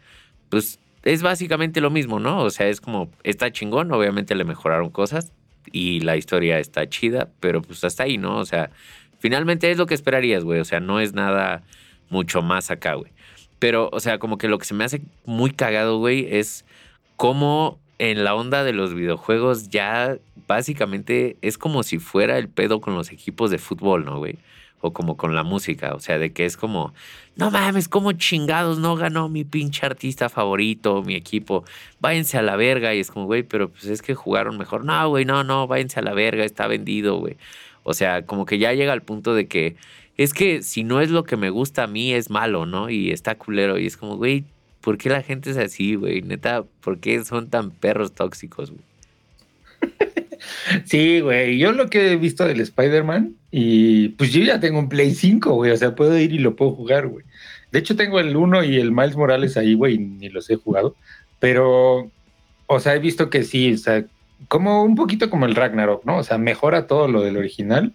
pues 0.50 0.78
es 1.04 1.22
básicamente 1.22 1.80
lo 1.80 1.88
mismo, 1.88 2.20
¿no? 2.20 2.42
O 2.42 2.50
sea, 2.50 2.68
es 2.68 2.82
como, 2.82 3.10
está 3.24 3.50
chingón, 3.50 3.90
obviamente 3.90 4.34
le 4.34 4.44
mejoraron 4.44 4.90
cosas 4.90 5.32
y 5.72 6.00
la 6.00 6.18
historia 6.18 6.58
está 6.58 6.86
chida, 6.86 7.30
pero 7.40 7.62
pues 7.62 7.82
hasta 7.82 8.02
ahí, 8.02 8.18
¿no? 8.18 8.36
O 8.36 8.44
sea, 8.44 8.68
finalmente 9.20 9.70
es 9.70 9.78
lo 9.78 9.86
que 9.86 9.94
esperarías, 9.94 10.44
güey. 10.44 10.60
O 10.60 10.66
sea, 10.66 10.80
no 10.80 11.00
es 11.00 11.14
nada 11.14 11.62
mucho 12.10 12.42
más 12.42 12.70
acá, 12.70 12.92
güey. 12.92 13.10
Pero, 13.62 13.90
o 13.92 14.00
sea, 14.00 14.18
como 14.18 14.38
que 14.38 14.48
lo 14.48 14.58
que 14.58 14.64
se 14.64 14.74
me 14.74 14.82
hace 14.82 15.02
muy 15.24 15.52
cagado, 15.52 15.98
güey, 15.98 16.26
es 16.28 16.64
cómo 17.14 17.78
en 18.00 18.24
la 18.24 18.34
onda 18.34 18.64
de 18.64 18.72
los 18.72 18.92
videojuegos 18.92 19.68
ya 19.68 20.18
básicamente 20.48 21.36
es 21.42 21.58
como 21.58 21.84
si 21.84 22.00
fuera 22.00 22.38
el 22.38 22.48
pedo 22.48 22.80
con 22.80 22.96
los 22.96 23.12
equipos 23.12 23.52
de 23.52 23.58
fútbol, 23.58 24.04
¿no, 24.04 24.18
güey? 24.18 24.36
O 24.80 24.92
como 24.92 25.16
con 25.16 25.36
la 25.36 25.44
música, 25.44 25.94
o 25.94 26.00
sea, 26.00 26.18
de 26.18 26.32
que 26.32 26.44
es 26.44 26.56
como, 26.56 26.92
no 27.36 27.52
mames, 27.52 27.88
como 27.88 28.10
chingados 28.10 28.80
no 28.80 28.96
ganó 28.96 29.28
mi 29.28 29.44
pinche 29.44 29.86
artista 29.86 30.28
favorito, 30.28 31.04
mi 31.04 31.14
equipo, 31.14 31.64
váyanse 32.00 32.38
a 32.38 32.42
la 32.42 32.56
verga. 32.56 32.92
Y 32.96 32.98
es 32.98 33.12
como, 33.12 33.26
güey, 33.26 33.44
pero 33.44 33.70
pues 33.70 33.84
es 33.84 34.02
que 34.02 34.16
jugaron 34.16 34.58
mejor. 34.58 34.84
No, 34.84 35.08
güey, 35.08 35.24
no, 35.24 35.44
no, 35.44 35.68
váyanse 35.68 36.00
a 36.00 36.02
la 36.02 36.14
verga, 36.14 36.44
está 36.44 36.66
vendido, 36.66 37.18
güey. 37.18 37.36
O 37.84 37.94
sea, 37.94 38.26
como 38.26 38.44
que 38.44 38.58
ya 38.58 38.72
llega 38.72 38.92
al 38.92 39.02
punto 39.02 39.34
de 39.34 39.46
que 39.46 39.76
es 40.16 40.34
que 40.34 40.62
si 40.62 40.84
no 40.84 41.00
es 41.00 41.10
lo 41.10 41.24
que 41.24 41.36
me 41.36 41.50
gusta 41.50 41.84
a 41.84 41.86
mí, 41.86 42.12
es 42.12 42.30
malo, 42.30 42.66
¿no? 42.66 42.90
Y 42.90 43.10
está 43.10 43.34
culero. 43.36 43.78
Y 43.78 43.86
es 43.86 43.96
como, 43.96 44.16
güey, 44.16 44.44
¿por 44.80 44.98
qué 44.98 45.08
la 45.08 45.22
gente 45.22 45.50
es 45.50 45.56
así, 45.56 45.94
güey? 45.94 46.22
Neta, 46.22 46.64
¿por 46.82 46.98
qué 46.98 47.24
son 47.24 47.48
tan 47.48 47.70
perros 47.70 48.12
tóxicos, 48.12 48.70
güey? 48.70 48.82
Sí, 50.84 51.20
güey. 51.20 51.56
Yo 51.58 51.70
lo 51.70 51.88
que 51.88 52.12
he 52.12 52.16
visto 52.16 52.44
del 52.44 52.60
Spider-Man, 52.60 53.36
y 53.52 54.08
pues 54.10 54.32
yo 54.32 54.42
ya 54.42 54.58
tengo 54.58 54.80
un 54.80 54.88
Play 54.88 55.14
5, 55.14 55.54
güey. 55.54 55.70
O 55.70 55.76
sea, 55.76 55.94
puedo 55.94 56.18
ir 56.18 56.32
y 56.32 56.38
lo 56.38 56.56
puedo 56.56 56.72
jugar, 56.72 57.06
güey. 57.06 57.24
De 57.70 57.78
hecho, 57.78 57.94
tengo 57.96 58.18
el 58.20 58.36
1 58.36 58.64
y 58.64 58.76
el 58.78 58.90
Miles 58.92 59.16
Morales 59.16 59.56
ahí, 59.56 59.74
güey, 59.74 59.98
ni 59.98 60.28
los 60.28 60.50
he 60.50 60.56
jugado. 60.56 60.96
Pero, 61.38 62.10
o 62.66 62.80
sea, 62.80 62.94
he 62.94 62.98
visto 62.98 63.30
que 63.30 63.44
sí, 63.44 63.72
o 63.74 63.78
sea, 63.78 64.04
como 64.48 64.84
un 64.84 64.94
poquito 64.94 65.30
como 65.30 65.46
el 65.46 65.54
Ragnarok, 65.54 66.04
¿no? 66.04 66.18
O 66.18 66.22
sea, 66.24 66.38
mejora 66.38 66.86
todo 66.86 67.08
lo 67.08 67.22
del 67.22 67.36
original 67.36 67.92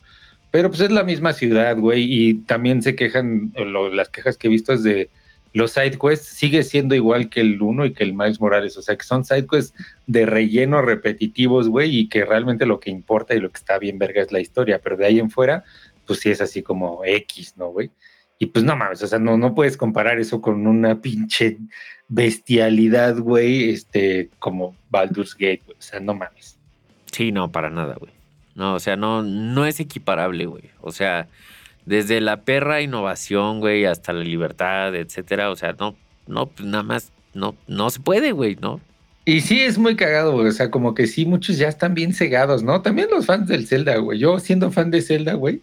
pero 0.58 0.70
pues 0.70 0.82
es 0.82 0.90
la 0.90 1.04
misma 1.04 1.34
ciudad, 1.34 1.78
güey, 1.78 2.12
y 2.12 2.34
también 2.34 2.82
se 2.82 2.96
quejan, 2.96 3.54
las 3.94 4.10
quejas 4.10 4.38
que 4.38 4.48
he 4.48 4.50
visto 4.50 4.74
es 4.74 4.82
de 4.82 5.12
los 5.54 5.70
side 5.70 6.00
quests, 6.00 6.30
sigue 6.30 6.64
siendo 6.64 6.96
igual 6.96 7.30
que 7.30 7.42
el 7.42 7.62
1 7.62 7.86
y 7.86 7.94
que 7.94 8.04
el 8.04 8.16
Miles 8.16 8.42
Morales, 8.42 8.76
o 8.76 8.82
sea 8.82 8.96
que 8.96 9.04
son 9.04 9.24
side 9.24 9.46
quests 9.46 9.76
de 10.08 10.26
relleno 10.26 10.82
repetitivos, 10.82 11.70
güey, 11.70 11.96
y 11.96 12.10
que 12.10 12.26
realmente 12.26 12.66
lo 12.66 12.80
que 12.80 12.90
importa 12.90 13.36
y 13.36 13.40
lo 13.40 13.52
que 13.52 13.58
está 13.58 13.78
bien 13.78 14.00
verga 14.00 14.24
es 14.24 14.32
la 14.32 14.40
historia, 14.40 14.82
pero 14.84 14.98
de 14.98 15.06
ahí 15.06 15.20
en 15.20 15.30
fuera, 15.30 15.64
pues 16.08 16.22
sí 16.22 16.32
es 16.32 16.42
así 16.42 16.64
como 16.64 17.06
X, 17.06 17.54
¿no, 17.56 17.68
güey? 17.68 17.92
Y 18.40 18.48
pues 18.48 18.66
no 18.66 18.76
mames, 18.76 19.04
o 19.04 19.06
sea, 19.06 19.20
no, 19.20 19.38
no 19.38 19.54
puedes 19.54 19.78
comparar 19.78 20.18
eso 20.18 20.42
con 20.42 20.66
una 20.66 21.00
pinche 21.00 21.60
bestialidad, 22.08 23.20
güey, 23.20 23.70
este, 23.70 24.32
como 24.40 24.76
Baldur's 24.90 25.36
Gate, 25.36 25.62
güey, 25.68 25.78
o 25.78 25.82
sea, 25.84 26.00
no 26.00 26.16
mames. 26.16 26.58
Sí, 27.12 27.32
no, 27.32 27.52
para 27.52 27.70
nada, 27.70 27.94
güey. 27.94 28.17
No, 28.58 28.74
o 28.74 28.80
sea, 28.80 28.96
no, 28.96 29.22
no 29.22 29.68
es 29.68 29.80
equiparable, 29.80 30.48
güey. 30.48 30.64
O 30.82 30.92
sea, 30.92 31.28
desde 31.86 32.20
la 32.20 32.42
perra 32.42 32.82
innovación, 32.82 33.60
güey, 33.60 33.86
hasta 33.86 34.14
la 34.14 34.24
libertad, 34.24 34.96
etcétera. 34.96 35.52
O 35.52 35.56
sea, 35.56 35.76
no, 35.80 35.96
no, 36.26 36.48
pues 36.48 36.68
nada 36.68 36.84
más, 36.84 37.12
no, 37.36 37.56
no 37.68 37.92
se 37.92 38.00
puede, 38.00 38.32
güey, 38.32 38.58
¿no? 38.60 38.82
Y 39.26 39.42
sí, 39.42 39.62
es 39.62 39.78
muy 39.78 39.96
cagado, 39.96 40.34
güey. 40.34 40.48
O 40.48 40.52
sea, 40.52 40.72
como 40.72 40.96
que 40.96 41.06
sí, 41.06 41.28
muchos 41.28 41.60
ya 41.60 41.68
están 41.68 41.94
bien 41.94 42.16
cegados, 42.16 42.64
¿no? 42.64 42.82
También 42.82 43.10
los 43.12 43.28
fans 43.28 43.48
del 43.48 43.68
Zelda, 43.68 43.96
güey. 43.98 44.18
Yo, 44.18 44.40
siendo 44.40 44.72
fan 44.72 44.90
de 44.90 45.04
Zelda, 45.04 45.36
güey, 45.36 45.62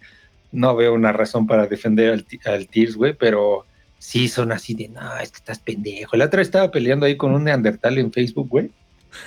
no 0.52 0.76
veo 0.76 0.94
una 0.94 1.12
razón 1.12 1.48
para 1.48 1.66
defender 1.66 2.12
al, 2.12 2.24
al 2.44 2.68
Tears, 2.68 2.94
güey, 2.94 3.14
pero 3.14 3.66
sí 3.98 4.28
son 4.28 4.52
así 4.52 4.74
de, 4.74 4.88
no, 4.88 5.18
es 5.18 5.33
que 5.33 5.38
estás 5.38 5.59
pendejo. 5.59 6.16
La 6.16 6.26
otra 6.26 6.42
estaba 6.42 6.70
peleando 6.70 7.07
ahí 7.07 7.16
con 7.16 7.33
un 7.33 7.42
Neandertal 7.42 7.98
en 7.98 8.12
Facebook, 8.12 8.48
güey. 8.48 8.70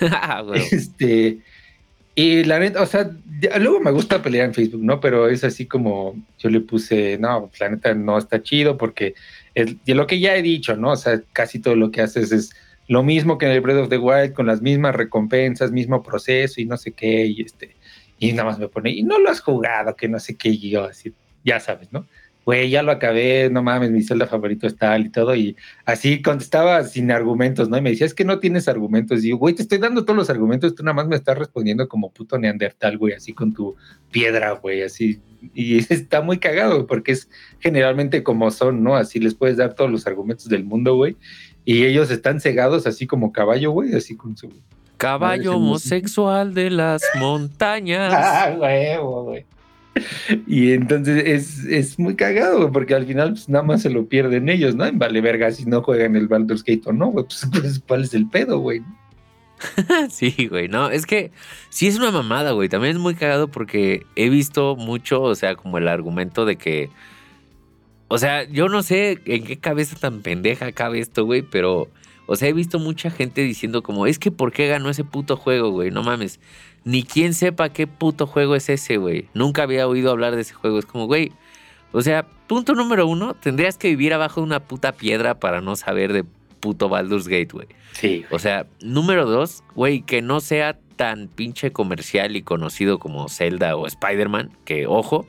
Ah, 0.00 0.42
este, 0.54 1.40
y 2.18 2.42
la 2.42 2.58
neta, 2.58 2.82
o 2.82 2.86
sea, 2.86 3.08
luego 3.60 3.78
me 3.78 3.92
gusta 3.92 4.20
pelear 4.20 4.46
en 4.46 4.52
Facebook, 4.52 4.82
¿no? 4.82 4.98
Pero 4.98 5.28
es 5.28 5.44
así 5.44 5.66
como 5.66 6.16
yo 6.40 6.50
le 6.50 6.58
puse, 6.58 7.16
no, 7.16 7.48
la 7.60 7.68
neta 7.68 7.94
no 7.94 8.18
está 8.18 8.42
chido 8.42 8.76
porque 8.76 9.14
es, 9.54 9.76
lo 9.86 10.04
que 10.08 10.18
ya 10.18 10.34
he 10.34 10.42
dicho, 10.42 10.76
¿no? 10.76 10.90
O 10.90 10.96
sea, 10.96 11.22
casi 11.32 11.60
todo 11.60 11.76
lo 11.76 11.92
que 11.92 12.00
haces 12.00 12.32
es 12.32 12.50
lo 12.88 13.04
mismo 13.04 13.38
que 13.38 13.46
en 13.46 13.52
el 13.52 13.60
Breath 13.60 13.82
of 13.82 13.88
the 13.88 13.98
Wild, 13.98 14.32
con 14.32 14.48
las 14.48 14.60
mismas 14.60 14.96
recompensas, 14.96 15.70
mismo 15.70 16.02
proceso 16.02 16.60
y 16.60 16.64
no 16.64 16.76
sé 16.76 16.90
qué, 16.90 17.26
y 17.26 17.42
este, 17.42 17.76
y 18.18 18.32
nada 18.32 18.48
más 18.48 18.58
me 18.58 18.66
pone, 18.66 18.90
y 18.90 19.04
no 19.04 19.20
lo 19.20 19.30
has 19.30 19.40
jugado, 19.40 19.94
que 19.94 20.08
no 20.08 20.18
sé 20.18 20.36
qué, 20.36 20.48
y 20.48 20.70
yo 20.70 20.86
así, 20.86 21.14
ya 21.44 21.60
sabes, 21.60 21.92
¿no? 21.92 22.04
Güey, 22.48 22.70
ya 22.70 22.82
lo 22.82 22.92
acabé, 22.92 23.50
no 23.50 23.62
mames, 23.62 23.90
mi 23.90 24.02
celda 24.02 24.26
favorito 24.26 24.66
es 24.66 24.74
tal 24.74 25.04
y 25.04 25.10
todo, 25.10 25.36
y 25.36 25.54
así 25.84 26.22
contestaba 26.22 26.82
sin 26.84 27.10
argumentos, 27.10 27.68
¿no? 27.68 27.76
Y 27.76 27.82
me 27.82 27.90
decía, 27.90 28.06
es 28.06 28.14
que 28.14 28.24
no 28.24 28.38
tienes 28.38 28.68
argumentos, 28.68 29.22
y 29.22 29.28
yo, 29.28 29.36
güey, 29.36 29.54
te 29.54 29.60
estoy 29.60 29.76
dando 29.76 30.06
todos 30.06 30.16
los 30.16 30.30
argumentos, 30.30 30.74
tú 30.74 30.82
nada 30.82 30.94
más 30.94 31.08
me 31.08 31.16
estás 31.16 31.36
respondiendo 31.36 31.86
como 31.88 32.10
puto 32.10 32.38
neandertal, 32.38 32.96
güey, 32.96 33.12
así 33.12 33.34
con 33.34 33.52
tu 33.52 33.76
piedra, 34.10 34.52
güey, 34.52 34.82
así, 34.82 35.20
y 35.52 35.76
está 35.92 36.22
muy 36.22 36.38
cagado, 36.38 36.86
porque 36.86 37.12
es 37.12 37.28
generalmente 37.58 38.22
como 38.22 38.50
son, 38.50 38.82
¿no? 38.82 38.96
Así 38.96 39.20
les 39.20 39.34
puedes 39.34 39.58
dar 39.58 39.74
todos 39.74 39.90
los 39.90 40.06
argumentos 40.06 40.48
del 40.48 40.64
mundo, 40.64 40.96
güey, 40.96 41.16
y 41.66 41.84
ellos 41.84 42.10
están 42.10 42.40
cegados 42.40 42.86
así 42.86 43.06
como 43.06 43.30
caballo, 43.30 43.72
güey, 43.72 43.94
así 43.94 44.16
con 44.16 44.38
su... 44.38 44.50
Caballo 44.96 45.56
homosexual 45.56 46.54
de 46.54 46.70
las 46.70 47.02
montañas. 47.20 48.10
ah, 48.16 48.54
güey. 48.56 49.44
y 50.46 50.72
entonces 50.72 51.22
es, 51.24 51.64
es, 51.64 51.98
muy 51.98 52.14
cagado, 52.16 52.70
porque 52.72 52.94
al 52.94 53.06
final 53.06 53.30
pues, 53.30 53.48
nada 53.48 53.64
más 53.64 53.82
se 53.82 53.90
lo 53.90 54.06
pierden 54.06 54.48
ellos, 54.48 54.74
¿no? 54.74 54.86
En 54.86 54.98
vale 54.98 55.20
verga 55.20 55.50
si 55.52 55.64
no 55.64 55.82
juegan 55.82 56.16
el 56.16 56.28
Baldur's 56.28 56.64
Gate 56.64 56.82
o 56.86 56.92
no, 56.92 57.08
güey, 57.08 57.24
pues, 57.24 57.48
pues, 57.52 57.82
¿cuál 57.86 58.04
es 58.04 58.14
el 58.14 58.28
pedo, 58.28 58.58
güey? 58.58 58.82
sí, 60.10 60.46
güey, 60.48 60.68
no, 60.68 60.90
es 60.90 61.06
que 61.06 61.32
sí 61.68 61.88
es 61.88 61.98
una 61.98 62.10
mamada, 62.10 62.52
güey, 62.52 62.68
también 62.68 62.96
es 62.96 63.02
muy 63.02 63.14
cagado 63.14 63.48
porque 63.48 64.06
he 64.16 64.28
visto 64.28 64.76
mucho, 64.76 65.22
o 65.22 65.34
sea, 65.34 65.56
como 65.56 65.78
el 65.78 65.88
argumento 65.88 66.44
de 66.44 66.56
que, 66.56 66.90
o 68.08 68.18
sea, 68.18 68.44
yo 68.44 68.68
no 68.68 68.82
sé 68.82 69.18
en 69.24 69.44
qué 69.44 69.58
cabeza 69.58 69.96
tan 69.96 70.22
pendeja 70.22 70.72
cabe 70.72 71.00
esto, 71.00 71.24
güey, 71.24 71.42
pero, 71.42 71.88
o 72.26 72.36
sea, 72.36 72.48
he 72.48 72.52
visto 72.52 72.78
mucha 72.78 73.10
gente 73.10 73.42
diciendo 73.42 73.82
como, 73.82 74.06
es 74.06 74.18
que 74.18 74.30
¿por 74.30 74.52
qué 74.52 74.68
ganó 74.68 74.90
ese 74.90 75.04
puto 75.04 75.36
juego, 75.36 75.70
güey? 75.70 75.90
No 75.90 76.02
mames 76.02 76.40
ni 76.88 77.02
quien 77.02 77.34
sepa 77.34 77.68
qué 77.68 77.86
puto 77.86 78.26
juego 78.26 78.56
es 78.56 78.70
ese, 78.70 78.96
güey. 78.96 79.28
Nunca 79.34 79.64
había 79.64 79.86
oído 79.86 80.10
hablar 80.10 80.34
de 80.34 80.40
ese 80.40 80.54
juego. 80.54 80.78
Es 80.78 80.86
como, 80.86 81.04
güey, 81.04 81.32
o 81.92 82.00
sea, 82.00 82.26
punto 82.46 82.74
número 82.74 83.06
uno, 83.06 83.34
tendrías 83.34 83.76
que 83.76 83.88
vivir 83.88 84.14
abajo 84.14 84.40
de 84.40 84.46
una 84.46 84.60
puta 84.60 84.92
piedra 84.92 85.38
para 85.38 85.60
no 85.60 85.76
saber 85.76 86.14
de 86.14 86.24
puto 86.60 86.88
Baldur's 86.88 87.28
Gate, 87.28 87.50
güey. 87.52 87.66
Sí. 87.92 88.24
O 88.30 88.38
sea, 88.38 88.66
número 88.80 89.26
dos, 89.26 89.62
güey, 89.74 90.00
que 90.00 90.22
no 90.22 90.40
sea 90.40 90.78
tan 90.96 91.28
pinche 91.28 91.72
comercial 91.72 92.36
y 92.36 92.42
conocido 92.42 92.98
como 92.98 93.28
Zelda 93.28 93.76
o 93.76 93.86
Spider-Man, 93.86 94.56
que 94.64 94.86
ojo, 94.86 95.26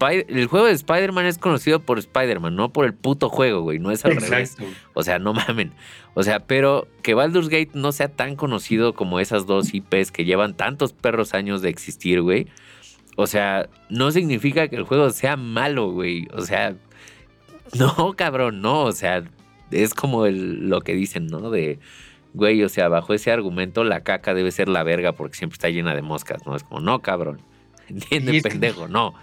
el 0.00 0.46
juego 0.46 0.66
de 0.66 0.72
Spider-Man 0.72 1.26
es 1.26 1.38
conocido 1.38 1.80
por 1.80 1.98
Spider-Man, 1.98 2.56
no 2.56 2.72
por 2.72 2.86
el 2.86 2.94
puto 2.94 3.28
juego, 3.28 3.62
güey. 3.62 3.78
No 3.78 3.90
es 3.90 4.04
al 4.04 4.16
revés. 4.16 4.56
O 4.94 5.02
sea, 5.02 5.18
no 5.18 5.34
mamen. 5.34 5.72
O 6.14 6.22
sea, 6.22 6.40
pero 6.40 6.88
que 7.02 7.14
Baldur's 7.14 7.48
Gate 7.48 7.70
no 7.74 7.92
sea 7.92 8.08
tan 8.08 8.36
conocido 8.36 8.94
como 8.94 9.20
esas 9.20 9.46
dos 9.46 9.74
IPs 9.74 10.10
que 10.12 10.24
llevan 10.24 10.56
tantos 10.56 10.92
perros 10.92 11.34
años 11.34 11.62
de 11.62 11.68
existir, 11.68 12.22
güey. 12.22 12.46
O 13.16 13.26
sea, 13.26 13.68
no 13.88 14.10
significa 14.10 14.68
que 14.68 14.76
el 14.76 14.84
juego 14.84 15.10
sea 15.10 15.36
malo, 15.36 15.90
güey. 15.90 16.28
O 16.32 16.42
sea, 16.42 16.74
no, 17.78 18.14
cabrón, 18.16 18.60
no. 18.62 18.84
O 18.84 18.92
sea, 18.92 19.24
es 19.70 19.94
como 19.94 20.26
lo 20.26 20.80
que 20.80 20.94
dicen, 20.94 21.26
¿no? 21.26 21.50
De, 21.50 21.78
güey, 22.34 22.62
o 22.62 22.68
sea, 22.68 22.88
bajo 22.88 23.14
ese 23.14 23.30
argumento 23.30 23.84
la 23.84 24.00
caca 24.00 24.34
debe 24.34 24.52
ser 24.52 24.68
la 24.68 24.82
verga 24.82 25.12
porque 25.12 25.36
siempre 25.36 25.54
está 25.54 25.70
llena 25.70 25.94
de 25.94 26.02
moscas, 26.02 26.46
¿no? 26.46 26.54
Es 26.54 26.62
como, 26.62 26.80
no, 26.80 27.00
cabrón. 27.00 27.40
Entiende, 27.88 28.40
pendejo, 28.42 28.88
no. 28.88 29.14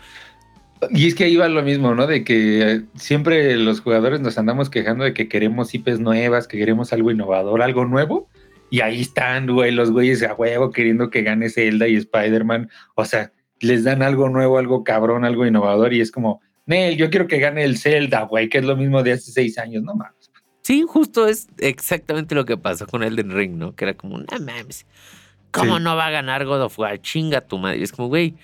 Y 0.90 1.08
es 1.08 1.16
que 1.16 1.26
ahí 1.26 1.36
va 1.36 1.48
lo 1.48 1.64
mismo, 1.64 1.96
¿no? 1.96 2.08
De 2.08 2.24
que 2.24 2.84
siempre 2.96 3.56
los 3.58 3.82
jugadores 3.82 4.20
nos 4.22 4.38
andamos 4.38 4.70
quejando 4.70 5.04
de 5.04 5.14
que 5.14 5.28
queremos 5.28 5.74
IPs 5.74 6.00
nuevas, 6.00 6.48
que 6.48 6.58
queremos 6.58 6.92
algo 6.94 7.12
innovador, 7.12 7.62
algo 7.62 7.86
nuevo. 7.86 8.28
Y 8.70 8.82
ahí 8.82 9.02
están, 9.02 9.48
güey, 9.48 9.72
los 9.72 9.92
güeyes 9.92 10.24
a 10.24 10.34
huevo 10.34 10.72
queriendo 10.72 11.10
que 11.10 11.22
gane 11.22 11.50
Zelda 11.50 11.88
y 11.88 11.96
Spider-Man. 11.96 12.70
O 12.96 13.06
sea, 13.06 13.32
les 13.60 13.84
dan 13.84 14.02
algo 14.02 14.30
nuevo, 14.30 14.58
algo 14.58 14.84
cabrón, 14.84 15.26
algo 15.26 15.46
innovador. 15.46 15.94
Y 15.94 16.02
es 16.02 16.12
como, 16.12 16.42
Nel, 16.66 16.98
yo 16.98 17.10
quiero 17.10 17.28
que 17.28 17.40
gane 17.40 17.64
el 17.64 17.78
Zelda, 17.78 18.24
güey, 18.24 18.50
que 18.50 18.58
es 18.58 18.66
lo 18.66 18.76
mismo 18.76 19.04
de 19.04 19.14
hace 19.14 19.32
seis 19.32 19.58
años, 19.58 19.84
no 19.84 19.96
mames. 19.96 20.32
Sí, 20.62 20.86
justo 20.88 21.28
es 21.28 21.48
exactamente 21.58 22.36
lo 22.36 22.46
que 22.46 22.58
pasó 22.58 22.88
con 22.88 23.04
Elden 23.04 23.32
Ring, 23.32 23.58
¿no? 23.58 23.76
Que 23.76 23.86
era 23.86 23.94
como, 23.96 24.18
no 24.18 24.40
mames, 24.40 24.86
¿cómo 25.52 25.78
no 25.80 25.96
va 25.96 26.08
a 26.08 26.12
ganar 26.12 26.46
God 26.46 26.64
of 26.64 26.80
War? 26.80 27.02
Chinga 27.02 27.42
tu 27.42 27.58
madre. 27.58 27.80
Y 27.80 27.84
es 27.84 27.92
como, 27.92 28.08
güey, 28.08 28.36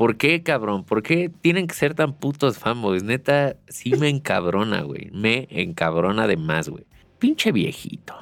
¿Por 0.00 0.16
qué, 0.16 0.42
cabrón? 0.42 0.84
¿Por 0.84 1.02
qué 1.02 1.30
tienen 1.42 1.66
que 1.66 1.74
ser 1.74 1.92
tan 1.92 2.14
putos 2.14 2.56
fanboys? 2.56 3.02
Neta, 3.02 3.56
sí 3.68 3.92
me 3.96 4.08
encabrona, 4.08 4.80
güey. 4.80 5.10
Me 5.12 5.46
encabrona 5.50 6.26
de 6.26 6.38
más, 6.38 6.70
güey. 6.70 6.86
Pinche 7.18 7.52
viejito. 7.52 8.14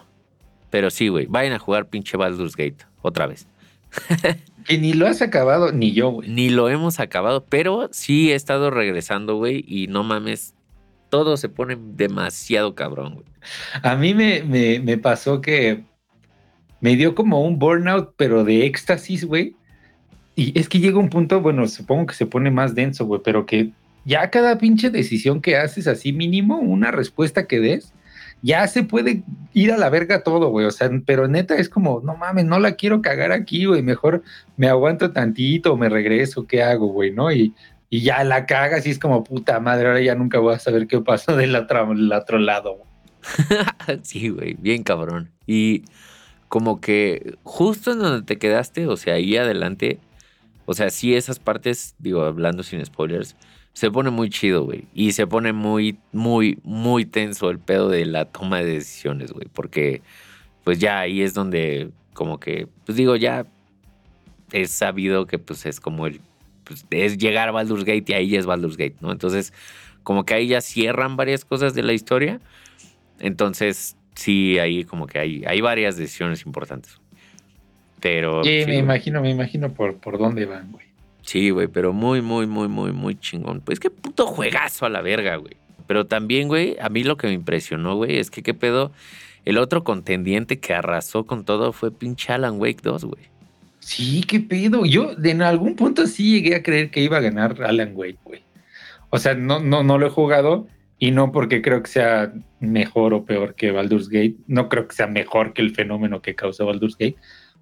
Pero 0.70 0.90
sí, 0.90 1.06
güey. 1.06 1.26
Vayan 1.26 1.52
a 1.52 1.60
jugar 1.60 1.88
pinche 1.88 2.16
Baldur's 2.16 2.56
Gate. 2.56 2.84
Otra 3.00 3.28
vez. 3.28 3.46
que 4.64 4.76
ni 4.76 4.92
lo 4.92 5.06
has 5.06 5.22
acabado, 5.22 5.70
ni 5.70 5.92
yo, 5.92 6.10
güey. 6.10 6.28
Ni 6.28 6.50
lo 6.50 6.68
hemos 6.68 6.98
acabado, 6.98 7.44
pero 7.44 7.88
sí 7.92 8.32
he 8.32 8.34
estado 8.34 8.72
regresando, 8.72 9.36
güey. 9.36 9.64
Y 9.64 9.86
no 9.86 10.02
mames, 10.02 10.56
todo 11.10 11.36
se 11.36 11.48
pone 11.48 11.78
demasiado 11.80 12.74
cabrón, 12.74 13.14
güey. 13.14 13.26
A 13.84 13.94
mí 13.94 14.14
me, 14.14 14.42
me, 14.42 14.80
me 14.80 14.98
pasó 14.98 15.40
que 15.40 15.84
me 16.80 16.96
dio 16.96 17.14
como 17.14 17.40
un 17.44 17.60
burnout, 17.60 18.14
pero 18.16 18.42
de 18.42 18.66
éxtasis, 18.66 19.24
güey 19.24 19.54
y 20.38 20.56
es 20.56 20.68
que 20.68 20.78
llega 20.78 21.00
un 21.00 21.10
punto, 21.10 21.40
bueno, 21.40 21.66
supongo 21.66 22.06
que 22.06 22.14
se 22.14 22.24
pone 22.24 22.52
más 22.52 22.76
denso, 22.76 23.04
güey, 23.06 23.20
pero 23.24 23.44
que 23.44 23.72
ya 24.04 24.30
cada 24.30 24.56
pinche 24.56 24.88
decisión 24.88 25.42
que 25.42 25.56
haces 25.56 25.88
así 25.88 26.12
mínimo, 26.12 26.60
una 26.60 26.92
respuesta 26.92 27.48
que 27.48 27.58
des, 27.58 27.92
ya 28.40 28.64
se 28.68 28.84
puede 28.84 29.24
ir 29.52 29.72
a 29.72 29.76
la 29.76 29.90
verga 29.90 30.22
todo, 30.22 30.50
güey. 30.50 30.64
O 30.64 30.70
sea, 30.70 30.88
pero 31.04 31.26
neta 31.26 31.56
es 31.56 31.68
como, 31.68 32.00
no 32.04 32.16
mames, 32.16 32.44
no 32.44 32.60
la 32.60 32.76
quiero 32.76 33.02
cagar 33.02 33.32
aquí, 33.32 33.64
güey. 33.64 33.82
Mejor 33.82 34.22
me 34.56 34.68
aguanto 34.68 35.10
tantito, 35.10 35.76
me 35.76 35.88
regreso, 35.88 36.46
¿qué 36.46 36.62
hago, 36.62 36.86
güey? 36.86 37.10
¿No? 37.10 37.32
Y, 37.32 37.52
y 37.90 38.02
ya 38.02 38.22
la 38.22 38.46
cagas 38.46 38.86
y 38.86 38.90
es 38.90 39.00
como, 39.00 39.24
puta 39.24 39.58
madre, 39.58 39.88
ahora 39.88 40.00
ya 40.00 40.14
nunca 40.14 40.38
voy 40.38 40.54
a 40.54 40.60
saber 40.60 40.86
qué 40.86 41.00
pasó 41.00 41.34
del 41.34 41.56
otro, 41.56 41.88
del 41.88 42.12
otro 42.12 42.38
lado. 42.38 42.78
sí, 44.02 44.28
güey, 44.28 44.54
bien 44.54 44.84
cabrón. 44.84 45.32
Y 45.48 45.82
como 46.46 46.80
que 46.80 47.34
justo 47.42 47.90
en 47.90 47.98
donde 47.98 48.24
te 48.24 48.38
quedaste, 48.38 48.86
o 48.86 48.96
sea, 48.96 49.14
ahí 49.14 49.36
adelante, 49.36 49.98
o 50.70 50.74
sea, 50.74 50.90
sí, 50.90 51.14
esas 51.14 51.38
partes, 51.38 51.94
digo, 51.98 52.24
hablando 52.24 52.62
sin 52.62 52.84
spoilers, 52.84 53.36
se 53.72 53.90
pone 53.90 54.10
muy 54.10 54.28
chido, 54.28 54.64
güey. 54.64 54.84
Y 54.92 55.12
se 55.12 55.26
pone 55.26 55.54
muy, 55.54 55.98
muy, 56.12 56.58
muy 56.62 57.06
tenso 57.06 57.48
el 57.48 57.58
pedo 57.58 57.88
de 57.88 58.04
la 58.04 58.26
toma 58.26 58.58
de 58.58 58.74
decisiones, 58.74 59.32
güey. 59.32 59.46
Porque, 59.50 60.02
pues 60.64 60.78
ya 60.78 61.00
ahí 61.00 61.22
es 61.22 61.32
donde, 61.32 61.90
como 62.12 62.38
que, 62.38 62.68
pues 62.84 62.98
digo, 62.98 63.16
ya 63.16 63.46
es 64.52 64.70
sabido 64.70 65.26
que, 65.26 65.38
pues 65.38 65.64
es 65.64 65.80
como 65.80 66.06
el, 66.06 66.20
pues 66.64 66.84
es 66.90 67.16
llegar 67.16 67.48
a 67.48 67.52
Baldur's 67.52 67.84
Gate 67.84 68.04
y 68.08 68.12
ahí 68.12 68.36
es 68.36 68.44
Baldur's 68.44 68.76
Gate, 68.76 68.96
¿no? 69.00 69.10
Entonces, 69.10 69.54
como 70.02 70.26
que 70.26 70.34
ahí 70.34 70.48
ya 70.48 70.60
cierran 70.60 71.16
varias 71.16 71.46
cosas 71.46 71.72
de 71.72 71.82
la 71.82 71.94
historia. 71.94 72.42
Entonces, 73.20 73.96
sí, 74.14 74.58
ahí 74.58 74.84
como 74.84 75.06
que 75.06 75.18
hay, 75.18 75.44
hay 75.46 75.62
varias 75.62 75.96
decisiones 75.96 76.44
importantes. 76.44 77.00
Pero. 78.00 78.44
Sí, 78.44 78.64
me 78.66 78.76
imagino, 78.76 79.20
me 79.20 79.30
imagino 79.30 79.72
por, 79.72 79.96
por 79.96 80.18
dónde 80.18 80.46
van, 80.46 80.72
güey. 80.72 80.86
Sí, 81.22 81.50
güey, 81.50 81.66
pero 81.66 81.92
muy, 81.92 82.22
muy, 82.22 82.46
muy, 82.46 82.68
muy, 82.68 82.92
muy 82.92 83.18
chingón. 83.18 83.60
Pues 83.60 83.78
qué 83.78 83.90
puto 83.90 84.26
juegazo 84.26 84.86
a 84.86 84.88
la 84.88 85.02
verga, 85.02 85.36
güey. 85.36 85.56
Pero 85.86 86.06
también, 86.06 86.48
güey, 86.48 86.76
a 86.80 86.88
mí 86.88 87.04
lo 87.04 87.16
que 87.16 87.26
me 87.26 87.34
impresionó, 87.34 87.96
güey, 87.96 88.18
es 88.18 88.30
que 88.30 88.42
qué 88.42 88.54
pedo. 88.54 88.92
El 89.44 89.58
otro 89.58 89.84
contendiente 89.84 90.58
que 90.58 90.74
arrasó 90.74 91.24
con 91.24 91.44
todo 91.44 91.72
fue 91.72 91.90
pinche 91.90 92.32
Alan 92.32 92.60
Wake 92.60 92.80
2, 92.82 93.04
güey. 93.04 93.24
Sí, 93.80 94.22
qué 94.22 94.40
pedo. 94.40 94.84
Yo 94.84 95.12
en 95.22 95.42
algún 95.42 95.76
punto 95.76 96.06
sí 96.06 96.32
llegué 96.32 96.56
a 96.56 96.62
creer 96.62 96.90
que 96.90 97.00
iba 97.00 97.16
a 97.16 97.20
ganar 97.20 97.62
Alan 97.62 97.92
Wake, 97.94 98.18
güey. 98.24 98.42
O 99.10 99.18
sea, 99.18 99.34
no, 99.34 99.60
no, 99.60 99.82
no 99.82 99.98
lo 99.98 100.06
he 100.06 100.10
jugado 100.10 100.66
y 100.98 101.10
no 101.10 101.32
porque 101.32 101.62
creo 101.62 101.82
que 101.82 101.90
sea 101.90 102.32
mejor 102.60 103.14
o 103.14 103.24
peor 103.24 103.54
que 103.54 103.70
Baldur's 103.70 104.08
Gate. 104.08 104.36
No 104.46 104.68
creo 104.68 104.88
que 104.88 104.96
sea 104.96 105.06
mejor 105.06 105.54
que 105.54 105.62
el 105.62 105.74
fenómeno 105.74 106.20
que 106.20 106.34
causó 106.34 106.66
Baldur's 106.66 106.96
Gate 106.98 107.16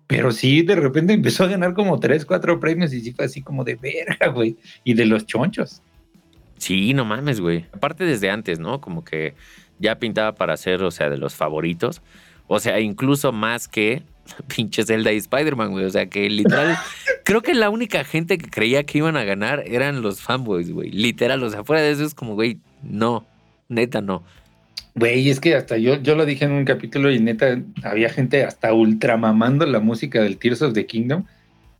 pero 0.06 0.30
sí, 0.30 0.62
de 0.62 0.76
repente 0.76 1.12
empezó 1.12 1.44
a 1.44 1.48
ganar 1.48 1.74
como 1.74 1.98
tres, 1.98 2.24
cuatro 2.24 2.60
premios 2.60 2.92
y 2.92 3.00
sí 3.00 3.12
fue 3.12 3.24
así 3.24 3.42
como 3.42 3.64
de 3.64 3.74
verga, 3.74 4.28
güey. 4.28 4.56
Y 4.84 4.94
de 4.94 5.06
los 5.06 5.26
chonchos. 5.26 5.82
Sí, 6.58 6.94
no 6.94 7.04
mames, 7.04 7.40
güey. 7.40 7.66
Aparte 7.72 8.04
desde 8.04 8.30
antes, 8.30 8.58
¿no? 8.58 8.80
Como 8.80 9.04
que 9.04 9.34
ya 9.78 9.98
pintaba 9.98 10.34
para 10.34 10.56
ser, 10.56 10.82
o 10.82 10.90
sea, 10.90 11.10
de 11.10 11.18
los 11.18 11.34
favoritos. 11.34 12.02
O 12.46 12.60
sea, 12.60 12.78
incluso 12.80 13.32
más 13.32 13.66
que 13.68 14.02
pinche 14.54 14.84
Zelda 14.84 15.12
y 15.12 15.16
Spider-Man, 15.16 15.72
güey. 15.72 15.84
O 15.84 15.90
sea, 15.90 16.06
que 16.06 16.30
literal, 16.30 16.78
creo 17.24 17.42
que 17.42 17.54
la 17.54 17.68
única 17.68 18.04
gente 18.04 18.38
que 18.38 18.48
creía 18.48 18.84
que 18.84 18.98
iban 18.98 19.16
a 19.16 19.24
ganar 19.24 19.64
eran 19.66 20.02
los 20.02 20.20
fanboys, 20.20 20.70
güey. 20.70 20.90
Literal, 20.90 21.42
o 21.42 21.50
sea, 21.50 21.64
fuera 21.64 21.82
de 21.82 21.90
eso 21.90 22.04
es 22.04 22.14
como, 22.14 22.34
güey, 22.34 22.58
no, 22.82 23.26
neta 23.68 24.00
no. 24.00 24.22
Güey, 24.96 25.28
es 25.28 25.40
que 25.40 25.54
hasta 25.54 25.76
yo, 25.76 25.96
yo 25.96 26.14
lo 26.14 26.24
dije 26.24 26.46
en 26.46 26.52
un 26.52 26.64
capítulo 26.64 27.12
y 27.12 27.18
neta, 27.18 27.60
había 27.82 28.08
gente 28.08 28.44
hasta 28.44 28.72
ultramamando 28.72 29.66
la 29.66 29.78
música 29.78 30.22
del 30.22 30.38
Tears 30.38 30.62
of 30.62 30.72
the 30.72 30.86
Kingdom. 30.86 31.24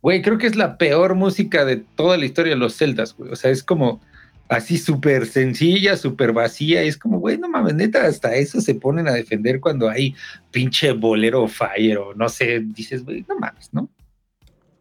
Güey, 0.03 0.21
creo 0.21 0.37
que 0.37 0.45
es 0.45 0.55
la 0.55 0.77
peor 0.77 1.15
música 1.15 1.65
de 1.65 1.77
toda 1.77 2.17
la 2.17 2.25
historia 2.25 2.53
de 2.53 2.59
los 2.59 2.77
Zeldas, 2.77 3.15
güey. 3.17 3.31
O 3.31 3.35
sea, 3.35 3.49
es 3.49 3.63
como 3.63 4.01
así 4.49 4.77
súper 4.77 5.25
sencilla, 5.25 5.97
súper 5.97 6.31
vacía. 6.31 6.83
Y 6.83 6.89
es 6.89 6.97
como, 6.97 7.19
güey, 7.19 7.39
no 7.39 7.49
mames, 7.49 7.73
neta, 7.73 8.05
hasta 8.05 8.35
eso 8.35 8.61
se 8.61 8.75
ponen 8.75 9.07
a 9.07 9.13
defender 9.13 9.59
cuando 9.59 9.89
hay 9.89 10.13
pinche 10.51 10.91
bolero 10.91 11.47
fire 11.47 11.97
o 11.97 12.13
no 12.13 12.29
sé, 12.29 12.59
dices, 12.63 13.03
güey, 13.03 13.25
no 13.27 13.39
mames, 13.39 13.73
¿no? 13.73 13.89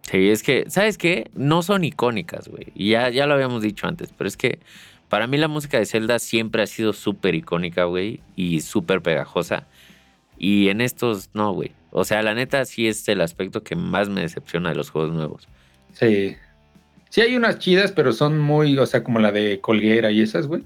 Sí, 0.02 0.28
es 0.28 0.42
que, 0.42 0.66
¿sabes 0.68 0.98
qué? 0.98 1.30
No 1.34 1.62
son 1.62 1.84
icónicas, 1.84 2.48
güey. 2.48 2.66
Y 2.74 2.90
ya, 2.90 3.08
ya 3.08 3.26
lo 3.26 3.32
habíamos 3.32 3.62
dicho 3.62 3.86
antes, 3.86 4.12
pero 4.16 4.28
es 4.28 4.36
que 4.36 4.60
para 5.08 5.26
mí 5.26 5.36
la 5.36 5.48
música 5.48 5.78
de 5.78 5.86
Zelda 5.86 6.18
siempre 6.18 6.62
ha 6.62 6.66
sido 6.66 6.92
súper 6.92 7.34
icónica, 7.34 7.84
güey, 7.84 8.20
y 8.34 8.60
súper 8.60 9.02
pegajosa. 9.02 9.66
Y 10.38 10.68
en 10.68 10.80
estos, 10.80 11.30
no, 11.34 11.52
güey. 11.52 11.72
O 11.90 12.04
sea, 12.04 12.22
la 12.22 12.34
neta 12.34 12.64
sí 12.64 12.88
es 12.88 13.08
el 13.08 13.20
aspecto 13.20 13.62
que 13.62 13.76
más 13.76 14.08
me 14.08 14.20
decepciona 14.20 14.70
de 14.70 14.74
los 14.74 14.90
juegos 14.90 15.14
nuevos. 15.14 15.48
Sí. 15.92 16.36
Sí 17.08 17.20
hay 17.20 17.36
unas 17.36 17.58
chidas, 17.58 17.92
pero 17.92 18.12
son 18.12 18.38
muy, 18.38 18.76
o 18.78 18.86
sea, 18.86 19.02
como 19.02 19.18
la 19.18 19.32
de 19.32 19.60
Colguera 19.60 20.10
y 20.10 20.20
esas, 20.20 20.46
güey. 20.46 20.62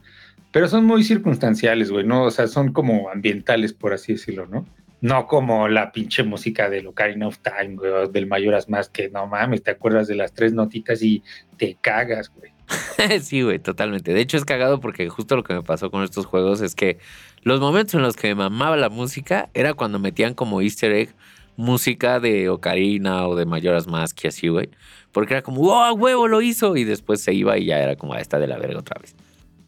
Pero 0.51 0.67
son 0.67 0.85
muy 0.85 1.05
circunstanciales, 1.05 1.91
güey, 1.91 2.05
¿no? 2.05 2.25
O 2.25 2.31
sea, 2.31 2.49
son 2.49 2.73
como 2.73 3.11
ambientales, 3.11 3.73
por 3.73 3.93
así 3.93 4.15
decirlo, 4.15 4.47
¿no? 4.47 4.67
No 5.01 5.27
como 5.27 5.69
la 5.69 5.93
pinche 5.93 6.23
música 6.23 6.69
de 6.69 6.87
Ocarina 6.87 7.27
of 7.27 7.39
Time, 7.39 7.77
güey, 7.77 8.11
del 8.11 8.27
Mayoras 8.27 8.69
Más, 8.69 8.89
que 8.89 9.09
no 9.09 9.27
mames, 9.27 9.63
te 9.63 9.71
acuerdas 9.71 10.09
de 10.09 10.15
las 10.15 10.33
tres 10.35 10.53
notitas 10.53 11.03
y 11.03 11.23
te 11.57 11.77
cagas, 11.81 12.31
güey. 12.31 12.53
sí, 13.21 13.43
güey, 13.43 13.59
totalmente. 13.59 14.13
De 14.13 14.21
hecho, 14.21 14.37
es 14.37 14.45
cagado 14.45 14.81
porque 14.81 15.09
justo 15.09 15.37
lo 15.37 15.43
que 15.43 15.55
me 15.55 15.63
pasó 15.63 15.91
con 15.91 16.03
estos 16.03 16.27
juegos 16.27 16.61
es 16.61 16.75
que 16.75 16.99
los 17.43 17.61
momentos 17.61 17.95
en 17.95 18.03
los 18.03 18.17
que 18.17 18.29
me 18.29 18.35
mamaba 18.35 18.77
la 18.77 18.91
música 18.91 19.49
era 19.55 19.75
cuando 19.75 19.99
metían 19.99 20.35
como 20.35 20.61
easter 20.61 20.93
egg 20.93 21.15
música 21.57 22.21
de 22.21 22.49
Ocarina 22.49 23.27
o 23.27 23.37
de 23.37 23.45
Mayoras 23.45 23.87
Mask 23.87 24.25
y 24.25 24.29
así, 24.29 24.49
güey. 24.49 24.71
Porque 25.13 25.35
era 25.35 25.43
como, 25.43 25.61
¡oh, 25.63 25.93
huevo, 25.93 26.29
lo 26.29 26.41
hizo! 26.41 26.77
Y 26.77 26.85
después 26.85 27.21
se 27.21 27.35
iba 27.35 27.59
y 27.59 27.67
ya 27.67 27.81
era 27.81 27.97
como, 27.97 28.15
ah, 28.15 28.21
está 28.21 28.39
de 28.39 28.47
la 28.47 28.59
verga 28.59 28.81
otra 28.81 29.01
vez. 29.01 29.15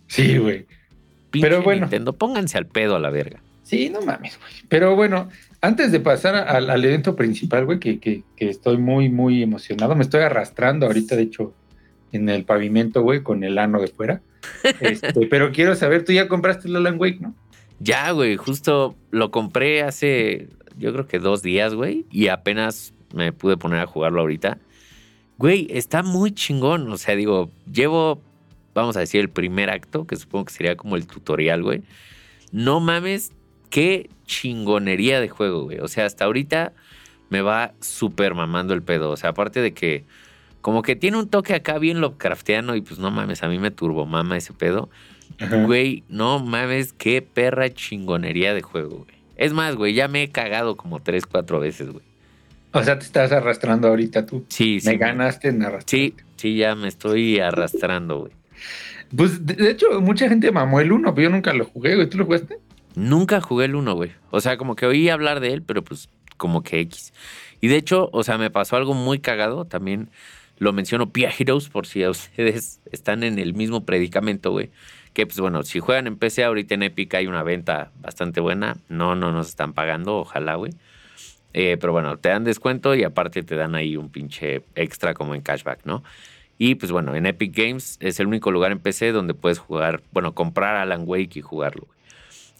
Sí, 0.07 0.39
güey. 0.39 0.67
Pero 1.31 1.63
bueno. 1.63 1.83
Nintendo, 1.83 2.13
pónganse 2.13 2.59
al 2.59 2.67
pedo 2.67 2.97
a 2.97 3.01
la 3.01 3.11
verga. 3.11 3.41
Sí, 3.73 3.89
no 3.89 4.03
mames, 4.03 4.39
güey. 4.39 4.53
Pero 4.69 4.95
bueno, 4.95 5.31
antes 5.63 5.93
de 5.93 5.99
pasar 5.99 6.35
al, 6.35 6.69
al 6.69 6.85
evento 6.85 7.17
principal, 7.17 7.65
güey, 7.65 7.79
que, 7.79 7.99
que, 8.01 8.23
que, 8.37 8.51
estoy 8.51 8.77
muy, 8.77 9.09
muy 9.09 9.43
emocionado, 9.43 9.97
me 9.97 10.03
estoy 10.03 10.21
arrastrando 10.21 10.85
ahorita, 10.85 11.17
de 11.17 11.23
hecho, 11.23 11.55
en 12.13 12.29
el 12.29 12.45
pavimento, 12.45 13.01
güey, 13.01 13.23
con 13.23 13.45
el 13.45 13.57
ano 13.57 13.81
de 13.81 13.89
fuera. 13.89 14.21
Este, 14.81 15.27
pero 15.27 15.53
quiero 15.53 15.75
saber, 15.75 16.05
tú 16.05 16.13
ya 16.13 16.29
compraste 16.29 16.69
el 16.69 16.77
Alan 16.77 17.01
Wake, 17.01 17.21
¿no? 17.23 17.35
Ya, 17.81 18.11
güey, 18.11 18.37
justo 18.37 18.95
lo 19.11 19.31
compré 19.31 19.83
hace, 19.83 20.49
yo 20.77 20.93
creo 20.93 21.07
que 21.07 21.19
dos 21.19 21.43
días, 21.43 21.73
güey, 21.73 22.05
y 22.11 22.29
apenas 22.29 22.93
me 23.15 23.33
pude 23.33 23.57
poner 23.57 23.81
a 23.81 23.87
jugarlo 23.87 24.21
ahorita. 24.21 24.59
Güey, 25.39 25.67
está 25.71 26.03
muy 26.03 26.33
chingón, 26.33 26.93
o 26.93 26.99
sea, 26.99 27.17
digo, 27.17 27.51
llevo, 27.73 28.21
vamos 28.75 28.99
a 28.99 29.01
decir, 29.01 29.23
el 29.23 29.31
primer 29.31 29.71
acto, 29.71 30.07
que 30.07 30.17
supongo 30.17 30.45
que 30.45 30.53
sería 30.53 30.77
como 30.77 30.97
el 30.97 31.07
tutorial, 31.07 31.63
güey. 31.63 31.81
No 32.51 32.79
mames, 32.81 33.33
qué 33.73 34.11
chingonería 34.27 35.19
de 35.21 35.31
juego, 35.31 35.65
güey. 35.65 35.79
O 35.81 35.89
sea, 35.89 36.05
hasta 36.05 36.27
ahorita 36.27 36.75
me 37.31 37.41
va 37.41 37.73
súper 37.81 38.35
mamando 38.35 38.75
el 38.75 38.83
pedo. 38.83 39.11
O 39.11 39.17
sea, 39.17 39.31
aparte 39.31 39.61
de 39.61 39.73
que 39.73 40.05
como 40.61 40.83
que 40.83 40.95
tiene 40.95 41.17
un 41.17 41.29
toque 41.29 41.55
acá 41.55 41.79
bien 41.79 42.03
Lovecraftiano 42.03 42.77
y 42.77 42.83
pues 42.83 43.01
no 43.01 43.11
mames, 43.11 43.43
a 43.43 43.49
mí 43.49 43.59
me 43.59 43.71
turbomama 43.71 44.37
ese 44.37 44.53
pedo. 44.53 44.91
Güey, 45.65 46.05
no 46.11 46.39
mames, 46.39 46.93
qué 46.93 47.23
perra 47.23 47.71
chingonería 47.71 48.53
de 48.53 48.61
juego, 48.61 48.99
güey. 48.99 49.17
Es 49.37 49.55
más, 49.55 49.75
güey, 49.75 49.95
ya 49.95 50.07
me 50.07 50.23
he 50.23 50.31
cagado 50.31 50.77
como 50.77 51.01
tres, 51.01 51.25
cuatro 51.25 51.59
veces, 51.59 51.91
güey. 51.91 52.05
O 52.73 52.83
sea, 52.85 52.99
te 52.99 53.07
estás 53.07 53.33
arrastrando 53.33 53.89
ahorita 53.89 54.27
tú. 54.27 54.45
Sí, 54.49 54.81
sí. 54.81 54.89
Me 54.89 54.99
ganaste 54.99 55.49
en 55.49 55.63
arrastrar. 55.63 55.89
Sí, 55.89 56.15
sí, 56.37 56.57
ya 56.57 56.75
me 56.75 56.89
estoy 56.89 57.41
arrastrando, 57.41 58.21
güey. 58.21 58.33
Pues 59.17 59.45
de 59.47 59.71
hecho, 59.71 59.99
mucha 60.03 60.29
gente 60.29 60.53
mamó 60.53 60.81
el 60.81 60.93
1, 60.93 61.15
pero 61.15 61.29
yo 61.29 61.35
nunca 61.35 61.55
lo 61.55 61.65
jugué, 61.65 61.97
güey. 61.97 62.09
¿Tú 62.09 62.19
lo 62.19 62.27
jugaste? 62.27 62.59
Nunca 62.95 63.41
jugué 63.41 63.67
el 63.67 63.75
1, 63.75 63.95
güey. 63.95 64.13
O 64.31 64.41
sea, 64.41 64.57
como 64.57 64.77
que 64.77 64.87
oí 64.87 65.09
hablar 65.09 65.41
de 65.41 65.53
él, 65.53 65.63
pero 65.63 65.83
pues 65.83 66.09
como 66.37 66.63
que 66.63 66.81
X. 66.81 67.13
Y 67.61 67.69
de 67.69 67.77
hecho, 67.77 68.11
o 68.13 68.23
sea, 68.25 68.39
me 68.39 68.51
pasó 68.51 68.77
algo 68.77 68.95
muy 68.95 69.21
cagado. 69.21 69.65
También 69.65 70.11
lo 70.59 70.73
menciono 70.73 71.11
Pia 71.11 71.31
Heroes 71.37 71.69
por 71.69 71.87
si 71.87 72.07
ustedes 72.07 72.81
están 72.91 73.23
en 73.23 73.39
el 73.39 73.55
mismo 73.55 73.85
predicamento, 73.85 74.51
güey. 74.51 74.71
Que 75.15 75.27
pues 75.27 75.41
bueno, 75.41 75.63
si 75.63 75.79
juegan 75.79 76.07
en 76.07 76.17
PC, 76.17 76.45
ahorita 76.45 76.75
en 76.75 76.85
Epic 76.85 77.15
hay 77.15 77.27
una 77.27 77.43
venta 77.43 77.91
bastante 78.01 78.41
buena. 78.41 78.77
No, 78.89 79.15
no 79.15 79.31
nos 79.33 79.49
están 79.49 79.73
pagando, 79.73 80.17
ojalá, 80.17 80.55
güey. 80.57 80.73
Eh, 81.55 81.77
pero 81.81 81.93
bueno, 81.93 82.17
te 82.17 82.31
dan 82.31 82.45
descuento 82.45 82.95
y 82.95 83.05
aparte 83.05 83.43
te 83.43 83.57
dan 83.57 83.75
ahí 83.75 83.97
un 83.97 84.09
pinche 84.09 84.63
extra 84.75 85.13
como 85.13 85.35
en 85.35 85.43
cashback, 85.43 85.85
¿no? 85.85 86.03
Y 86.59 86.77
pues 86.77 86.93
bueno, 86.93 87.15
en 87.15 87.27
Epic 87.27 87.55
Games 87.55 87.99
es 88.01 88.21
el 88.21 88.27
único 88.27 88.51
lugar 88.51 88.73
en 88.73 88.79
PC 88.79 89.13
donde 89.13 89.35
puedes 89.35 89.59
jugar, 89.59 90.03
bueno, 90.13 90.33
comprar 90.33 90.77
Alan 90.77 91.03
Wake 91.05 91.39
y 91.39 91.41
jugarlo. 91.43 91.87
Güey. 91.87 91.99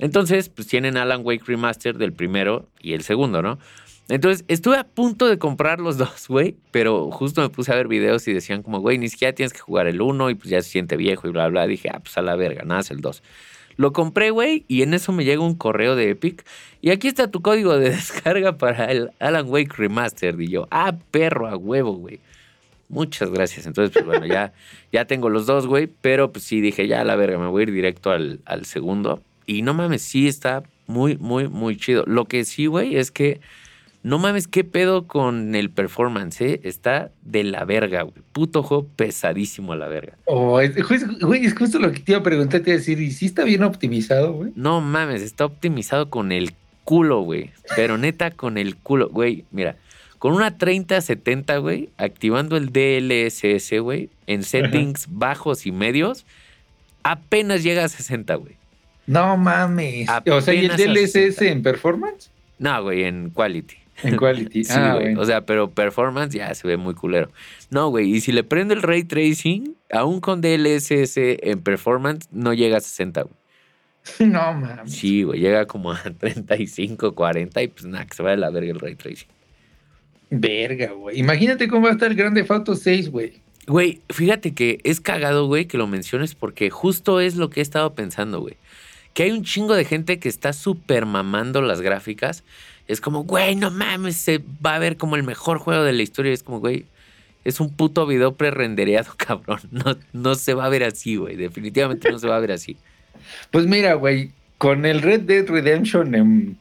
Entonces, 0.03 0.49
pues 0.49 0.67
tienen 0.67 0.97
Alan 0.97 1.21
Wake 1.23 1.45
Remaster 1.47 1.97
del 1.97 2.13
primero 2.13 2.67
y 2.81 2.95
el 2.95 3.05
segundo, 3.05 3.41
¿no? 3.41 3.61
Entonces, 4.09 4.45
estuve 4.49 4.77
a 4.77 4.83
punto 4.83 5.29
de 5.29 5.39
comprar 5.39 5.79
los 5.79 5.97
dos, 5.97 6.27
güey, 6.27 6.57
pero 6.73 7.09
justo 7.13 7.41
me 7.41 7.51
puse 7.51 7.71
a 7.73 7.77
ver 7.77 7.87
videos 7.87 8.27
y 8.27 8.33
decían 8.33 8.65
como, 8.65 8.81
güey, 8.81 8.99
ni 8.99 9.09
siquiera 9.09 9.33
tienes 9.33 9.53
que 9.53 9.61
jugar 9.61 9.87
el 9.87 10.03
uno 10.03 10.29
y 10.29 10.35
pues 10.35 10.51
ya 10.51 10.61
se 10.61 10.71
siente 10.71 10.97
viejo 10.97 11.29
y 11.29 11.31
bla, 11.31 11.47
bla. 11.47 11.69
Dije, 11.69 11.89
ah, 11.89 12.01
pues 12.01 12.19
a 12.19 12.23
la 12.23 12.35
verga, 12.35 12.65
nada, 12.65 12.81
es 12.81 12.91
el 12.91 13.01
2. 13.01 13.23
Lo 13.77 13.93
compré, 13.93 14.31
güey, 14.31 14.65
y 14.67 14.83
en 14.83 14.93
eso 14.93 15.13
me 15.13 15.25
llega 15.25 15.41
un 15.41 15.55
correo 15.55 15.95
de 15.95 16.11
Epic. 16.11 16.45
Y 16.81 16.91
aquí 16.91 17.07
está 17.07 17.31
tu 17.31 17.41
código 17.41 17.79
de 17.79 17.91
descarga 17.95 18.59
para 18.59 18.87
el 18.87 19.13
Alan 19.21 19.49
Wake 19.49 19.77
Remastered. 19.77 20.41
Y 20.41 20.49
yo, 20.49 20.67
ah, 20.73 20.97
perro, 21.13 21.47
a 21.47 21.57
huevo, 21.57 21.93
güey. 21.93 22.19
Muchas 22.89 23.31
gracias. 23.31 23.67
Entonces, 23.67 23.93
pues 23.93 24.05
bueno, 24.05 24.27
ya, 24.27 24.53
ya 24.91 25.05
tengo 25.05 25.31
los 25.31 25.47
dos, 25.47 25.69
güey. 25.69 25.87
Pero 25.87 26.33
pues 26.33 26.45
sí, 26.45 26.61
dije, 26.61 26.89
ya 26.89 27.03
a 27.03 27.05
la 27.05 27.15
verga, 27.15 27.39
me 27.39 27.47
voy 27.47 27.61
a 27.61 27.63
ir 27.63 27.73
directo 27.73 28.11
al, 28.11 28.41
al 28.47 28.65
segundo. 28.65 29.23
Y 29.57 29.63
no 29.63 29.75
mames, 29.75 30.03
sí 30.03 30.29
está 30.29 30.63
muy, 30.87 31.17
muy, 31.17 31.49
muy 31.49 31.77
chido. 31.77 32.05
Lo 32.07 32.27
que 32.27 32.45
sí, 32.45 32.67
güey, 32.67 32.97
es 32.97 33.11
que 33.11 33.41
no 34.03 34.19
mames, 34.19 34.49
qué 34.49 34.65
pedo 34.65 35.07
con 35.07 35.55
el 35.55 35.71
performance, 35.71 36.41
¿eh? 36.41 36.61
Está 36.65 37.13
de 37.23 37.45
la 37.45 37.65
verga, 37.65 38.03
güey. 38.03 38.17
Puto 38.33 38.63
juego 38.63 38.89
pesadísimo 38.97 39.75
a 39.75 39.77
la 39.77 39.87
verga. 39.87 40.17
Oh, 40.25 40.61
güey, 41.21 41.47
es 41.47 41.55
justo 41.55 41.79
lo 41.79 41.93
que 41.93 42.01
te 42.01 42.13
iba 42.13 42.21
a 42.21 42.25
preguntar, 42.25 42.63
te 42.63 42.71
iba 42.71 42.77
a 42.77 42.79
decir, 42.79 43.01
¿y 43.01 43.13
si 43.13 43.27
está 43.27 43.45
bien 43.45 43.63
optimizado, 43.63 44.33
güey? 44.33 44.53
No 44.57 44.81
mames, 44.81 45.23
está 45.23 45.45
optimizado 45.45 46.11
con 46.11 46.33
el 46.33 46.53
culo, 46.83 47.21
güey. 47.21 47.51
Pero 47.77 47.97
neta, 47.97 48.33
con 48.33 48.59
el 48.59 48.75
culo, 48.75 49.09
güey. 49.09 49.45
Mira, 49.53 49.77
con 50.19 50.33
una 50.35 50.59
3070, 50.59 51.59
güey, 51.59 51.91
activando 51.97 52.57
el 52.57 52.73
DLSS, 52.73 53.81
güey, 53.81 54.11
en 54.27 54.43
settings 54.43 55.07
bajos 55.11 55.65
y 55.65 55.71
medios, 55.71 56.27
apenas 57.05 57.63
llega 57.63 57.85
a 57.85 57.89
60, 57.89 58.35
güey. 58.35 58.57
No 59.07 59.37
mames. 59.37 60.09
o 60.31 60.41
sea, 60.41 60.55
¿y 60.55 60.67
el 60.67 60.77
DLSS 60.77 61.43
en 61.43 61.63
performance? 61.63 62.31
No, 62.59 62.83
güey, 62.83 63.05
en 63.05 63.31
quality. 63.31 63.77
En 64.03 64.17
quality. 64.17 64.65
sí, 64.65 64.73
ah, 64.77 64.97
güey. 65.01 65.15
O 65.17 65.25
sea, 65.25 65.45
pero 65.45 65.71
performance 65.71 66.35
ya 66.35 66.55
se 66.55 66.67
ve 66.67 66.77
muy 66.77 66.95
culero. 66.95 67.31
No, 67.71 67.89
güey. 67.89 68.11
Y 68.11 68.21
si 68.21 68.33
le 68.33 68.45
prendo 68.45 68.75
el 68.75 68.83
ray 68.83 69.05
tracing, 69.05 69.75
aún 69.91 70.21
con 70.21 70.41
DLSS 70.41 71.17
en 71.17 71.61
performance, 71.63 72.29
no 72.31 72.55
llega 72.55 72.79
a 72.79 72.81
60, 72.81 73.23
güey. 73.23 73.35
No 74.31 74.53
mames. 74.55 74.93
Sí, 74.93 75.23
güey. 75.23 75.41
Llega 75.41 75.67
como 75.67 75.93
a 75.93 76.03
35, 76.03 77.15
40 77.15 77.63
y 77.63 77.69
pues 77.69 77.85
nada, 77.85 78.07
que 78.07 78.15
se 78.15 78.23
vaya 78.23 78.35
a 78.35 78.39
la 78.39 78.51
verga 78.51 78.73
el 78.73 78.81
ray 78.81 78.95
tracing. 78.95 79.29
Verga, 80.31 80.93
güey. 80.93 81.19
Imagínate 81.19 81.69
cómo 81.69 81.83
va 81.83 81.91
a 81.91 81.93
estar 81.93 82.11
el 82.11 82.17
Grande 82.17 82.45
Auto 82.49 82.75
6, 82.75 83.11
güey. 83.11 83.43
Güey, 83.67 84.01
fíjate 84.09 84.55
que 84.55 84.81
es 84.83 85.01
cagado, 85.01 85.47
güey, 85.47 85.67
que 85.67 85.79
lo 85.79 85.87
menciones 85.87 86.35
porque 86.35 86.71
justo 86.71 87.21
es 87.21 87.37
lo 87.37 87.51
que 87.51 87.61
he 87.61 87.63
estado 87.63 87.95
pensando, 87.95 88.41
güey. 88.41 88.57
Que 89.15 89.25
hay 89.25 89.31
un 89.31 89.45
chingo 89.45 89.75
de 89.75 89.85
gente 89.85 90.19
que 90.19 90.29
está 90.29 90.53
súper 90.53 91.07
mamando 91.07 91.61
las 91.61 91.81
gráficas 91.81 92.45
es 92.89 93.01
como, 93.01 93.25
güey, 93.25 93.57
no 93.57 93.71
mames, 93.71 94.17
se 94.17 94.43
va 94.65 94.75
a 94.75 94.79
ver 94.79 94.97
como 94.97 95.17
el 95.17 95.23
mejor 95.23 95.59
juego 95.59 95.83
de 95.83 95.93
la 95.93 96.03
historia. 96.03 96.33
Es 96.33 96.43
como, 96.43 96.61
güey, 96.61 96.85
es 97.45 97.61
un 97.61 97.71
puto 97.71 98.07
video 98.07 98.35
pre-rendereado, 98.35 99.13
cabrón. 99.17 99.61
No, 99.71 99.97
no 100.13 100.35
se 100.35 100.55
va 100.55 100.67
a 100.67 100.69
ver 100.69 100.85
así, 100.85 101.17
güey. 101.17 101.37
Definitivamente 101.37 102.11
no 102.11 102.19
se 102.19 102.29
va 102.29 102.37
a 102.37 102.41
ver 102.41 102.53
así. 102.53 102.77
Pues 103.51 103.67
mira, 103.67 103.95
güey, 103.95 104.31
con 104.59 104.85
el 104.85 105.01
Red 105.01 105.23
Dead 105.23 105.47
Redemption 105.47 106.59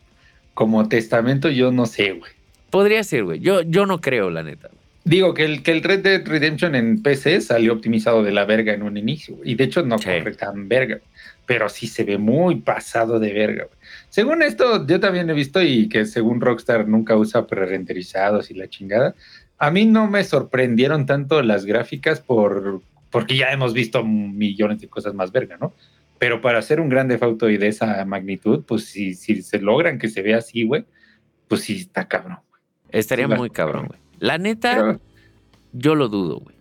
como 0.53 0.87
testamento, 0.87 1.49
yo 1.49 1.71
no 1.71 1.85
sé, 1.85 2.13
güey. 2.13 2.31
Podría 2.69 3.03
ser, 3.03 3.23
güey. 3.25 3.39
Yo, 3.39 3.61
yo 3.63 3.85
no 3.85 3.99
creo, 3.99 4.29
la 4.29 4.43
neta. 4.43 4.69
Digo 5.03 5.33
que 5.33 5.45
el, 5.45 5.63
que 5.63 5.71
el 5.71 5.81
Red 5.81 6.03
Dead 6.03 6.27
Redemption 6.27 6.75
en 6.75 7.01
PC 7.01 7.41
salió 7.41 7.73
optimizado 7.73 8.23
de 8.23 8.31
la 8.31 8.45
verga 8.45 8.73
en 8.73 8.83
un 8.83 8.97
inicio. 8.97 9.37
Y 9.43 9.55
de 9.55 9.63
hecho 9.63 9.83
no 9.83 9.97
corre 9.97 10.33
tan 10.35 10.67
verga. 10.67 10.99
Pero 11.47 11.69
sí 11.69 11.87
se 11.87 12.03
ve 12.03 12.17
muy 12.17 12.57
pasado 12.57 13.19
de 13.19 13.33
verga. 13.33 13.67
Según 14.09 14.43
esto, 14.43 14.85
yo 14.85 14.99
también 14.99 15.29
he 15.29 15.33
visto 15.33 15.61
y 15.61 15.89
que 15.89 16.05
según 16.05 16.39
Rockstar 16.39 16.87
nunca 16.87 17.15
usa 17.17 17.47
pre-renderizados 17.47 18.51
y 18.51 18.53
la 18.53 18.69
chingada. 18.69 19.15
A 19.57 19.71
mí 19.71 19.85
no 19.85 20.07
me 20.07 20.23
sorprendieron 20.23 21.05
tanto 21.05 21.41
las 21.41 21.65
gráficas 21.65 22.19
por, 22.19 22.81
porque 23.09 23.35
ya 23.35 23.51
hemos 23.51 23.73
visto 23.73 24.03
millones 24.03 24.81
de 24.81 24.87
cosas 24.87 25.13
más 25.13 25.31
verga, 25.31 25.57
¿no? 25.59 25.73
Pero 26.19 26.41
para 26.41 26.59
hacer 26.59 26.79
un 26.79 26.89
grande 26.89 27.17
auto 27.19 27.49
y 27.49 27.57
de 27.57 27.67
esa 27.67 28.05
magnitud, 28.05 28.63
pues 28.67 28.85
si, 28.85 29.15
si 29.15 29.41
se 29.41 29.59
logran 29.59 29.97
que 29.97 30.09
se 30.09 30.21
vea 30.21 30.37
así, 30.37 30.63
güey, 30.63 30.85
pues 31.47 31.61
sí 31.61 31.77
está 31.77 32.07
cabrón. 32.07 32.37
Estaría 32.91 33.27
muy 33.27 33.49
cabrón, 33.49 33.87
güey. 33.87 33.99
La 34.21 34.37
neta, 34.37 34.99
yo 35.73 35.95
lo 35.95 36.07
dudo, 36.07 36.41
güey. 36.41 36.55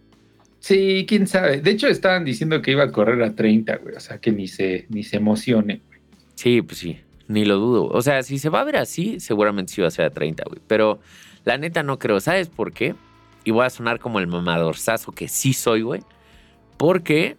Sí, 0.60 1.04
quién 1.06 1.26
sabe. 1.26 1.60
De 1.60 1.70
hecho, 1.70 1.88
estaban 1.88 2.24
diciendo 2.24 2.62
que 2.62 2.70
iba 2.70 2.84
a 2.84 2.90
correr 2.90 3.22
a 3.22 3.34
30, 3.34 3.76
güey. 3.76 3.94
O 3.96 4.00
sea, 4.00 4.16
que 4.16 4.32
ni 4.32 4.48
se, 4.48 4.86
ni 4.88 5.02
se 5.02 5.18
emocione, 5.18 5.82
güey. 5.86 6.00
Sí, 6.36 6.62
pues 6.62 6.78
sí. 6.78 7.00
Ni 7.28 7.44
lo 7.44 7.56
dudo. 7.56 7.84
O 7.88 8.00
sea, 8.00 8.22
si 8.22 8.38
se 8.38 8.48
va 8.48 8.62
a 8.62 8.64
ver 8.64 8.76
así, 8.76 9.20
seguramente 9.20 9.74
sí 9.74 9.82
va 9.82 9.88
a 9.88 9.90
ser 9.90 10.06
a 10.06 10.10
30, 10.10 10.42
güey. 10.46 10.62
Pero 10.66 11.00
la 11.44 11.58
neta 11.58 11.82
no 11.82 11.98
creo. 11.98 12.18
¿Sabes 12.20 12.48
por 12.48 12.72
qué? 12.72 12.94
Y 13.44 13.50
voy 13.50 13.66
a 13.66 13.70
sonar 13.70 14.00
como 14.00 14.20
el 14.20 14.26
mamadorzazo 14.26 15.12
que 15.12 15.28
sí 15.28 15.52
soy, 15.52 15.82
güey. 15.82 16.00
Porque 16.78 17.36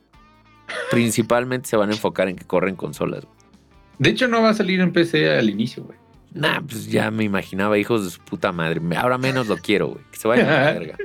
principalmente 0.91 1.67
se 1.67 1.77
van 1.77 1.89
a 1.89 1.93
enfocar 1.93 2.29
en 2.29 2.35
que 2.35 2.45
corren 2.45 2.75
consolas, 2.75 3.25
güey. 3.25 3.37
De 3.97 4.11
hecho, 4.11 4.27
no 4.27 4.43
va 4.43 4.49
a 4.49 4.53
salir 4.53 4.81
en 4.81 4.93
PC 4.93 5.31
al 5.31 5.49
inicio, 5.49 5.83
güey. 5.83 5.97
Nah, 6.33 6.61
pues 6.61 6.87
ya 6.89 7.11
me 7.11 7.25
imaginaba 7.25 7.77
hijos 7.77 8.05
de 8.05 8.09
su 8.09 8.19
puta 8.21 8.51
madre. 8.53 8.79
Ahora 8.95 9.17
menos 9.17 9.47
lo 9.47 9.57
quiero, 9.57 9.89
güey. 9.89 10.03
Que 10.11 10.17
se 10.17 10.27
vayan 10.27 10.47
a 10.47 10.51
la 10.51 10.71
verga. 10.79 10.97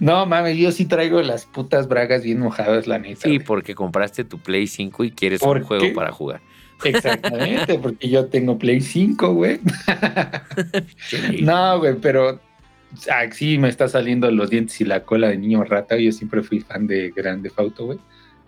No, 0.00 0.26
mames, 0.26 0.58
yo 0.58 0.70
sí 0.70 0.84
traigo 0.84 1.22
las 1.22 1.46
putas 1.46 1.88
bragas 1.88 2.22
bien 2.22 2.40
mojadas, 2.40 2.86
la 2.86 2.98
neta. 2.98 3.22
Sí, 3.22 3.38
porque 3.38 3.74
compraste 3.74 4.24
tu 4.24 4.38
Play 4.38 4.66
5 4.66 5.04
y 5.04 5.10
quieres 5.12 5.40
un 5.42 5.62
juego 5.62 5.86
para 5.94 6.12
jugar. 6.12 6.40
Exactamente, 6.84 7.78
porque 7.82 8.08
yo 8.10 8.26
tengo 8.26 8.58
Play 8.58 8.82
5, 8.82 9.32
güey. 9.32 9.60
no, 11.40 11.78
güey, 11.78 11.94
pero 11.94 12.38
ah, 13.10 13.24
sí 13.32 13.56
me 13.56 13.68
está 13.68 13.88
saliendo 13.88 14.30
los 14.30 14.50
dientes 14.50 14.78
y 14.82 14.84
la 14.84 15.04
cola 15.04 15.28
de 15.28 15.38
niño 15.38 15.64
rata. 15.64 15.96
Yo 15.96 16.12
siempre 16.12 16.42
fui 16.42 16.60
fan 16.60 16.86
de 16.86 17.12
Grande 17.16 17.48
Fauto, 17.48 17.86
güey. 17.86 17.98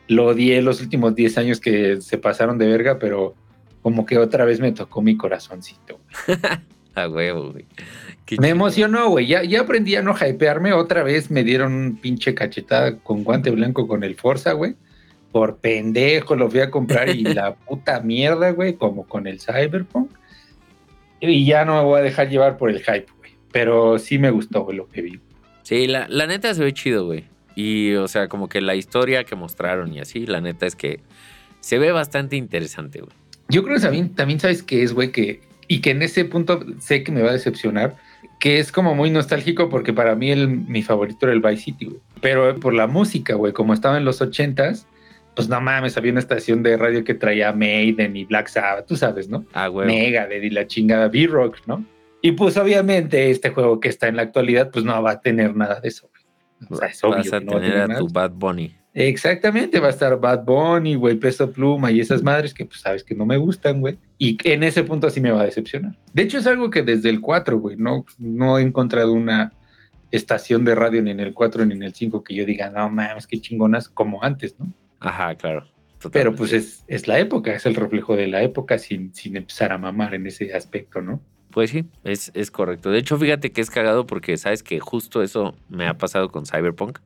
Lo 0.09 0.27
odié 0.27 0.61
los 0.61 0.83
últimos 0.83 1.15
10 1.15 1.39
años 1.39 1.61
que 1.61 2.01
se 2.03 2.19
pasaron 2.19 2.59
de 2.59 2.67
verga, 2.67 2.99
pero 2.99 3.35
como 3.83 4.07
que 4.07 4.19
otra 4.19 4.45
vez 4.45 4.61
me 4.61 4.73
tocó 4.73 5.03
mi 5.03 5.17
corazoncito. 5.17 6.01
A 6.95 7.09
huevo, 7.09 7.53
güey. 7.53 7.65
me 8.41 8.49
emocionó, 8.49 9.09
güey. 9.11 9.27
Ya, 9.27 9.45
ya 9.45 9.61
aprendí 9.61 9.95
a 9.95 10.03
no 10.03 10.17
hypearme. 10.17 10.73
Otra 10.73 11.05
vez 11.05 11.31
me 11.31 11.45
dieron 11.45 11.73
un 11.73 11.97
pinche 11.97 12.35
cachetada 12.35 12.99
con 12.99 13.23
guante 13.23 13.51
blanco 13.53 13.87
con 13.87 14.03
el 14.03 14.17
Forza, 14.17 14.53
güey 14.53 14.75
por 15.33 15.59
pendejo 15.59 16.37
lo 16.37 16.51
fui 16.51 16.61
a 16.61 16.71
comprar 16.71 17.11
y 17.11 17.23
la 17.35 17.55
puta 17.55 18.01
mierda, 18.01 18.51
güey, 18.51 18.75
como 18.75 19.07
con 19.07 19.27
el 19.27 19.41
Cyberpunk. 19.41 20.11
Y 21.21 21.45
ya 21.45 21.65
no 21.65 21.77
me 21.77 21.83
voy 21.83 22.01
a 22.01 22.03
dejar 22.03 22.29
llevar 22.29 22.57
por 22.57 22.71
el 22.71 22.79
hype, 22.79 23.07
güey. 23.19 23.33
Pero 23.53 23.99
sí 23.99 24.19
me 24.19 24.31
gustó, 24.31 24.63
güey, 24.63 24.77
lo 24.77 24.89
que 24.89 25.03
vi. 25.03 25.21
Sí, 25.63 25.87
la, 25.87 26.07
la 26.09 26.27
neta 26.27 26.55
se 26.55 26.63
ve 26.63 26.73
chido, 26.73 27.07
güey. 27.07 27.25
Y, 27.55 27.95
o 27.95 28.07
sea, 28.07 28.29
como 28.29 28.49
que 28.49 28.61
la 28.61 28.77
historia 28.77 29.25
que 29.25 29.35
mostraron 29.35 29.93
y 29.93 30.01
así, 30.01 30.27
la 30.27 30.41
neta 30.41 30.67
es 30.67 30.77
que 30.77 31.01
se 31.61 31.79
ve 31.79 31.91
bastante 31.91 32.37
interesante, 32.37 33.01
güey. 33.01 33.13
Yo 33.49 33.63
creo 33.63 33.77
que 33.77 33.83
también, 33.83 34.15
también 34.15 34.41
sabes 34.41 34.63
que 34.63 34.83
es, 34.83 34.93
güey, 34.93 35.11
que, 35.11 35.41
y 35.69 35.81
que 35.81 35.91
en 35.91 36.03
ese 36.03 36.25
punto 36.25 36.65
sé 36.81 37.03
que 37.03 37.13
me 37.13 37.23
va 37.23 37.31
a 37.31 37.33
decepcionar, 37.33 37.97
que 38.39 38.59
es 38.59 38.71
como 38.71 38.95
muy 38.95 39.11
nostálgico 39.11 39.69
porque 39.69 39.93
para 39.93 40.15
mí 40.15 40.31
el, 40.31 40.49
mi 40.49 40.83
favorito 40.83 41.27
era 41.27 41.33
el 41.33 41.41
Vice 41.41 41.65
City, 41.65 41.87
güey. 41.87 42.01
Pero 42.21 42.59
por 42.61 42.75
la 42.75 42.87
música, 42.87 43.35
güey, 43.35 43.53
como 43.53 43.75
estaba 43.75 43.97
en 43.97 44.05
los 44.05 44.21
ochentas, 44.21 44.87
pues 45.35 45.49
no 45.49 45.61
mames, 45.61 45.97
había 45.97 46.11
una 46.13 46.21
estación 46.21 46.63
de 46.63 46.77
radio 46.77 47.05
que 47.05 47.15
traía 47.15 47.53
Maiden 47.53 48.17
y 48.17 48.25
Black 48.25 48.49
Sabbath, 48.49 48.87
tú 48.87 48.97
sabes, 48.97 49.29
¿no? 49.29 49.45
Ah, 49.53 49.69
güey. 49.69 49.87
Megadeth 49.87 50.45
y 50.45 50.51
la 50.51 50.67
chingada 50.67 51.09
B-Rock, 51.09 51.59
¿no? 51.67 51.85
Y 52.21 52.33
pues 52.33 52.57
obviamente 52.57 53.31
este 53.31 53.51
juego 53.51 53.79
que 53.79 53.89
está 53.89 54.09
en 54.09 54.17
la 54.17 54.23
actualidad, 54.23 54.71
pues 54.71 54.85
no 54.85 55.01
va 55.01 55.13
a 55.13 55.21
tener 55.21 55.55
nada 55.55 55.81
de 55.81 55.89
eso, 55.89 56.11
güey. 56.11 56.71
O 56.71 56.77
sea, 56.77 56.89
es 56.89 57.05
obvio 57.05 57.19
Vas 57.19 57.33
a 57.33 57.39
que 57.39 57.45
no 57.45 57.53
va 57.53 57.59
a 57.59 57.61
tener 57.61 57.81
a 57.81 57.87
nada. 57.87 58.01
tu 58.01 58.09
Bad 58.09 58.33
Bunny. 58.33 58.77
Exactamente, 59.01 59.79
va 59.79 59.87
a 59.87 59.91
estar 59.91 60.19
Bad 60.19 60.45
Bunny, 60.45 60.97
güey, 60.97 61.15
Peso 61.15 61.53
Pluma 61.53 61.93
y 61.93 62.01
esas 62.01 62.21
madres 62.25 62.53
que 62.53 62.65
pues 62.65 62.81
sabes 62.81 63.05
que 63.05 63.15
no 63.15 63.25
me 63.27 63.37
gustan, 63.37 63.81
güey. 63.81 63.97
Y 64.19 64.37
en 64.43 64.65
ese 64.65 64.83
punto 64.83 65.09
sí 65.09 65.21
me 65.21 65.31
va 65.31 65.43
a 65.43 65.45
decepcionar. 65.45 65.97
De 66.13 66.23
hecho 66.23 66.39
es 66.39 66.49
algo 66.49 66.69
que 66.69 66.83
desde 66.83 67.09
el 67.09 67.21
4, 67.21 67.61
güey, 67.61 67.77
no, 67.77 68.05
no 68.19 68.59
he 68.59 68.63
encontrado 68.63 69.13
una 69.13 69.53
estación 70.11 70.65
de 70.65 70.75
radio 70.75 71.01
ni 71.01 71.13
en 71.13 71.21
el 71.21 71.33
4 71.33 71.65
ni 71.67 71.75
en 71.75 71.85
el 71.85 71.95
5 71.95 72.25
que 72.25 72.35
yo 72.35 72.45
diga, 72.45 72.71
no 72.71 72.91
mames, 72.91 73.29
qué 73.29 73.41
chingonas 73.41 73.89
como 73.89 74.25
antes, 74.25 74.59
¿no? 74.59 74.73
Ajá, 74.99 75.33
claro. 75.37 75.65
Pero 76.11 76.35
pues 76.35 76.53
es, 76.53 76.83
es 76.89 77.07
la 77.07 77.21
época, 77.21 77.55
es 77.55 77.67
el 77.67 77.77
reflejo 77.77 78.17
de 78.17 78.27
la 78.27 78.43
época 78.43 78.79
sin, 78.79 79.15
sin 79.15 79.37
empezar 79.37 79.71
a 79.71 79.79
mamar 79.79 80.15
en 80.15 80.27
ese 80.27 80.53
aspecto, 80.55 81.01
¿no? 81.01 81.21
Pues 81.53 81.71
sí, 81.71 81.85
es, 82.03 82.33
es 82.35 82.51
correcto. 82.51 82.91
De 82.91 82.99
hecho, 82.99 83.17
fíjate 83.17 83.53
que 83.53 83.61
es 83.61 83.71
cagado 83.71 84.09
porque 84.09 84.37
sabes 84.37 84.65
que 84.65 84.81
justo 84.81 85.23
eso 85.23 85.55
me 85.69 85.87
ha 85.87 85.97
pasado 85.97 86.31
con 86.31 86.47
Cyberpunk. 86.47 86.99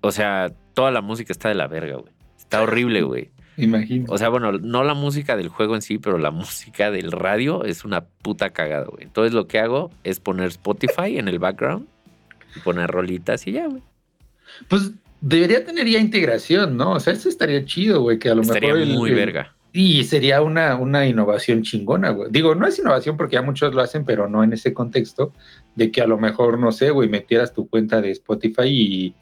O 0.00 0.12
sea, 0.12 0.52
toda 0.74 0.90
la 0.90 1.00
música 1.00 1.32
está 1.32 1.48
de 1.48 1.54
la 1.54 1.66
verga, 1.66 1.96
güey. 1.96 2.12
Está 2.38 2.62
horrible, 2.62 3.02
güey. 3.02 3.30
Imagino. 3.56 4.06
O 4.08 4.18
sea, 4.18 4.28
bueno, 4.28 4.52
no 4.52 4.84
la 4.84 4.94
música 4.94 5.36
del 5.36 5.48
juego 5.48 5.74
en 5.74 5.82
sí, 5.82 5.98
pero 5.98 6.18
la 6.18 6.30
música 6.32 6.90
del 6.90 7.10
radio 7.12 7.64
es 7.64 7.84
una 7.84 8.02
puta 8.04 8.50
cagada, 8.50 8.86
güey. 8.86 9.04
Entonces 9.04 9.32
lo 9.34 9.46
que 9.48 9.58
hago 9.58 9.90
es 10.04 10.20
poner 10.20 10.46
Spotify 10.48 11.18
en 11.18 11.28
el 11.28 11.38
background 11.38 11.86
y 12.56 12.60
poner 12.60 12.88
rolitas 12.90 13.46
y 13.46 13.52
ya, 13.52 13.66
güey. 13.66 13.82
Pues 14.68 14.92
debería 15.20 15.64
tener 15.64 15.86
ya 15.88 15.98
integración, 15.98 16.76
¿no? 16.76 16.92
O 16.92 17.00
sea, 17.00 17.12
eso 17.12 17.28
estaría 17.28 17.64
chido, 17.64 18.00
güey, 18.02 18.18
que 18.18 18.30
a 18.30 18.34
lo 18.34 18.42
Estaría 18.42 18.72
mejor... 18.74 18.88
el- 18.88 18.94
muy 18.96 19.10
el- 19.10 19.16
verga. 19.16 19.54
Y 19.70 20.02
sería 20.04 20.40
una, 20.40 20.76
una 20.76 21.06
innovación 21.06 21.62
chingona, 21.62 22.10
güey. 22.10 22.30
Digo, 22.32 22.54
no 22.54 22.66
es 22.66 22.78
innovación 22.78 23.18
porque 23.18 23.34
ya 23.34 23.42
muchos 23.42 23.74
lo 23.74 23.82
hacen, 23.82 24.04
pero 24.06 24.26
no 24.26 24.42
en 24.42 24.54
ese 24.54 24.72
contexto 24.72 25.32
de 25.76 25.90
que 25.92 26.00
a 26.00 26.06
lo 26.06 26.16
mejor, 26.16 26.58
no 26.58 26.72
sé, 26.72 26.90
güey, 26.90 27.08
metieras 27.08 27.52
tu 27.52 27.68
cuenta 27.68 28.00
de 28.00 28.10
Spotify 28.12 28.62
y 28.66 29.14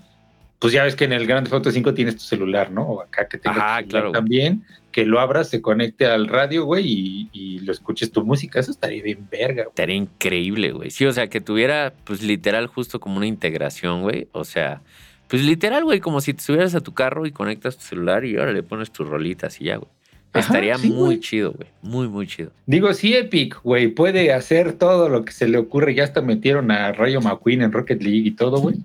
pues 0.58 0.72
ya 0.72 0.84
ves 0.84 0.96
que 0.96 1.04
en 1.04 1.12
el 1.12 1.26
Grand 1.26 1.44
Theft 1.44 1.54
Auto 1.54 1.70
5 1.70 1.94
tienes 1.94 2.16
tu 2.16 2.22
celular, 2.22 2.70
¿no? 2.70 2.82
O 2.82 3.02
acá 3.02 3.28
que 3.28 3.38
tengas 3.38 3.58
Ajá, 3.58 3.82
tu 3.82 3.88
claro, 3.88 4.12
también, 4.12 4.64
que 4.90 5.04
lo 5.04 5.20
abras, 5.20 5.50
se 5.50 5.60
conecte 5.60 6.06
al 6.06 6.28
radio, 6.28 6.64
güey, 6.64 6.86
y, 6.86 7.28
y 7.32 7.58
lo 7.60 7.72
escuches 7.72 8.10
tu 8.10 8.24
música. 8.24 8.60
Eso 8.60 8.70
estaría 8.70 9.02
bien 9.02 9.28
verga, 9.30 9.64
güey. 9.64 9.68
Estaría 9.68 9.96
increíble, 9.96 10.72
güey. 10.72 10.90
Sí, 10.90 11.04
o 11.04 11.12
sea, 11.12 11.28
que 11.28 11.40
tuviera, 11.40 11.92
pues 12.04 12.22
literal, 12.22 12.66
justo 12.66 13.00
como 13.00 13.18
una 13.18 13.26
integración, 13.26 14.02
güey. 14.02 14.28
O 14.32 14.44
sea, 14.44 14.80
pues 15.28 15.42
literal, 15.42 15.84
güey, 15.84 16.00
como 16.00 16.20
si 16.20 16.32
te 16.32 16.42
subieras 16.42 16.74
a 16.74 16.80
tu 16.80 16.94
carro 16.94 17.26
y 17.26 17.32
conectas 17.32 17.76
tu 17.76 17.84
celular 17.84 18.24
y 18.24 18.36
ahora 18.36 18.52
le 18.52 18.62
pones 18.62 18.90
tus 18.90 19.08
rolitas 19.08 19.60
y 19.60 19.64
ya, 19.64 19.76
güey. 19.76 19.90
Ajá, 20.32 20.46
Estaría 20.46 20.76
sí, 20.78 20.90
muy 20.90 21.18
chido, 21.20 21.52
güey. 21.52 21.68
Muy, 21.82 22.08
muy 22.08 22.26
chido. 22.26 22.50
Digo, 22.66 22.92
sí, 22.92 23.14
Epic, 23.14 23.60
güey, 23.62 23.88
puede 23.88 24.32
hacer 24.32 24.74
todo 24.74 25.08
lo 25.08 25.24
que 25.24 25.32
se 25.32 25.48
le 25.48 25.58
ocurre. 25.58 25.94
Ya 25.94 26.04
hasta 26.04 26.20
metieron 26.20 26.70
a 26.70 26.92
Rayo 26.92 27.20
McQueen 27.20 27.62
en 27.62 27.72
Rocket 27.72 28.02
League 28.02 28.28
y 28.28 28.30
todo, 28.32 28.58
güey. 28.58 28.76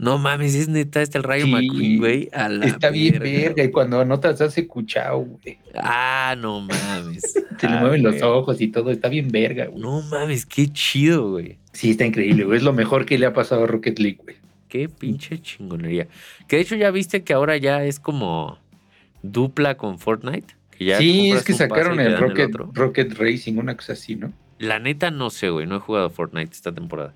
No 0.00 0.16
mames, 0.16 0.54
es 0.54 0.68
neta, 0.68 1.02
está 1.02 1.18
el 1.18 1.24
Rayo 1.24 1.44
Sí, 1.44 1.52
McQueen, 1.52 1.98
güey. 1.98 2.28
A 2.32 2.48
la 2.48 2.64
Está 2.64 2.88
bien 2.88 3.18
verga. 3.18 3.62
Y 3.62 3.70
cuando 3.70 4.00
anotas 4.00 4.40
hace 4.40 4.66
cuchao, 4.66 5.24
güey. 5.26 5.58
Ah, 5.74 6.34
no 6.38 6.62
mames. 6.62 7.20
Se 7.60 7.68
le 7.68 7.74
Ah, 7.74 7.80
mueven 7.80 8.02
los 8.02 8.22
ojos 8.22 8.62
y 8.62 8.68
todo. 8.68 8.90
Está 8.90 9.10
bien 9.10 9.28
verga, 9.28 9.66
güey. 9.66 9.82
No 9.82 10.00
mames, 10.00 10.46
qué 10.46 10.68
chido, 10.72 11.32
güey. 11.32 11.58
Sí, 11.74 11.90
está 11.90 12.06
increíble, 12.06 12.44
güey. 12.44 12.56
Es 12.56 12.62
lo 12.62 12.72
mejor 12.72 13.04
que 13.04 13.18
le 13.18 13.26
ha 13.26 13.34
pasado 13.34 13.64
a 13.64 13.66
Rocket 13.66 13.98
League, 13.98 14.20
güey. 14.22 14.36
Qué 14.68 14.88
pinche 14.88 15.38
chingonería. 15.42 16.08
Que 16.48 16.56
de 16.56 16.62
hecho 16.62 16.76
ya 16.76 16.90
viste 16.90 17.22
que 17.22 17.34
ahora 17.34 17.58
ya 17.58 17.84
es 17.84 18.00
como 18.00 18.58
dupla 19.22 19.76
con 19.76 19.98
Fortnite. 19.98 20.54
Que 20.78 20.84
ya 20.86 20.96
sí, 20.98 21.30
es 21.30 21.42
que 21.44 21.52
sacaron 21.52 22.00
el 22.00 22.16
Rocket, 22.16 22.48
otro. 22.48 22.70
Rocket 22.72 23.12
Racing, 23.18 23.58
una 23.58 23.76
cosa 23.76 23.92
así, 23.92 24.16
¿no? 24.16 24.32
La 24.58 24.78
neta 24.78 25.10
no 25.10 25.28
sé, 25.28 25.50
güey. 25.50 25.66
No 25.66 25.76
he 25.76 25.80
jugado 25.80 26.08
Fortnite 26.08 26.52
esta 26.52 26.72
temporada. 26.72 27.12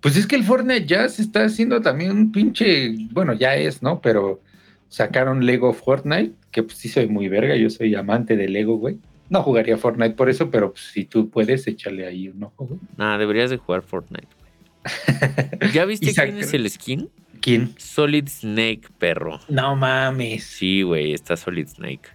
Pues 0.00 0.16
es 0.16 0.26
que 0.26 0.36
el 0.36 0.44
Fortnite 0.44 0.86
ya 0.86 1.08
se 1.08 1.22
está 1.22 1.44
haciendo 1.44 1.80
también 1.80 2.12
un 2.12 2.32
pinche. 2.32 2.94
Bueno, 3.10 3.34
ya 3.34 3.56
es, 3.56 3.82
¿no? 3.82 4.00
Pero 4.00 4.40
sacaron 4.88 5.44
Lego 5.44 5.72
Fortnite, 5.72 6.32
que 6.50 6.62
pues 6.62 6.78
sí 6.78 6.88
soy 6.88 7.06
muy 7.06 7.28
verga. 7.28 7.56
Yo 7.56 7.68
soy 7.70 7.94
amante 7.94 8.36
de 8.36 8.48
Lego, 8.48 8.76
güey. 8.76 8.98
No 9.28 9.42
jugaría 9.42 9.76
Fortnite 9.76 10.14
por 10.14 10.28
eso, 10.28 10.50
pero 10.50 10.72
pues, 10.72 10.84
si 10.92 11.04
tú 11.04 11.30
puedes, 11.30 11.66
échale 11.66 12.06
ahí 12.06 12.28
un 12.28 12.42
ojo, 12.42 12.66
güey. 12.66 12.80
Nada, 12.96 13.18
deberías 13.18 13.50
de 13.50 13.58
jugar 13.58 13.82
Fortnite, 13.82 14.26
güey. 14.26 15.72
¿Ya 15.72 15.84
viste 15.84 16.12
quién 16.12 16.38
es 16.38 16.52
el 16.54 16.68
skin? 16.68 17.10
¿Quién? 17.40 17.74
Solid 17.78 18.28
Snake, 18.28 18.82
perro. 18.98 19.40
No 19.48 19.76
mames. 19.76 20.44
Sí, 20.44 20.82
güey, 20.82 21.12
está 21.12 21.36
Solid 21.36 21.68
Snake. 21.68 22.08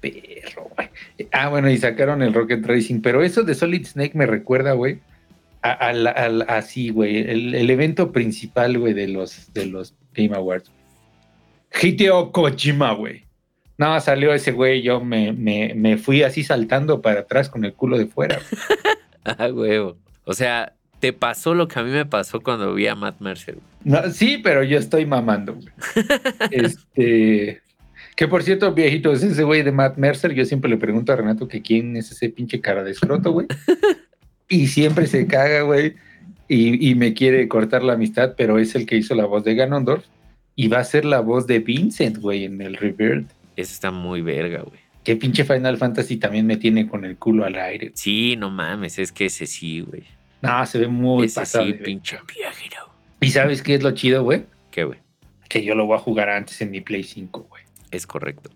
Perro, 0.00 0.70
güey. 0.76 0.90
Ah, 1.32 1.48
bueno, 1.48 1.70
y 1.70 1.78
sacaron 1.78 2.22
el 2.22 2.34
Rocket 2.34 2.64
Racing, 2.64 3.00
pero 3.00 3.22
eso 3.22 3.42
de 3.42 3.54
Solid 3.54 3.86
Snake 3.86 4.12
me 4.14 4.26
recuerda, 4.26 4.72
güey, 4.72 5.00
a- 5.62 5.72
al- 5.72 6.06
al- 6.06 6.44
así, 6.48 6.90
güey, 6.90 7.18
el, 7.18 7.54
el 7.54 7.70
evento 7.70 8.12
principal, 8.12 8.78
güey, 8.78 8.92
de 8.94 9.08
los, 9.08 9.52
de 9.52 9.66
los 9.66 9.94
Game 10.14 10.34
Awards. 10.34 10.70
Hideo 11.82 12.32
Kojima, 12.32 12.92
güey. 12.92 13.24
No, 13.76 14.00
salió 14.00 14.32
ese 14.34 14.50
güey, 14.52 14.82
yo 14.82 15.00
me, 15.00 15.32
me, 15.32 15.72
me 15.74 15.98
fui 15.98 16.22
así 16.22 16.42
saltando 16.42 17.00
para 17.00 17.20
atrás 17.20 17.48
con 17.48 17.64
el 17.64 17.72
culo 17.74 17.98
de 17.98 18.06
fuera. 18.06 18.38
Ah, 19.24 19.48
huevo. 19.52 19.98
O 20.24 20.32
sea, 20.32 20.72
te 21.00 21.12
pasó 21.12 21.52
lo 21.54 21.68
que 21.68 21.78
a 21.78 21.82
mí 21.82 21.90
me 21.90 22.06
pasó 22.06 22.40
cuando 22.40 22.72
vi 22.72 22.86
a 22.86 22.94
Matt 22.94 23.20
Mercer. 23.20 23.56
güey. 23.56 23.66
No, 23.84 24.10
sí, 24.10 24.38
pero 24.42 24.62
yo 24.62 24.78
estoy 24.78 25.04
mamando, 25.04 25.54
güey. 25.56 25.66
Este. 26.50 27.60
Que 28.16 28.26
por 28.26 28.42
cierto, 28.42 28.72
viejito, 28.72 29.12
es 29.12 29.22
ese 29.22 29.42
güey 29.42 29.62
de 29.62 29.70
Matt 29.70 29.98
Mercer. 29.98 30.32
Yo 30.32 30.46
siempre 30.46 30.70
le 30.70 30.78
pregunto 30.78 31.12
a 31.12 31.16
Renato 31.16 31.46
que 31.46 31.60
quién 31.60 31.94
es 31.96 32.10
ese 32.10 32.30
pinche 32.30 32.60
cara 32.62 32.82
de 32.82 32.92
escroto, 32.92 33.32
güey. 33.32 33.46
Y 34.48 34.66
siempre 34.68 35.06
se 35.06 35.26
caga, 35.26 35.62
güey. 35.62 35.94
Y, 36.48 36.90
y 36.90 36.94
me 36.94 37.12
quiere 37.12 37.46
cortar 37.48 37.82
la 37.82 37.92
amistad, 37.94 38.34
pero 38.36 38.58
es 38.58 38.74
el 38.74 38.86
que 38.86 38.96
hizo 38.96 39.14
la 39.14 39.26
voz 39.26 39.44
de 39.44 39.54
Ganondorf. 39.54 40.04
Y 40.56 40.68
va 40.68 40.78
a 40.78 40.84
ser 40.84 41.04
la 41.04 41.20
voz 41.20 41.46
de 41.46 41.58
Vincent, 41.60 42.18
güey, 42.18 42.44
en 42.44 42.60
el 42.60 42.76
Rebirth. 42.76 43.30
Eso 43.56 43.72
está 43.72 43.90
muy 43.90 44.22
verga, 44.22 44.62
güey. 44.62 44.80
Que 45.04 45.16
pinche 45.16 45.44
Final 45.44 45.76
Fantasy 45.78 46.16
también 46.16 46.46
me 46.46 46.56
tiene 46.56 46.88
con 46.88 47.04
el 47.04 47.16
culo 47.16 47.44
al 47.44 47.54
aire. 47.56 47.92
Sí, 47.94 48.34
no 48.36 48.50
mames, 48.50 48.98
es 48.98 49.12
que 49.12 49.26
ese 49.26 49.46
sí, 49.46 49.80
güey. 49.80 50.02
No, 50.42 50.64
se 50.66 50.78
ve 50.78 50.88
muy 50.88 51.26
Ese 51.26 51.40
pasado. 51.40 51.66
sí, 51.66 51.72
pinche 51.74 52.18
viajero. 52.34 52.88
¿Y 53.20 53.30
sabes 53.30 53.62
qué 53.62 53.74
es 53.74 53.82
lo 53.82 53.90
chido, 53.92 54.22
güey? 54.22 54.44
¿Qué, 54.70 54.84
güey? 54.84 54.98
Que 55.48 55.64
yo 55.64 55.74
lo 55.74 55.86
voy 55.86 55.96
a 55.96 56.00
jugar 56.00 56.28
antes 56.28 56.60
en 56.60 56.70
mi 56.70 56.80
Play 56.80 57.02
5, 57.04 57.46
güey. 57.48 57.62
Es 57.90 58.06
correcto. 58.06 58.50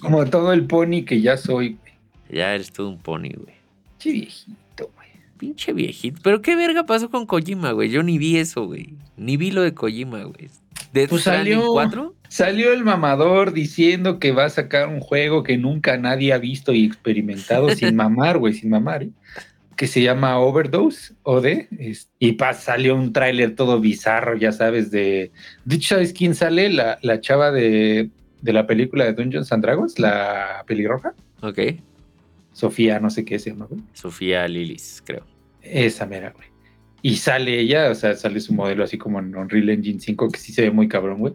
Como 0.00 0.24
todo 0.26 0.52
el 0.52 0.66
pony 0.66 1.04
que 1.04 1.20
ya 1.20 1.36
soy, 1.36 1.76
güey. 1.80 1.92
Ya 2.30 2.54
eres 2.54 2.72
todo 2.72 2.88
un 2.88 2.98
pony, 2.98 3.30
güey. 3.36 3.54
Che 3.98 4.12
viejito, 4.12 4.90
güey. 4.96 4.99
Pinche 5.40 5.72
viejito. 5.72 6.20
Pero 6.22 6.42
qué 6.42 6.54
verga 6.54 6.84
pasó 6.84 7.10
con 7.10 7.24
Kojima, 7.26 7.72
güey. 7.72 7.88
Yo 7.90 8.02
ni 8.02 8.18
vi 8.18 8.36
eso, 8.36 8.66
güey. 8.66 8.90
Ni 9.16 9.36
vi 9.38 9.50
lo 9.50 9.62
de 9.62 9.72
Kojima, 9.74 10.22
güey. 10.24 10.50
¿Death 10.92 11.08
Pues 11.10 11.22
salió. 11.22 11.66
4? 11.72 12.14
Salió 12.28 12.72
el 12.72 12.84
mamador 12.84 13.52
diciendo 13.52 14.18
que 14.18 14.32
va 14.32 14.44
a 14.44 14.50
sacar 14.50 14.88
un 14.88 15.00
juego 15.00 15.42
que 15.42 15.56
nunca 15.56 15.96
nadie 15.96 16.32
ha 16.32 16.38
visto 16.38 16.72
y 16.72 16.84
experimentado 16.84 17.70
sin 17.74 17.96
mamar, 17.96 18.38
güey, 18.38 18.52
sin 18.54 18.70
mamar, 18.70 19.02
¿eh? 19.04 19.10
que 19.76 19.86
se 19.86 20.02
llama 20.02 20.38
Overdose, 20.38 21.14
OD, 21.22 21.68
es- 21.78 22.10
y 22.18 22.32
pa, 22.32 22.52
salió 22.52 22.94
un 22.94 23.14
tráiler 23.14 23.54
todo 23.54 23.80
bizarro, 23.80 24.36
ya 24.36 24.52
sabes, 24.52 24.90
de... 24.90 25.32
De 25.64 25.76
hecho, 25.76 25.94
¿sabes 25.94 26.12
quién 26.12 26.34
sale? 26.34 26.68
La, 26.68 26.98
la 27.00 27.22
chava 27.22 27.50
de, 27.50 28.10
de 28.42 28.52
la 28.52 28.66
película 28.66 29.06
de 29.06 29.14
Dungeons 29.14 29.50
and 29.52 29.62
Dragons, 29.64 29.98
la 29.98 30.64
pelirroja, 30.66 31.14
Ok. 31.40 31.58
Sofía, 32.60 33.00
no 33.00 33.08
sé 33.08 33.24
qué 33.24 33.38
se 33.38 33.50
llama, 33.50 33.64
güey. 33.64 33.80
Sofía 33.94 34.46
Lilis, 34.46 35.02
creo. 35.06 35.24
Esa 35.62 36.04
mera, 36.04 36.30
güey. 36.30 36.48
Y 37.00 37.16
sale 37.16 37.58
ella, 37.58 37.90
o 37.90 37.94
sea, 37.94 38.14
sale 38.14 38.38
su 38.40 38.52
modelo 38.52 38.84
así 38.84 38.98
como 38.98 39.18
en 39.18 39.34
Unreal 39.34 39.70
Engine 39.70 39.98
5, 39.98 40.28
que 40.30 40.38
sí 40.38 40.52
se 40.52 40.60
ve 40.62 40.70
muy 40.70 40.86
cabrón, 40.86 41.20
güey. 41.20 41.32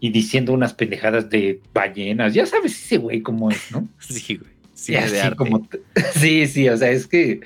Y 0.00 0.10
diciendo 0.10 0.52
unas 0.52 0.74
pendejadas 0.74 1.30
de 1.30 1.60
ballenas. 1.72 2.34
Ya 2.34 2.46
sabes 2.46 2.72
ese 2.72 2.98
güey 2.98 3.22
cómo 3.22 3.48
es, 3.48 3.70
¿no? 3.70 3.88
Sí, 4.00 4.34
güey. 4.34 4.50
Sí, 4.74 4.92
de 4.92 4.98
así 4.98 5.16
arte. 5.18 5.36
como... 5.36 5.68
Sí, 6.14 6.48
sí, 6.48 6.68
o 6.68 6.76
sea, 6.76 6.90
es 6.90 7.06
que 7.06 7.40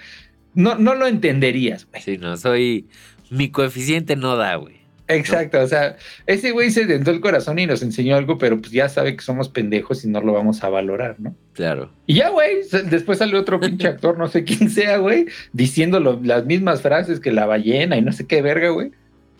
no, 0.55 0.77
no 0.77 0.95
lo 0.95 1.07
entenderías, 1.07 1.87
güey. 1.87 2.01
Sí, 2.01 2.17
no, 2.17 2.39
soy... 2.39 2.87
Mi 3.29 3.51
coeficiente 3.51 4.17
no 4.17 4.37
da, 4.37 4.57
güey. 4.57 4.80
Exacto, 5.11 5.61
o 5.61 5.67
sea, 5.67 5.97
ese 6.27 6.53
güey 6.53 6.71
se 6.71 6.87
dentó 6.87 7.11
el 7.11 7.21
corazón 7.21 7.59
y 7.59 7.67
nos 7.67 7.83
enseñó 7.83 8.17
algo, 8.17 8.39
pero 8.39 8.61
pues 8.61 8.71
ya 8.73 8.89
sabe 8.89 9.17
que 9.17 9.23
somos 9.23 9.49
pendejos 9.49 10.05
y 10.05 10.09
no 10.09 10.21
lo 10.21 10.33
vamos 10.33 10.63
a 10.63 10.69
valorar, 10.69 11.17
¿no? 11.19 11.35
Claro. 11.53 11.91
Y 12.07 12.15
ya, 12.15 12.29
güey, 12.31 12.59
después 12.87 13.19
sale 13.19 13.37
otro 13.37 13.59
pinche 13.59 13.89
actor, 13.89 14.17
no 14.17 14.29
sé 14.29 14.45
quién 14.45 14.71
sea, 14.71 14.99
güey, 14.99 15.27
diciendo 15.53 15.99
lo- 15.99 16.21
las 16.23 16.47
mismas 16.47 16.81
frases 16.81 17.19
que 17.19 17.33
la 17.33 17.47
ballena 17.47 17.97
y 17.97 18.03
no 18.03 18.13
sé 18.13 18.27
qué 18.27 18.41
verga, 18.41 18.71
güey. 18.71 18.93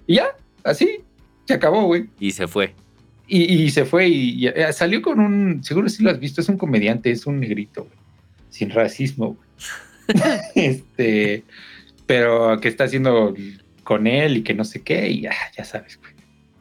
Y 0.07 0.17
ya, 0.17 0.27
así, 0.65 1.01
se 1.47 1.55
acabó, 1.55 1.85
güey. 1.85 2.07
Y 2.19 2.33
se 2.33 2.49
fue. 2.49 2.75
Y, 3.29 3.45
y 3.63 3.71
se 3.71 3.85
fue 3.85 4.09
y, 4.09 4.45
y, 4.45 4.49
eh, 4.49 4.73
salió 4.73 5.01
con 5.03 5.21
un, 5.21 5.63
seguro 5.63 5.89
si 5.89 6.03
lo 6.03 6.11
has 6.11 6.19
visto, 6.19 6.41
es 6.41 6.49
un 6.49 6.57
comediante, 6.59 7.13
es 7.13 7.27
un 7.27 7.39
negrito, 7.39 7.85
güey, 7.85 7.97
sin 8.49 8.71
racismo, 8.71 9.37
güey. 9.37 10.21
este, 10.57 11.45
pero 12.07 12.59
que 12.61 12.67
está 12.67 12.85
haciendo 12.85 13.33
con 13.91 14.07
él 14.07 14.37
y 14.37 14.43
que 14.45 14.55
no 14.55 14.63
sé 14.63 14.83
qué, 14.83 15.09
y 15.11 15.23
ya, 15.23 15.33
ya 15.59 15.65
sabes, 15.65 15.99
güey. 15.99 16.13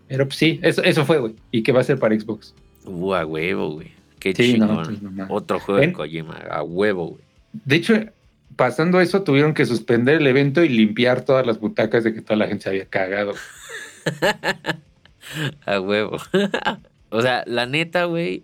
Pero 0.08 0.26
pues 0.26 0.38
sí, 0.38 0.60
eso, 0.64 0.82
eso 0.82 1.06
fue, 1.06 1.20
güey. 1.20 1.36
¿Y 1.52 1.62
qué 1.62 1.72
va 1.72 1.82
a 1.82 1.84
ser 1.84 2.00
para 2.00 2.20
Xbox? 2.20 2.56
Uh, 2.86 3.14
a 3.14 3.24
huevo, 3.24 3.74
güey. 3.74 3.92
Qué 4.20 4.34
Sí, 4.34 4.54
chingón. 4.54 4.84
pues, 4.84 5.00
no. 5.00 5.28
Otro 5.30 5.60
juego 5.60 5.80
de. 5.80 5.94
Kojima, 5.94 6.38
a 6.50 6.64
huevo, 6.64 7.10
güey. 7.10 7.22
De 7.54 7.76
hecho, 7.76 7.94
pasando 8.56 9.00
eso, 9.00 9.22
tuvieron 9.22 9.54
que 9.54 9.68
suspender 9.68 10.16
el 10.16 10.26
evento 10.26 10.64
y 10.64 10.70
limpiar 10.70 11.24
todas 11.24 11.46
las 11.46 11.60
butacas 11.60 12.04
de 12.04 12.16
que 12.16 12.22
toda 12.24 12.38
la 12.38 12.48
gente 12.48 12.64
se 12.64 12.70
había 12.70 12.86
cagado. 12.86 13.36
A 15.68 15.80
huevo. 15.80 16.18
o 17.12 17.22
sea, 17.22 17.44
la 17.46 17.68
neta, 17.68 18.06
güey. 18.06 18.42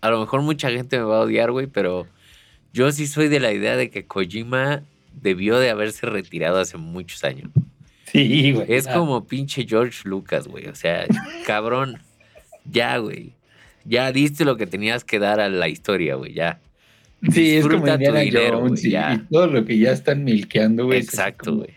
A 0.00 0.10
lo 0.10 0.18
mejor 0.18 0.42
mucha 0.42 0.70
gente 0.70 0.98
me 0.98 1.04
va 1.04 1.18
a 1.18 1.20
odiar, 1.20 1.52
güey, 1.52 1.68
pero 1.68 2.08
yo 2.72 2.90
sí 2.90 3.06
soy 3.06 3.28
de 3.28 3.38
la 3.38 3.52
idea 3.52 3.76
de 3.76 3.90
que 3.90 4.06
Kojima 4.06 4.82
debió 5.12 5.60
de 5.60 5.70
haberse 5.70 6.06
retirado 6.06 6.58
hace 6.58 6.76
muchos 6.78 7.22
años. 7.22 7.50
Sí, 8.16 8.52
güey. 8.52 8.66
Es 8.68 8.86
como 8.86 9.26
pinche 9.26 9.66
George 9.68 10.08
Lucas, 10.08 10.48
güey. 10.48 10.68
O 10.68 10.74
sea, 10.74 11.06
cabrón. 11.46 11.98
Ya, 12.64 12.96
güey. 12.96 13.32
Ya 13.84 14.10
diste 14.10 14.44
lo 14.44 14.56
que 14.56 14.66
tenías 14.66 15.04
que 15.04 15.18
dar 15.18 15.38
a 15.38 15.48
la 15.48 15.68
historia, 15.68 16.14
güey. 16.14 16.32
Ya. 16.32 16.58
Sí, 17.30 17.56
es 17.56 17.66
como 17.66 17.84
tu 17.84 17.98
dinero, 17.98 18.60
Jones 18.60 18.80
güey, 18.80 18.86
y, 18.86 18.90
ya. 18.90 19.14
y 19.14 19.18
todo 19.32 19.46
lo 19.46 19.64
que 19.64 19.78
ya 19.78 19.92
están 19.92 20.24
milqueando, 20.24 20.86
güey. 20.86 21.00
es 21.00 21.08
así 21.08 21.16
Exacto, 21.16 21.44
como, 21.50 21.56
güey. 21.58 21.70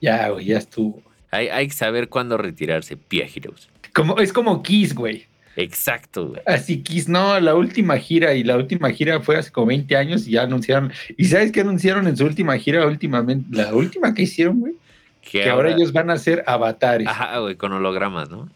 Ya, 0.00 0.28
güey, 0.28 0.46
ya 0.46 0.58
estuvo. 0.58 1.02
Hay, 1.30 1.48
hay 1.48 1.68
que 1.68 1.74
saber 1.74 2.08
cuándo 2.08 2.36
retirarse, 2.36 2.96
Pia 2.96 3.26
Heroes. 3.26 3.68
Como, 3.92 4.18
es 4.18 4.32
como 4.32 4.62
Kiss, 4.62 4.94
güey. 4.94 5.26
Exacto, 5.56 6.28
güey. 6.28 6.42
Así 6.46 6.82
Kiss, 6.82 7.08
no, 7.08 7.38
la 7.40 7.54
última 7.54 7.96
gira 7.98 8.34
y 8.34 8.42
la 8.42 8.56
última 8.56 8.90
gira 8.90 9.20
fue 9.20 9.36
hace 9.36 9.50
como 9.50 9.68
20 9.68 9.96
años 9.96 10.26
y 10.26 10.32
ya 10.32 10.42
anunciaron. 10.42 10.92
¿Y 11.16 11.26
sabes 11.26 11.52
qué 11.52 11.60
anunciaron 11.60 12.06
en 12.06 12.16
su 12.16 12.24
última 12.24 12.56
gira? 12.58 12.86
Últimamente, 12.86 13.46
la 13.56 13.74
última 13.74 14.14
que 14.14 14.22
hicieron, 14.22 14.60
güey. 14.60 14.74
Que 15.30 15.48
ahora 15.48 15.72
ellos 15.72 15.92
van 15.92 16.10
a 16.10 16.18
ser 16.18 16.44
avatares. 16.46 17.08
Ajá. 17.08 17.24
Ajá, 17.24 17.38
güey, 17.40 17.56
con 17.56 17.72
hologramas, 17.72 18.30
¿no? 18.30 18.48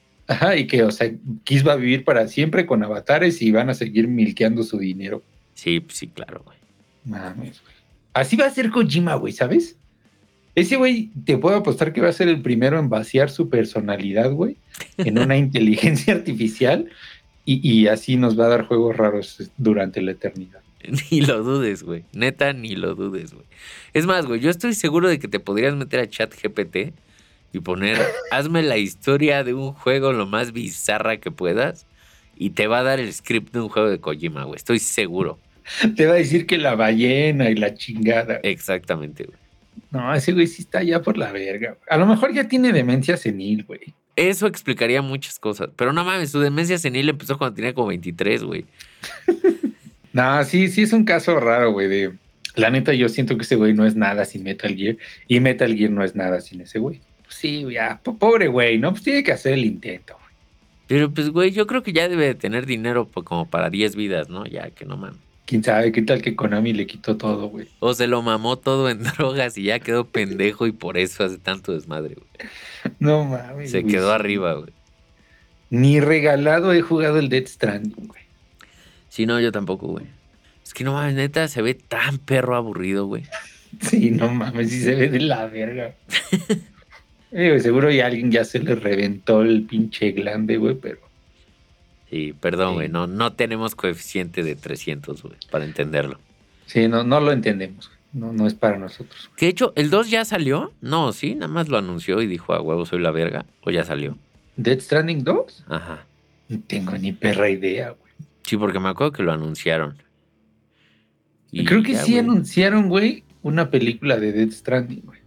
y 0.57 0.66
que, 0.66 0.83
o 0.83 0.91
sea, 0.91 1.11
Kiss 1.45 1.66
va 1.66 1.73
a 1.73 1.77
vivir 1.77 2.05
para 2.05 2.29
siempre 2.29 2.66
con 2.66 2.83
avatares 2.85 3.41
y 3.41 3.51
van 3.51 3.71
a 3.71 3.75
seguir 3.75 4.09
milqueando 4.09 4.62
su 4.62 4.79
dinero. 4.79 5.23
Sí, 5.55 5.85
sí, 5.89 6.09
claro, 6.09 6.43
güey. 6.45 6.59
Mames, 7.05 7.62
güey. 7.62 7.75
Así 8.12 8.37
va 8.37 8.47
a 8.47 8.51
ser 8.51 8.71
Kojima, 8.71 9.14
güey, 9.14 9.33
¿sabes? 9.33 9.77
Ese 10.55 10.77
güey, 10.77 11.11
te 11.25 11.39
puedo 11.39 11.57
apostar 11.57 11.93
que 11.93 12.01
va 12.01 12.09
a 12.09 12.12
ser 12.12 12.29
el 12.29 12.43
primero 12.43 12.79
en 12.79 12.89
vaciar 12.89 13.31
su 13.31 13.49
personalidad, 13.49 14.33
güey, 14.33 14.57
en 14.99 15.19
una 15.19 15.37
inteligencia 15.39 16.14
artificial 16.14 16.89
y, 17.45 17.66
y 17.66 17.87
así 17.87 18.16
nos 18.16 18.39
va 18.39 18.47
a 18.47 18.49
dar 18.49 18.66
juegos 18.66 18.97
raros 18.97 19.51
durante 19.57 20.03
la 20.03 20.11
eternidad. 20.11 20.61
Ni 21.11 21.20
lo 21.20 21.43
dudes, 21.43 21.83
güey. 21.83 22.05
Neta, 22.12 22.53
ni 22.53 22.76
lo 22.76 22.95
dudes, 22.95 23.35
güey. 23.35 23.47
Es 23.95 24.07
más, 24.07 24.26
güey, 24.26 24.41
yo 24.41 24.51
estoy 24.51 24.74
seguro 24.74 25.09
de 25.09 25.18
que 25.18 25.29
te 25.29 25.41
podrías 25.41 25.74
meter 25.74 26.01
a 26.01 26.09
chat 26.09 26.33
GPT 26.35 26.93
y 27.53 27.61
poner, 27.61 27.99
hazme 28.31 28.62
la 28.62 28.76
historia 28.76 29.45
de 29.45 29.55
un 29.55 29.72
juego 29.72 30.12
lo 30.12 30.26
más 30.26 30.53
bizarra 30.53 31.18
que 31.18 31.31
puedas 31.31 31.87
y 32.37 32.51
te 32.51 32.66
va 32.66 32.81
a 32.81 32.83
dar 32.85 33.01
el 33.01 33.12
script 33.12 33.53
de 33.53 33.61
un 33.61 33.68
juego 33.68 33.89
de 33.89 33.99
Kojima, 33.99 34.45
güey. 34.45 34.57
Estoy 34.57 34.79
seguro. 34.79 35.39
Te 35.97 36.07
va 36.07 36.14
a 36.14 36.16
decir 36.16 36.47
que 36.47 36.57
la 36.57 36.74
ballena 36.76 37.51
y 37.51 37.55
la 37.55 37.74
chingada. 37.74 38.41
Exactamente, 38.43 39.24
güey. 39.24 39.39
No, 39.91 40.14
ese 40.14 40.33
güey 40.33 40.47
sí 40.47 40.62
está 40.62 40.83
ya 40.83 41.03
por 41.03 41.18
la 41.18 41.33
verga. 41.33 41.70
güey. 41.70 41.83
A 41.89 41.97
lo 41.97 42.07
mejor 42.07 42.33
ya 42.33 42.49
tiene 42.49 42.72
demencia 42.72 43.16
senil, 43.16 43.64
güey. 43.64 43.95
Eso 44.16 44.47
explicaría 44.47 45.03
muchas 45.03 45.39
cosas. 45.39 45.70
Pero 45.76 45.93
no 45.93 46.05
mames, 46.05 46.31
su 46.31 46.41
demencia 46.41 46.79
senil 46.79 47.09
empezó 47.09 47.39
cuando 47.39 47.55
tenía 47.55 47.74
como 47.74 47.89
23, 47.89 48.45
güey. 48.45 48.64
No, 50.13 50.43
sí, 50.45 50.69
sí 50.69 50.83
es 50.83 50.93
un 50.93 51.05
caso 51.05 51.39
raro, 51.41 51.73
güey. 51.73 51.89
De... 51.89 52.13
La 52.57 52.71
neta, 52.71 52.93
yo 52.93 53.09
siento 53.09 53.37
que 53.37 53.43
ese 53.43 53.57
güey 53.57 53.75
no 53.75 53.87
es 53.87 53.95
nada 53.95 54.25
sin 54.25 54.43
Metal 54.43 54.75
Gear 54.75 54.97
y 55.29 55.41
Metal 55.41 55.75
Gear 55.75 55.91
no 55.91 56.03
es 56.03 56.17
nada 56.17 56.41
sin 56.41 56.61
ese 56.61 56.79
güey. 56.79 57.01
Pues 57.25 57.37
sí, 57.37 57.65
ya, 57.71 58.01
po- 58.03 58.17
pobre 58.17 58.49
güey, 58.49 58.79
¿no? 58.79 58.91
Pues 58.93 59.03
tiene 59.05 59.23
que 59.23 59.33
hacer 59.33 59.53
el 59.55 59.65
intento, 59.65 60.15
güey. 60.15 60.29
Pero 60.89 61.11
pues, 61.13 61.31
güey, 61.31 61.51
yo 61.53 61.67
creo 61.67 61.83
que 61.83 61.93
ya 61.93 62.09
debe 62.09 62.27
de 62.27 62.35
tener 62.35 62.65
dinero 62.67 63.07
pues, 63.07 63.25
como 63.25 63.49
para 63.49 63.69
10 63.71 63.95
vidas, 63.95 64.29
¿no? 64.31 64.47
Ya, 64.47 64.71
que 64.71 64.85
no 64.87 64.97
mames. 64.97 65.19
Quién 65.45 65.63
sabe 65.65 65.93
qué 65.93 66.03
tal 66.03 66.21
que 66.21 66.35
Konami 66.37 66.73
le 66.75 66.87
quitó 66.87 67.17
todo, 67.17 67.49
güey. 67.49 67.69
O 67.79 67.95
se 67.95 68.07
lo 68.07 68.21
mamó 68.23 68.59
todo 68.59 68.91
en 68.91 69.03
drogas 69.19 69.57
y 69.57 69.65
ya 69.65 69.79
quedó 69.79 70.07
pendejo 70.07 70.67
y 70.67 70.73
por 70.73 70.99
eso 70.99 71.25
hace 71.25 71.39
tanto 71.39 71.73
desmadre, 71.73 72.17
güey. 72.17 72.51
No 72.99 73.25
mames. 73.25 73.71
Se 73.71 73.81
güey, 73.83 73.93
quedó 73.95 74.13
arriba, 74.13 74.55
güey. 74.55 74.73
Ni 75.71 76.01
regalado 76.01 76.73
he 76.73 76.81
jugado 76.83 77.19
el 77.19 77.29
Dead 77.29 77.47
Stranding, 77.47 78.09
güey. 78.09 78.18
Sí, 79.09 79.27
no, 79.27 79.41
yo 79.41 79.51
tampoco, 79.53 79.87
güey. 79.89 80.07
Es 80.65 80.75
que 80.75 80.85
no 80.85 80.93
mames, 80.93 81.15
neta, 81.15 81.49
se 81.49 81.63
ve 81.63 81.75
tan 81.75 82.19
perro 82.19 82.57
aburrido, 82.57 83.07
güey. 83.07 83.25
Sí, 83.81 84.11
no 84.11 84.29
mames, 84.31 84.71
sí 84.71 84.81
se 84.83 84.95
ve 84.95 85.09
de 85.09 85.21
la 85.21 85.47
verga. 85.47 85.95
Güey, 87.31 87.61
seguro 87.61 87.91
ya 87.91 88.07
alguien 88.07 88.31
ya 88.33 88.43
se 88.45 88.59
le 88.59 88.75
reventó 88.75 89.43
el 89.43 89.65
pinche 89.65 90.13
glande, 90.13 90.57
güey, 90.57 90.75
pero 90.77 90.99
Sí, 92.09 92.33
perdón, 92.41 92.71
Sí. 92.71 92.75
güey. 92.77 92.89
No, 92.89 93.07
no 93.07 93.35
tenemos 93.35 93.75
coeficiente 93.75 94.43
de 94.43 94.57
300, 94.57 95.23
güey, 95.23 95.35
para 95.51 95.67
entenderlo. 95.67 96.19
sí, 96.65 96.89
no, 96.89 97.05
no 97.05 97.21
lo 97.21 97.33
entendemos. 97.33 97.89
güey. 97.89 97.99
No, 98.15 98.33
no 98.33 98.47
es 98.47 98.55
para 98.55 98.79
nosotros. 98.79 99.29
Que 99.37 99.45
de 99.45 99.51
hecho, 99.51 99.75
¿el 99.77 99.91
2 99.91 100.09
ya 100.09 100.25
salió? 100.25 100.73
No, 100.81 101.13
sí, 101.13 101.35
nada 101.35 101.53
más 101.53 101.69
lo 101.69 101.77
anunció 101.77 102.23
y 102.23 102.27
dijo, 102.27 102.55
a 102.55 102.63
huevo, 102.63 102.87
soy 102.87 103.01
la 103.01 103.11
verga. 103.11 103.45
O 103.61 103.71
ya 103.71 103.85
salió. 103.85 104.17
¿Dead 104.57 104.81
Stranding 104.81 105.23
2? 105.25 105.65
Ajá. 105.69 106.07
No 106.49 106.59
tengo 106.67 106.93
ni 106.97 107.13
perra 107.13 107.51
idea, 107.51 107.91
güey. 107.91 108.08
Sí, 108.49 108.57
porque 108.57 108.80
me 108.80 108.88
acuerdo 108.88 109.12
que 109.12 109.22
lo 109.22 109.30
anunciaron. 109.30 110.03
Y 111.51 111.66
Creo 111.66 111.82
que 111.82 111.92
ya, 111.92 112.03
sí 112.03 112.16
anunciaron, 112.16 112.88
güey, 112.88 113.22
una 113.42 113.70
película 113.70 114.16
de 114.16 114.32
Dead 114.32 114.51
Stranding, 114.51 115.03
güey. 115.05 115.20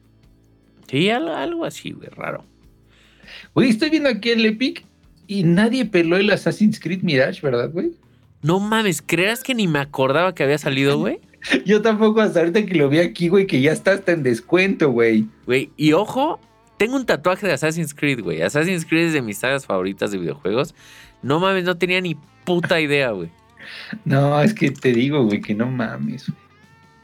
Sí, 0.89 1.07
algo, 1.11 1.29
algo 1.29 1.65
así, 1.65 1.91
güey, 1.91 2.09
raro. 2.09 2.43
Güey, 3.53 3.69
estoy 3.69 3.91
viendo 3.91 4.09
aquí 4.09 4.31
el 4.31 4.43
Epic 4.43 4.83
y 5.27 5.43
nadie 5.43 5.85
peló 5.85 6.17
el 6.17 6.31
Assassin's 6.31 6.79
Creed 6.79 7.03
Mirage, 7.03 7.41
¿verdad, 7.43 7.69
güey? 7.69 7.91
No 8.41 8.59
mames, 8.59 9.03
¿creas 9.03 9.43
que 9.43 9.53
ni 9.53 9.67
me 9.67 9.77
acordaba 9.77 10.33
que 10.33 10.41
había 10.41 10.57
salido, 10.57 10.97
güey? 10.97 11.19
Yo 11.67 11.83
tampoco 11.83 12.21
hasta 12.21 12.39
ahorita 12.39 12.65
que 12.65 12.73
lo 12.73 12.89
vi 12.89 12.97
aquí, 12.97 13.27
güey, 13.27 13.45
que 13.45 13.61
ya 13.61 13.71
está 13.71 13.91
hasta 13.91 14.13
en 14.13 14.23
descuento, 14.23 14.89
güey. 14.89 15.27
Güey, 15.45 15.69
y 15.77 15.93
ojo, 15.93 16.39
tengo 16.77 16.95
un 16.95 17.05
tatuaje 17.05 17.45
de 17.45 17.53
Assassin's 17.53 17.93
Creed, 17.93 18.21
güey. 18.23 18.41
Assassin's 18.41 18.83
Creed 18.83 19.09
es 19.09 19.13
de 19.13 19.21
mis 19.21 19.37
sagas 19.37 19.67
favoritas 19.67 20.09
de 20.09 20.17
videojuegos. 20.17 20.73
No 21.21 21.39
mames, 21.39 21.65
no 21.65 21.77
tenía 21.77 22.01
ni 22.01 22.17
puta 22.45 22.79
idea, 22.79 23.11
güey. 23.11 23.29
No, 24.05 24.41
es 24.41 24.53
que 24.53 24.71
te 24.71 24.91
digo, 24.91 25.23
güey, 25.25 25.41
que 25.41 25.53
no 25.53 25.67
mames. 25.69 26.27
güey. 26.27 26.39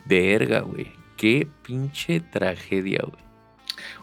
Verga, 0.06 0.62
güey. 0.62 0.92
Qué 1.18 1.48
pinche 1.64 2.20
tragedia, 2.20 3.00
güey. 3.04 3.24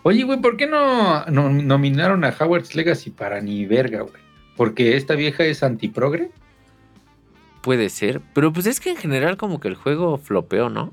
Oye, 0.03 0.22
güey, 0.24 0.41
¿por 0.41 0.57
qué 0.57 0.66
no, 0.66 1.24
no- 1.26 1.49
nominaron 1.51 2.24
a 2.24 2.30
Howard's 2.39 2.74
Legacy 2.74 3.11
para 3.11 3.41
ni 3.41 3.66
verga, 3.66 4.03
güey? 4.03 4.22
Porque 4.57 4.97
esta 4.97 5.14
vieja 5.14 5.45
es 5.45 5.62
antiprogre. 5.62 6.30
Puede 7.62 7.89
ser, 7.89 8.20
pero 8.35 8.53
pues 8.53 8.66
es 8.66 8.78
que 8.78 8.91
en 8.91 8.97
general 8.97 9.37
como 9.37 9.59
que 9.59 9.68
el 9.68 9.74
juego 9.74 10.18
flopeó, 10.18 10.68
¿no? 10.68 10.93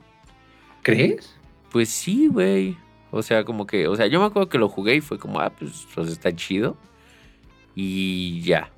¿Crees? 0.84 1.36
Pues 1.70 1.90
sí, 1.90 2.28
güey. 2.28 2.78
O 3.12 3.22
sea, 3.22 3.44
como 3.44 3.68
que, 3.68 3.88
o 3.88 3.96
sea, 3.96 4.08
yo 4.08 4.20
me 4.22 4.26
acuerdo 4.26 4.48
que 4.50 4.58
lo 4.58 4.70
jugué 4.70 4.96
y 4.96 5.02
fue 5.02 5.20
como, 5.20 5.40
ah, 5.42 5.50
pues, 5.52 5.86
pues 5.94 6.10
está 6.10 6.34
chido. 6.34 6.78
Y 7.76 8.42
ya. 8.42 8.70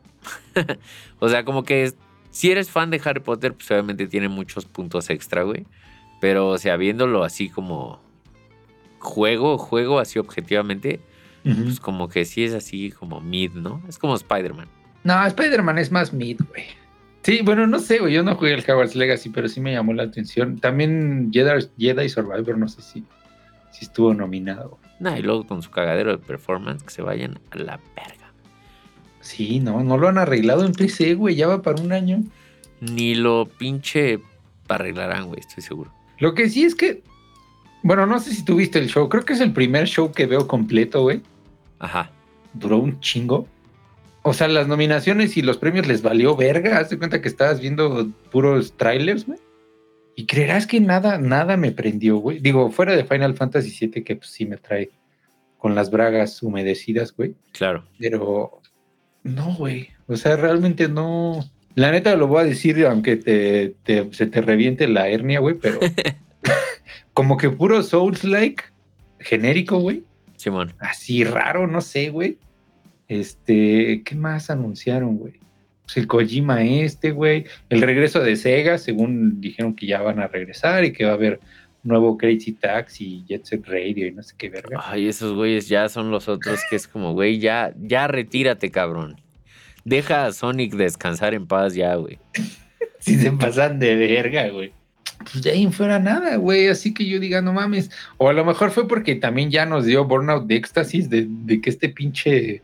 o 1.20 1.30
sea, 1.30 1.46
como 1.46 1.64
que 1.64 1.94
si 2.32 2.52
eres 2.52 2.70
fan 2.70 2.90
de 2.90 3.02
Harry 3.04 3.20
Potter, 3.20 3.54
pues 3.54 3.70
obviamente 3.72 4.08
tiene 4.08 4.28
muchos 4.28 4.66
puntos 4.66 5.10
extra, 5.10 5.44
güey. 5.44 5.66
Pero, 6.20 6.50
o 6.50 6.58
sea, 6.58 6.78
viéndolo 6.78 7.24
así 7.24 7.50
como 7.50 8.00
juego, 9.00 9.58
juego 9.58 10.00
así 10.00 10.20
objetivamente, 10.20 11.02
pues 11.44 11.80
como 11.82 12.08
que 12.08 12.24
sí 12.24 12.46
es 12.46 12.54
así 12.54 12.92
como 12.92 13.20
mid, 13.20 13.52
¿no? 13.52 13.82
Es 13.90 14.00
como 14.00 14.16
Spider-Man. 14.16 14.68
No, 15.04 15.26
Spider-Man 15.26 15.78
es 15.78 15.92
más 15.92 16.14
mid, 16.14 16.40
güey. 16.50 16.64
Sí, 17.24 17.42
bueno, 17.44 17.68
no 17.68 17.80
sé, 17.80 18.00
güey. 18.00 18.14
Yo 18.14 18.24
no 18.24 18.36
jugué 18.36 18.54
el 18.54 18.62
Hogwarts 18.62 18.96
Legacy, 18.96 19.30
pero 19.30 19.48
sí 19.48 19.62
me 19.62 19.74
llamó 19.74 19.94
la 19.94 20.04
atención. 20.04 20.60
También 20.60 21.30
Jedi, 21.32 21.68
Jedi 21.78 22.10
Survivor, 22.10 22.58
no 22.58 22.68
sé 22.68 22.82
si, 22.82 23.04
si 23.72 23.86
estuvo 23.86 24.14
nominado. 24.14 24.78
Nah, 25.00 25.18
y 25.18 25.22
luego 25.22 25.46
con 25.46 25.62
su 25.62 25.72
cagadero 25.72 26.12
de 26.12 26.18
performance, 26.18 26.84
que 26.84 26.92
se 26.92 27.02
vayan 27.02 27.40
a 27.52 27.58
la 27.58 27.80
verga. 27.96 28.23
Sí, 29.24 29.60
no, 29.62 29.84
no 29.84 29.98
lo 29.98 30.10
han 30.10 30.18
arreglado 30.18 30.66
en 30.66 30.74
PC, 30.74 31.16
güey. 31.16 31.36
Ya 31.36 31.48
va 31.48 31.62
para 31.62 31.82
un 31.82 31.94
año. 31.94 32.22
Ni 32.82 33.16
lo 33.16 33.46
pinche 33.46 34.20
arreglarán, 34.68 35.28
güey, 35.28 35.40
estoy 35.40 35.64
seguro. 35.64 35.94
Lo 36.20 36.34
que 36.34 36.50
sí 36.50 36.64
es 36.64 36.76
que, 36.76 37.04
bueno, 37.82 38.06
no 38.06 38.20
sé 38.20 38.34
si 38.34 38.44
tuviste 38.44 38.80
el 38.80 38.88
show. 38.88 39.10
Creo 39.10 39.24
que 39.26 39.34
es 39.34 39.40
el 39.40 39.54
primer 39.54 39.88
show 39.88 40.12
que 40.12 40.26
veo 40.26 40.48
completo, 40.48 41.02
güey. 41.04 41.22
Ajá. 41.80 42.12
duró 42.54 42.78
un 42.78 43.00
chingo. 43.00 43.48
O 44.22 44.34
sea, 44.34 44.48
las 44.48 44.68
nominaciones 44.68 45.36
y 45.36 45.42
los 45.42 45.58
premios 45.58 45.88
les 45.88 46.02
valió 46.02 46.36
verga. 46.36 46.80
Haz 46.80 46.90
de 46.90 46.98
cuenta 46.98 47.22
que 47.22 47.28
estabas 47.28 47.60
viendo 47.60 48.10
puros 48.32 48.74
trailers, 48.78 49.26
güey. 49.26 49.40
Y 50.16 50.26
creerás 50.26 50.68
que 50.68 50.80
nada, 50.80 51.18
nada 51.18 51.58
me 51.58 51.72
prendió, 51.72 52.18
güey. 52.18 52.40
Digo, 52.40 52.70
fuera 52.72 52.96
de 52.96 53.04
Final 53.04 53.36
Fantasy 53.36 53.88
VII, 53.88 54.04
que 54.04 54.16
pues, 54.16 54.30
sí 54.30 54.46
me 54.46 54.58
trae 54.58 54.92
con 55.58 55.76
las 55.76 55.90
bragas 55.90 56.42
humedecidas, 56.44 57.14
güey. 57.14 57.36
Claro. 57.52 57.86
Pero 57.98 58.62
no, 59.24 59.54
güey. 59.56 59.90
O 60.08 60.16
sea, 60.18 60.36
realmente 60.36 60.88
no. 60.88 61.44
La 61.76 61.92
neta 61.92 62.16
lo 62.16 62.28
voy 62.28 62.42
a 62.42 62.46
decir, 62.46 62.86
aunque 62.86 63.16
te, 63.18 63.74
te- 63.84 64.14
se 64.14 64.28
te 64.28 64.42
reviente 64.42 64.88
la 64.88 65.08
hernia, 65.10 65.40
güey, 65.40 65.56
pero 65.56 65.80
como 67.14 67.38
que 67.38 67.50
puro 67.50 67.82
Souls-like, 67.82 68.64
genérico, 69.20 69.80
güey. 69.80 70.04
Simón. 70.36 70.74
Así 70.80 71.24
raro, 71.24 71.68
no 71.68 71.82
sé, 71.82 72.10
güey. 72.10 72.38
Este, 73.08 74.02
¿qué 74.06 74.16
más 74.16 74.50
anunciaron, 74.50 75.18
güey? 75.18 75.34
Pues 75.84 75.98
el 75.98 76.08
Kojima 76.08 76.64
este, 76.64 77.12
güey. 77.12 77.46
El 77.70 77.82
regreso 77.82 78.20
de 78.22 78.36
Sega, 78.36 78.78
según 78.78 79.42
dijeron 79.42 79.76
que 79.76 79.86
ya 79.88 80.02
van 80.02 80.20
a 80.20 80.28
regresar 80.28 80.86
y 80.86 80.94
que 80.94 81.06
va 81.06 81.12
a 81.12 81.16
haber 81.16 81.40
nuevo 81.84 82.18
Crazy 82.18 82.54
Taxi, 82.54 83.24
Jet 83.28 83.46
Set 83.46 83.66
Radio 83.68 84.08
y 84.08 84.12
no 84.12 84.24
sé 84.24 84.36
qué 84.38 84.50
verga. 84.50 84.82
Ay, 84.86 85.08
esos 85.08 85.34
güeyes 85.34 85.68
ya 85.68 85.90
son 85.90 86.12
los 86.12 86.28
otros 86.30 86.60
que 86.70 86.76
es 86.78 86.88
como, 86.88 87.14
güey, 87.14 87.40
ya, 87.40 87.74
ya 87.78 88.08
retírate, 88.08 88.72
cabrón. 88.72 89.20
Deja 89.86 90.26
a 90.26 90.32
Sonic 90.32 90.74
descansar 90.76 91.34
en 91.34 91.46
paz 91.48 91.76
ya, 91.76 91.96
güey. 91.96 92.20
Si 93.00 93.16
se 93.18 93.34
pasan 93.34 93.80
de 93.80 93.98
verga, 93.98 94.48
güey. 94.48 94.72
Pues 95.30 95.44
de 95.44 95.52
ahí 95.52 95.68
fuera 95.68 96.00
nada, 96.00 96.38
güey. 96.38 96.70
Así 96.70 96.94
que 96.94 97.06
yo 97.06 97.20
diga, 97.20 97.42
no 97.42 97.52
mames. 97.52 97.92
O 98.16 98.30
a 98.30 98.34
lo 98.34 98.46
mejor 98.46 98.72
fue 98.72 98.88
porque 98.88 99.16
también 99.16 99.52
ya 99.52 99.66
nos 99.66 99.86
dio 99.86 100.06
Burnout 100.06 100.48
de 100.48 100.56
éxtasis 100.56 101.10
de, 101.10 101.28
de 101.28 101.60
que 101.60 101.70
este 101.70 101.90
pinche. 101.90 102.62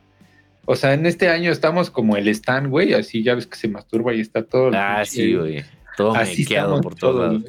O 0.63 0.77
sea, 0.77 0.93
en 0.93 1.05
este 1.05 1.27
año 1.27 1.51
estamos 1.51 1.91
como 1.91 2.15
el 2.15 2.29
Stan, 2.29 2.69
güey. 2.69 2.93
Así 2.93 3.21
ya 3.21 3.35
ves 3.35 3.47
que 3.47 3.57
se 3.57 3.67
masturba 3.67 4.13
y 4.13 4.21
está 4.21 4.41
todo. 4.45 4.71
Ah, 4.73 5.01
pinche- 5.01 5.05
sí, 5.07 5.33
güey. 5.35 5.65
Todo 5.97 6.15
Así 6.15 6.43
mequeado 6.43 6.79
por 6.79 6.95
todos 6.95 7.33
lados. 7.33 7.43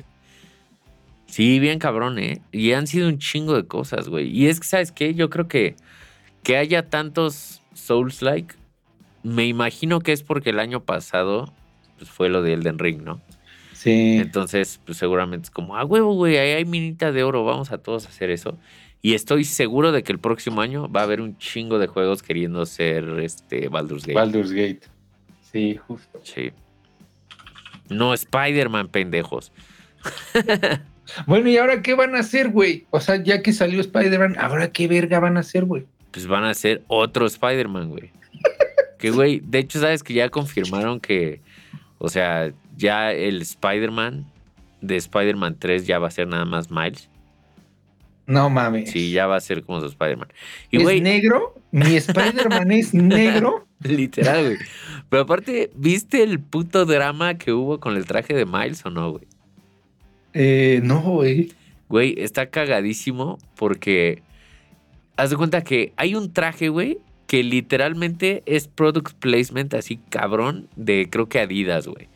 Sí, 1.30 1.58
bien 1.60 1.78
cabrón, 1.78 2.18
¿eh? 2.18 2.42
Y 2.52 2.72
han 2.72 2.86
sido 2.86 3.08
un 3.08 3.18
chingo 3.18 3.54
de 3.54 3.66
cosas, 3.66 4.08
güey. 4.08 4.28
Y 4.28 4.48
es 4.48 4.60
que, 4.60 4.66
¿sabes 4.66 4.92
qué? 4.92 5.14
Yo 5.14 5.30
creo 5.30 5.48
que 5.48 5.76
que 6.42 6.56
haya 6.56 6.88
tantos 6.88 7.62
Souls-like, 7.74 8.54
me 9.22 9.46
imagino 9.46 10.00
que 10.00 10.12
es 10.12 10.22
porque 10.22 10.50
el 10.50 10.58
año 10.58 10.84
pasado 10.84 11.52
pues, 11.98 12.10
fue 12.10 12.28
lo 12.28 12.42
de 12.42 12.54
Elden 12.54 12.78
Ring, 12.78 13.02
¿no? 13.02 13.20
Sí. 13.72 14.18
Entonces, 14.20 14.80
pues 14.84 14.98
seguramente 14.98 15.46
es 15.46 15.50
como, 15.50 15.76
ah, 15.76 15.84
huevo, 15.84 16.14
güey, 16.14 16.36
ahí 16.36 16.50
hay 16.50 16.64
minita 16.64 17.12
de 17.12 17.22
oro, 17.22 17.44
vamos 17.44 17.72
a 17.72 17.78
todos 17.78 18.06
a 18.06 18.08
hacer 18.08 18.30
eso. 18.30 18.58
Y 19.02 19.14
estoy 19.14 19.44
seguro 19.44 19.92
de 19.92 20.02
que 20.02 20.12
el 20.12 20.18
próximo 20.18 20.60
año 20.60 20.90
va 20.90 21.00
a 21.00 21.04
haber 21.04 21.22
un 21.22 21.38
chingo 21.38 21.78
de 21.78 21.86
juegos 21.86 22.22
queriendo 22.22 22.66
ser 22.66 23.04
este 23.20 23.68
Baldur's 23.68 24.02
Gate. 24.02 24.14
Baldur's 24.14 24.52
Gate. 24.52 24.82
Sí, 25.50 25.76
justo. 25.86 26.20
sí. 26.22 26.52
No 27.88 28.14
Spider-Man, 28.14 28.88
pendejos. 28.88 29.52
Bueno, 31.26 31.48
¿y 31.48 31.56
ahora 31.56 31.82
qué 31.82 31.94
van 31.94 32.14
a 32.14 32.20
hacer, 32.20 32.48
güey? 32.50 32.86
O 32.90 33.00
sea, 33.00 33.22
ya 33.22 33.42
que 33.42 33.52
salió 33.52 33.80
Spider-Man, 33.80 34.36
¿ahora 34.38 34.70
qué 34.72 34.88
verga 34.88 35.20
van 35.20 35.36
a 35.36 35.40
hacer, 35.40 35.64
güey? 35.64 35.86
Pues 36.10 36.26
van 36.26 36.44
a 36.44 36.54
ser 36.54 36.82
otro 36.88 37.26
Spider-Man, 37.26 37.88
güey. 37.88 38.10
Que, 38.98 39.10
güey, 39.10 39.40
de 39.42 39.60
hecho, 39.60 39.80
sabes 39.80 40.02
que 40.02 40.12
ya 40.12 40.28
confirmaron 40.28 41.00
que, 41.00 41.40
o 41.96 42.10
sea, 42.10 42.52
ya 42.76 43.12
el 43.12 43.40
Spider-Man 43.40 44.26
de 44.82 44.96
Spider-Man 44.96 45.56
3 45.58 45.86
ya 45.86 45.98
va 45.98 46.08
a 46.08 46.10
ser 46.10 46.26
nada 46.26 46.44
más 46.44 46.70
Miles. 46.70 47.08
No 48.26 48.50
mames. 48.50 48.90
Sí, 48.90 49.10
ya 49.10 49.26
va 49.26 49.36
a 49.36 49.40
ser 49.40 49.64
como 49.64 49.80
su 49.80 49.86
Spider-Man. 49.86 50.28
Y, 50.70 50.82
¿Es 50.82 51.02
negro? 51.02 51.54
¿Mi 51.72 51.96
Spider-Man 51.96 52.70
es 52.72 52.92
negro? 52.94 53.66
literal, 53.80 54.44
güey. 54.44 54.58
Pero 55.08 55.22
aparte, 55.22 55.70
¿viste 55.74 56.22
el 56.22 56.38
puto 56.38 56.84
drama 56.84 57.38
que 57.38 57.52
hubo 57.52 57.80
con 57.80 57.96
el 57.96 58.04
traje 58.04 58.34
de 58.34 58.46
Miles 58.46 58.84
o 58.84 58.90
no, 58.90 59.12
güey? 59.12 59.26
Eh, 60.34 60.80
no, 60.82 61.00
güey. 61.00 61.52
Güey, 61.88 62.14
está 62.18 62.46
cagadísimo 62.46 63.38
porque 63.56 64.22
haz 65.16 65.30
de 65.30 65.36
cuenta 65.36 65.62
que 65.62 65.92
hay 65.96 66.14
un 66.14 66.32
traje, 66.32 66.68
güey, 66.68 66.98
que 67.26 67.42
literalmente 67.42 68.42
es 68.46 68.68
product 68.68 69.14
placement 69.14 69.74
así 69.74 69.98
cabrón 70.08 70.68
de 70.76 71.08
creo 71.10 71.28
que 71.28 71.40
Adidas, 71.40 71.86
güey. 71.86 72.08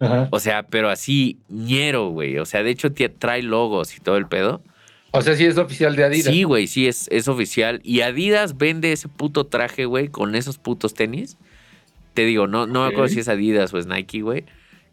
Ajá. 0.00 0.28
O 0.30 0.38
sea, 0.38 0.64
pero 0.64 0.90
así 0.90 1.38
ñero, 1.48 2.10
güey. 2.10 2.38
O 2.38 2.44
sea, 2.44 2.62
de 2.62 2.70
hecho 2.70 2.92
trae 2.92 3.42
logos 3.42 3.96
y 3.96 4.00
todo 4.00 4.16
el 4.16 4.26
pedo. 4.26 4.62
O 5.10 5.22
sea, 5.22 5.34
sí 5.34 5.44
es 5.44 5.56
oficial 5.56 5.96
de 5.96 6.04
Adidas. 6.04 6.32
Sí, 6.32 6.42
güey, 6.42 6.66
sí, 6.66 6.86
es, 6.86 7.08
es 7.10 7.28
oficial. 7.28 7.80
Y 7.82 8.02
Adidas 8.02 8.58
vende 8.58 8.92
ese 8.92 9.08
puto 9.08 9.46
traje, 9.46 9.86
güey, 9.86 10.08
con 10.08 10.34
esos 10.34 10.58
putos 10.58 10.94
tenis. 10.94 11.36
Te 12.14 12.24
digo, 12.24 12.46
no, 12.46 12.66
no 12.66 12.82
me 12.82 12.88
acuerdo 12.88 13.08
si 13.08 13.20
es 13.20 13.28
Adidas 13.28 13.72
o 13.72 13.78
es 13.78 13.86
Nike, 13.86 14.20
güey. 14.20 14.44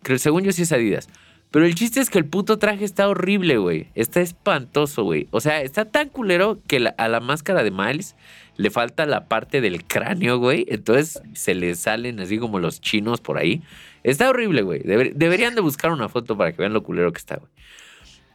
Creo, 0.04 0.18
según 0.18 0.44
yo 0.44 0.52
sí 0.52 0.62
es 0.62 0.72
Adidas. 0.72 1.10
Pero 1.56 1.66
el 1.66 1.74
chiste 1.74 2.02
es 2.02 2.10
que 2.10 2.18
el 2.18 2.26
puto 2.26 2.60
traje 2.60 2.84
está 2.84 3.08
horrible, 3.08 3.56
güey. 3.58 3.88
Está 3.96 4.20
espantoso, 4.20 5.04
güey. 5.06 5.30
O 5.32 5.40
sea, 5.40 5.62
está 5.62 5.86
tan 5.86 6.10
culero 6.10 6.60
que 6.68 6.82
la- 6.82 6.94
a 6.98 7.08
la 7.08 7.22
máscara 7.22 7.64
de 7.64 7.72
Miles 7.72 8.18
le 8.58 8.70
falta 8.72 9.06
la 9.06 9.30
parte 9.30 9.62
del 9.62 9.86
cráneo, 9.86 10.38
güey. 10.38 10.66
Entonces 10.68 11.22
se 11.32 11.56
le 11.56 11.74
salen 11.76 12.20
así 12.20 12.40
como 12.40 12.60
los 12.60 12.82
chinos 12.82 13.22
por 13.22 13.38
ahí. 13.38 13.62
Está 14.04 14.30
horrible, 14.30 14.64
güey. 14.64 14.82
Deber- 14.84 15.14
deberían 15.16 15.56
de 15.56 15.62
buscar 15.62 15.92
una 15.94 16.10
foto 16.10 16.36
para 16.36 16.52
que 16.52 16.58
vean 16.58 16.74
lo 16.74 16.84
culero 16.84 17.14
que 17.14 17.20
está, 17.20 17.38
güey. 17.38 17.50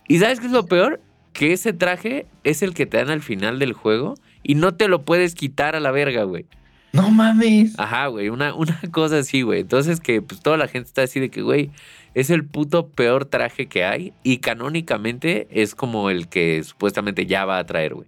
¿Y 0.09 0.19
sabes 0.19 0.41
qué 0.41 0.47
es 0.47 0.53
lo 0.53 0.65
peor? 0.65 0.99
Que 1.35 1.53
ese 1.53 1.75
traje 1.75 2.25
es 2.43 2.63
el 2.63 2.73
que 2.73 2.87
te 2.87 2.97
dan 2.97 3.11
al 3.11 3.21
final 3.21 3.59
del 3.59 3.75
juego 3.75 4.15
y 4.43 4.55
no 4.55 4.73
te 4.75 4.89
lo 4.89 5.03
puedes 5.03 5.35
quitar 5.35 5.77
a 5.77 5.81
la 5.81 5.91
verga, 5.91 6.25
güey. 6.25 6.47
No 6.93 7.09
mames. 7.11 7.79
Ajá, 7.79 8.09
güey, 8.09 8.31
una, 8.31 8.53
una 8.55 8.81
cosa 8.91 9.19
así, 9.19 9.43
güey. 9.43 9.61
Entonces 9.61 10.01
que 10.01 10.23
pues 10.23 10.41
toda 10.41 10.57
la 10.57 10.67
gente 10.69 10.89
está 10.89 11.03
así 11.03 11.21
de 11.21 11.31
que, 11.31 11.43
güey, 11.43 11.71
es 12.15 12.31
el 12.31 12.45
puto 12.45 12.89
peor 12.89 13.25
traje 13.25 13.67
que 13.67 13.85
hay 13.85 14.13
y 14.23 14.39
canónicamente 14.39 15.47
es 15.51 15.75
como 15.75 16.11
el 16.11 16.29
que 16.29 16.63
supuestamente 16.65 17.27
ya 17.27 17.45
va 17.45 17.59
a 17.59 17.67
traer, 17.67 17.95
güey. 17.95 18.07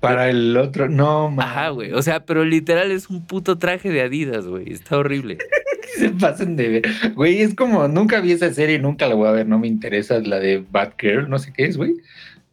Para 0.00 0.30
el 0.30 0.56
otro, 0.56 0.88
no 0.88 1.28
mames. 1.30 1.44
Ajá, 1.44 1.68
güey. 1.70 1.92
O 1.92 2.00
sea, 2.00 2.24
pero 2.24 2.44
literal 2.44 2.90
es 2.90 3.10
un 3.10 3.26
puto 3.26 3.58
traje 3.58 3.90
de 3.90 4.00
Adidas, 4.00 4.46
güey. 4.46 4.72
Está 4.72 4.96
horrible. 4.96 5.36
se 5.98 6.10
pasen 6.10 6.56
de 6.56 6.68
ver. 6.68 6.82
Güey, 7.14 7.42
es 7.42 7.54
como, 7.54 7.86
nunca 7.86 8.20
vi 8.20 8.32
esa 8.32 8.52
serie, 8.52 8.78
nunca 8.78 9.06
la 9.06 9.14
voy 9.14 9.28
a 9.28 9.32
ver, 9.32 9.46
no 9.46 9.58
me 9.58 9.68
interesa 9.68 10.18
la 10.20 10.38
de 10.38 10.64
Batgirl, 10.70 11.28
no 11.28 11.38
sé 11.38 11.52
qué 11.52 11.66
es, 11.66 11.76
güey. 11.76 11.96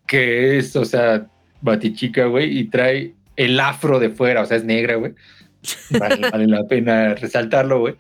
Que 0.06 0.58
es, 0.58 0.76
o 0.76 0.84
sea, 0.84 1.28
Batichica, 1.62 2.26
güey, 2.26 2.58
y 2.58 2.66
trae 2.66 3.14
el 3.38 3.60
afro 3.60 4.00
de 4.00 4.10
fuera, 4.10 4.42
o 4.42 4.46
sea, 4.46 4.58
es 4.58 4.66
negra, 4.66 4.96
güey. 4.96 5.14
Vale, 5.92 6.30
vale 6.30 6.48
la 6.48 6.68
pena 6.68 7.16
resaltarlo, 7.16 7.80
güey. 7.80 7.96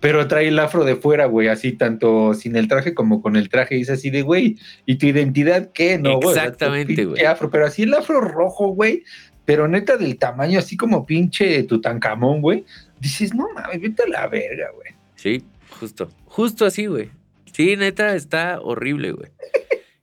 Pero 0.00 0.28
trae 0.28 0.48
el 0.48 0.58
afro 0.58 0.84
de 0.84 0.96
fuera, 0.96 1.26
güey, 1.26 1.48
así 1.48 1.72
tanto 1.72 2.34
sin 2.34 2.54
el 2.56 2.68
traje 2.68 2.94
como 2.94 3.22
con 3.22 3.36
el 3.36 3.48
traje. 3.48 3.76
Y 3.78 3.82
es 3.82 3.90
así 3.90 4.10
de, 4.10 4.22
güey, 4.22 4.56
¿y 4.84 4.96
tu 4.96 5.06
identidad 5.06 5.70
qué? 5.72 5.98
No, 5.98 6.20
Exactamente, 6.20 7.04
güey. 7.06 7.24
afro, 7.24 7.50
pero 7.50 7.66
así 7.66 7.84
el 7.84 7.94
afro 7.94 8.20
rojo, 8.20 8.68
güey. 8.68 9.04
Pero 9.46 9.68
neta 9.68 9.96
del 9.96 10.18
tamaño, 10.18 10.58
así 10.58 10.76
como 10.76 11.06
pinche 11.06 11.62
Tutankamón, 11.62 12.42
güey. 12.42 12.64
Dices, 13.00 13.34
no 13.34 13.46
mames, 13.54 13.80
vete 13.80 14.02
a 14.02 14.08
la 14.08 14.26
verga, 14.26 14.70
güey. 14.74 14.90
Sí, 15.14 15.42
justo. 15.70 16.10
Justo 16.26 16.66
así, 16.66 16.86
güey. 16.86 17.10
Sí, 17.52 17.76
neta, 17.76 18.14
está 18.16 18.60
horrible, 18.60 19.12
güey. 19.12 19.30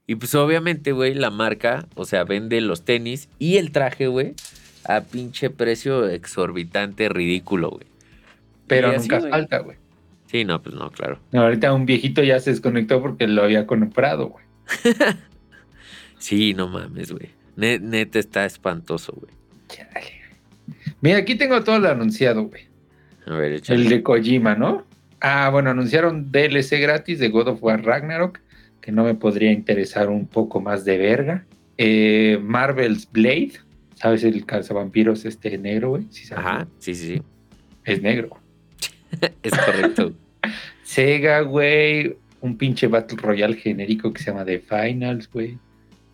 Y 0.06 0.16
pues 0.16 0.34
obviamente, 0.34 0.92
güey, 0.92 1.14
la 1.14 1.30
marca, 1.30 1.86
o 1.94 2.04
sea, 2.04 2.24
vende 2.24 2.60
los 2.60 2.84
tenis 2.84 3.28
y 3.38 3.56
el 3.56 3.70
traje, 3.70 4.06
güey, 4.06 4.34
a 4.84 5.02
pinche 5.02 5.50
precio 5.50 6.08
exorbitante, 6.08 7.08
ridículo, 7.08 7.70
güey. 7.70 7.86
Pero 8.66 8.92
Y 8.92 8.96
nunca 8.98 9.20
falta, 9.20 9.58
güey. 9.58 9.76
Sí, 10.34 10.44
no, 10.44 10.60
pues 10.60 10.74
no, 10.74 10.90
claro. 10.90 11.20
Ahorita 11.32 11.72
un 11.72 11.86
viejito 11.86 12.20
ya 12.24 12.40
se 12.40 12.50
desconectó 12.50 13.00
porque 13.00 13.28
lo 13.28 13.44
había 13.44 13.68
comprado, 13.68 14.30
güey. 14.30 14.44
Sí, 16.18 16.54
no 16.54 16.66
mames, 16.66 17.12
güey. 17.12 17.28
Ne- 17.54 17.78
neta 17.78 18.18
está 18.18 18.44
espantoso, 18.44 19.12
güey. 19.12 19.32
Chale. 19.68 20.22
Mira, 21.00 21.18
aquí 21.18 21.36
tengo 21.36 21.62
todo 21.62 21.78
lo 21.78 21.88
anunciado, 21.88 22.42
güey. 22.48 22.62
A 23.26 23.34
ver, 23.34 23.52
échale. 23.52 23.82
El 23.82 23.88
de 23.88 24.02
Kojima, 24.02 24.56
¿no? 24.56 24.84
Ah, 25.20 25.50
bueno, 25.50 25.70
anunciaron 25.70 26.32
DLC 26.32 26.80
gratis 26.80 27.20
de 27.20 27.28
God 27.28 27.46
of 27.48 27.62
War 27.62 27.84
Ragnarok, 27.84 28.40
que 28.80 28.90
no 28.90 29.04
me 29.04 29.14
podría 29.14 29.52
interesar 29.52 30.08
un 30.08 30.26
poco 30.26 30.60
más 30.60 30.84
de 30.84 30.98
verga. 30.98 31.44
Eh, 31.78 32.40
Marvel's 32.42 33.08
Blade, 33.12 33.52
¿sabes 33.94 34.24
el 34.24 34.44
calzavampiros 34.46 35.26
este 35.26 35.56
negro, 35.58 35.90
güey? 35.90 36.06
Sí, 36.10 36.24
sabes, 36.24 36.44
Ajá, 36.44 36.66
sí, 36.80 36.92
sí, 36.96 37.06
sí. 37.18 37.22
Es 37.84 38.02
negro. 38.02 38.36
Es 39.44 39.52
correcto. 39.56 40.12
Sega, 40.82 41.40
güey. 41.40 42.16
Un 42.40 42.56
pinche 42.58 42.86
Battle 42.86 43.18
Royale 43.20 43.56
genérico 43.56 44.12
que 44.12 44.22
se 44.22 44.30
llama 44.30 44.44
The 44.44 44.58
Finals, 44.60 45.30
güey. 45.30 45.58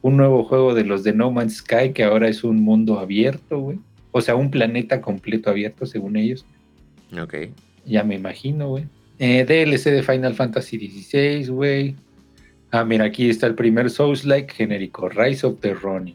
Un 0.02 0.16
nuevo 0.16 0.44
juego 0.44 0.74
de 0.74 0.84
los 0.84 1.02
de 1.02 1.12
No 1.12 1.30
Man's 1.30 1.56
Sky 1.56 1.92
que 1.92 2.04
ahora 2.04 2.28
es 2.28 2.44
un 2.44 2.62
mundo 2.62 2.98
abierto, 2.98 3.58
güey. 3.58 3.78
O 4.12 4.20
sea, 4.20 4.36
un 4.36 4.50
planeta 4.50 5.00
completo 5.00 5.50
abierto, 5.50 5.86
según 5.86 6.16
ellos. 6.16 6.44
ok. 7.20 7.34
Ya 7.84 8.04
me 8.04 8.14
imagino, 8.14 8.68
güey. 8.68 8.84
Eh, 9.18 9.44
DLC 9.44 9.90
de 9.90 10.02
Final 10.02 10.34
Fantasy 10.34 10.78
XVI, 10.78 11.46
güey. 11.48 11.96
Ah, 12.70 12.84
mira, 12.84 13.06
aquí 13.06 13.28
está 13.28 13.46
el 13.46 13.54
primer 13.54 13.90
Souls-like 13.90 14.54
genérico, 14.54 15.08
Rise 15.08 15.46
of 15.46 15.60
the 15.60 15.74
Ronin. 15.74 16.14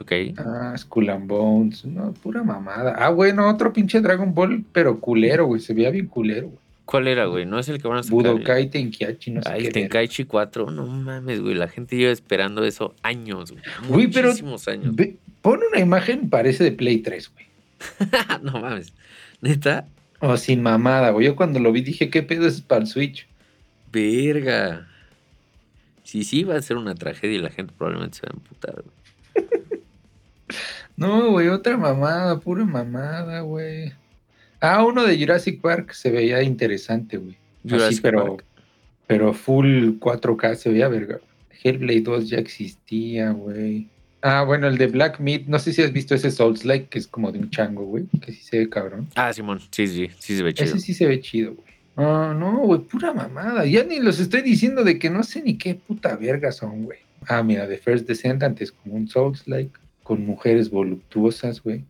Ok. 0.00 0.12
Ah, 0.36 0.74
Skull 0.76 1.10
and 1.10 1.26
Bones. 1.26 1.84
No, 1.84 2.12
pura 2.12 2.42
mamada. 2.42 2.94
Ah, 2.98 3.10
bueno, 3.10 3.48
otro 3.48 3.72
pinche 3.72 4.00
Dragon 4.00 4.34
Ball, 4.34 4.64
pero 4.72 5.00
culero, 5.00 5.46
güey. 5.46 5.60
Se 5.60 5.74
veía 5.74 5.90
bien 5.90 6.06
culero, 6.06 6.48
güey. 6.48 6.58
¿Cuál 6.90 7.06
era, 7.06 7.26
güey? 7.26 7.44
No 7.44 7.58
es 7.58 7.68
el 7.68 7.82
que 7.82 7.86
van 7.86 7.98
a 7.98 8.02
sacar. 8.02 8.14
Budokai 8.14 8.70
Tenkiachi, 8.70 9.30
no 9.32 9.42
sé 9.42 9.50
Ay, 9.52 9.62
qué. 9.64 9.70
Tenkaichi 9.72 10.24
4. 10.24 10.70
No 10.70 10.86
mames, 10.86 11.42
güey. 11.42 11.54
La 11.54 11.68
gente 11.68 11.96
lleva 11.96 12.12
esperando 12.12 12.64
eso 12.64 12.94
años, 13.02 13.52
güey. 13.52 13.62
Güey, 13.88 14.06
pero- 14.06 14.28
Muchísimos 14.28 14.66
años. 14.68 14.96
Ve- 14.96 15.18
pon 15.42 15.60
una 15.70 15.80
imagen, 15.80 16.30
parece 16.30 16.64
de 16.64 16.72
Play 16.72 16.98
3, 17.00 17.30
güey. 17.34 17.46
no 18.42 18.52
mames. 18.60 18.94
Neta, 19.42 19.86
O 20.20 20.38
sin 20.38 20.62
mamada, 20.62 21.10
güey. 21.10 21.26
Yo 21.26 21.36
cuando 21.36 21.60
lo 21.60 21.72
vi 21.72 21.82
dije, 21.82 22.08
¿qué 22.08 22.22
pedo 22.22 22.46
es 22.46 22.62
para 22.62 22.80
el 22.80 22.86
Switch? 22.86 23.26
verga. 23.92 24.88
Sí, 26.04 26.24
sí, 26.24 26.44
va 26.44 26.56
a 26.56 26.62
ser 26.62 26.78
una 26.78 26.94
tragedia 26.94 27.36
y 27.36 27.42
la 27.42 27.50
gente 27.50 27.74
probablemente 27.76 28.16
se 28.18 28.22
va 28.26 28.32
a 28.32 28.36
emputar, 28.36 28.82
güey. 28.82 29.46
No, 30.96 31.30
güey, 31.32 31.48
otra 31.48 31.76
mamada, 31.76 32.40
pura 32.40 32.64
mamada, 32.64 33.40
güey. 33.42 33.92
Ah, 34.60 34.84
uno 34.84 35.04
de 35.04 35.18
Jurassic 35.18 35.60
Park 35.60 35.92
se 35.92 36.10
veía 36.10 36.42
interesante, 36.42 37.16
güey. 37.16 37.36
Así, 37.64 37.68
Jurassic 37.68 38.02
pero, 38.02 38.36
Park. 38.36 38.44
pero 39.06 39.32
full 39.34 39.98
4K 39.98 40.54
se 40.56 40.70
veía 40.70 40.88
verga. 40.88 41.20
Hellblade 41.62 42.00
2 42.02 42.28
ya 42.28 42.38
existía, 42.38 43.30
güey. 43.30 43.88
Ah, 44.20 44.42
bueno, 44.42 44.66
el 44.66 44.78
de 44.78 44.88
Black 44.88 45.20
Meat, 45.20 45.42
no 45.46 45.58
sé 45.58 45.72
si 45.72 45.82
has 45.82 45.92
visto 45.92 46.14
ese 46.14 46.30
Souls 46.30 46.64
Like, 46.64 46.88
que 46.88 46.98
es 46.98 47.06
como 47.06 47.30
de 47.30 47.38
un 47.38 47.50
chango, 47.50 47.84
güey, 47.84 48.06
que 48.20 48.32
sí 48.32 48.42
se 48.42 48.58
ve 48.58 48.68
cabrón. 48.68 49.08
Ah, 49.14 49.32
Simón. 49.32 49.60
Sí, 49.70 49.86
sí, 49.86 50.10
sí 50.18 50.36
se 50.36 50.42
ve 50.42 50.54
chido. 50.54 50.70
Ese 50.70 50.80
sí 50.80 50.94
se 50.94 51.06
ve 51.06 51.20
chido, 51.20 51.54
güey. 51.54 51.68
Ah, 51.96 52.34
no, 52.36 52.58
güey, 52.58 52.80
pura 52.80 53.12
mamada. 53.12 53.64
Ya 53.64 53.84
ni 53.84 54.00
los 54.00 54.18
estoy 54.18 54.42
diciendo 54.42 54.82
de 54.82 54.98
que 54.98 55.10
no 55.10 55.22
sé 55.22 55.42
ni 55.42 55.56
qué 55.56 55.74
puta 55.74 56.16
verga 56.16 56.50
son, 56.50 56.84
güey. 56.84 56.98
Ah, 57.28 57.42
mira, 57.42 57.68
The 57.68 57.78
First 57.78 58.06
Descendant 58.06 58.60
es 58.60 58.72
como 58.72 58.96
un 58.96 59.08
Souls 59.08 59.46
Like, 59.46 59.72
con 60.02 60.24
mujeres 60.24 60.70
voluptuosas, 60.70 61.62
güey. 61.62 61.84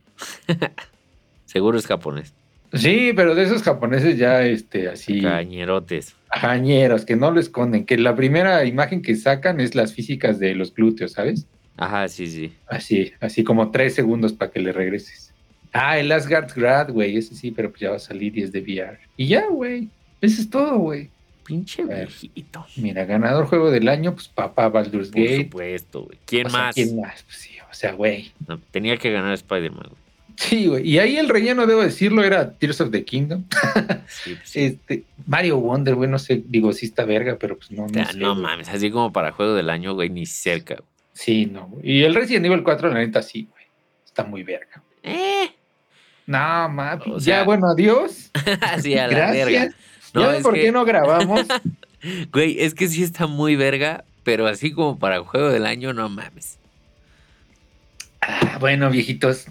Seguro 1.47 1.79
es 1.79 1.87
japonés. 1.87 2.35
Sí, 2.73 3.13
pero 3.17 3.35
de 3.35 3.45
esos 3.45 3.63
japoneses 3.63 4.19
ya, 4.19 4.43
este, 4.45 4.89
así, 4.89 5.23
Cañerotes. 5.23 6.15
jañeros, 6.31 7.05
que 7.05 7.17
no 7.17 7.31
lo 7.31 7.41
esconden, 7.41 7.85
que 7.87 7.97
la 7.97 8.15
primera 8.15 8.65
imagen 8.65 9.01
que 9.03 9.17
sacan 9.17 9.61
es 9.61 9.75
las 9.75 9.95
físicas 9.95 10.39
de 10.39 10.55
los 10.55 10.75
glúteos, 10.75 11.13
¿sabes? 11.13 11.47
Ajá, 11.77 12.09
sí, 12.09 12.27
sí. 12.27 12.53
Así, 12.67 13.13
así 13.21 13.45
como 13.45 13.71
tres 13.71 13.95
segundos 13.95 14.33
para 14.33 14.51
que 14.51 14.61
le 14.61 14.73
regreses. 14.73 15.33
Ah, 15.73 15.99
el 15.99 16.11
Asgard 16.13 16.51
Grad, 16.55 16.91
güey, 16.91 17.17
ese 17.17 17.35
sí, 17.35 17.51
pero 17.53 17.71
pues 17.71 17.81
ya 17.81 17.91
va 17.91 17.97
a 17.97 18.01
salir 18.01 18.37
y 18.37 18.43
es 18.43 18.53
de 18.53 18.61
VR. 18.61 18.99
Y 19.17 19.29
ya, 19.29 19.47
güey, 19.49 19.89
eso 20.21 20.41
es 20.43 20.51
todo, 20.51 20.77
güey. 20.79 21.09
Pinche 21.45 21.83
viejito. 21.85 22.67
Mira, 22.77 23.05
ganador 23.07 23.47
juego 23.47 23.71
del 23.71 23.89
año, 23.89 24.15
pues 24.15 24.29
papá 24.29 24.69
Baldur's 24.69 25.09
Por 25.11 25.23
Gate. 25.23 25.45
supuesto, 25.45 26.03
güey. 26.03 26.19
¿Quién 26.27 26.47
O 26.47 26.51
sea, 26.51 26.59
más? 26.61 26.75
¿Quién 26.75 27.01
más? 27.01 27.23
Pues 27.23 27.37
sí, 27.37 27.53
o 27.71 27.73
sea, 27.75 27.93
güey. 27.93 28.33
No, 28.47 28.59
tenía 28.71 28.97
que 28.99 29.11
ganar 29.11 29.33
Spider-Man, 29.33 29.87
güey. 29.89 30.03
Sí, 30.41 30.69
güey. 30.69 30.89
Y 30.89 30.99
ahí 31.01 31.17
el 31.17 31.29
relleno, 31.29 31.67
debo 31.67 31.83
decirlo, 31.83 32.23
era 32.23 32.53
Tears 32.53 32.81
of 32.81 32.91
the 32.93 33.05
Kingdom. 33.05 33.45
Sí, 34.09 34.35
pues 34.37 34.49
sí. 34.49 34.61
Este, 34.65 35.03
Mario 35.27 35.59
Wonder, 35.59 35.95
güey, 35.97 36.09
no 36.09 36.19
sé, 36.19 36.43
digo, 36.47 36.73
sí 36.73 36.87
está 36.87 37.05
verga, 37.05 37.37
pero 37.39 37.59
pues 37.59 37.71
no, 37.73 37.83
O 37.85 37.87
no, 37.89 37.93
sea, 37.93 38.07
sé, 38.13 38.19
no 38.19 38.35
mames, 38.35 38.69
así 38.69 38.91
como 38.91 39.13
para 39.13 39.33
juego 39.33 39.55
del 39.55 39.69
año, 39.69 39.95
güey, 39.95 40.09
ni 40.11 40.25
cerca. 40.27 40.77
güey. 40.77 40.87
Sí, 41.13 41.47
no, 41.47 41.67
güey. 41.67 41.91
Y 41.91 42.03
el 42.05 42.15
Resident 42.15 42.47
Evil 42.47 42.63
4, 42.63 42.89
la 42.89 43.01
neta, 43.01 43.21
sí, 43.21 43.49
güey. 43.51 43.65
Está 44.07 44.25
muy 44.25 44.45
verga. 44.45 44.81
Eh. 45.03 45.51
No, 46.27 46.69
mames. 46.69 47.07
O 47.09 47.21
sea- 47.21 47.39
ya, 47.41 47.45
bueno, 47.45 47.67
adiós. 47.69 48.31
Así 48.61 48.97
a 48.97 49.09
la 49.09 49.15
Gracias. 49.15 49.47
verga. 49.47 49.75
No, 50.15 50.21
¿Ya 50.23 50.29
ven 50.29 50.43
por 50.43 50.55
que- 50.55 50.61
qué 50.63 50.73
no 50.73 50.85
grabamos? 50.85 51.43
Güey, 52.33 52.61
es 52.61 52.75
que 52.75 52.87
sí 52.87 53.03
está 53.03 53.27
muy 53.27 53.57
verga, 53.57 54.05
pero 54.23 54.47
así 54.47 54.71
como 54.73 55.01
para 55.01 55.19
juego 55.25 55.49
del 55.51 55.67
año, 55.67 55.93
no 55.93 56.09
mames. 56.09 56.58
Ah, 58.29 58.59
bueno, 58.61 58.91
viejitos. 58.91 59.47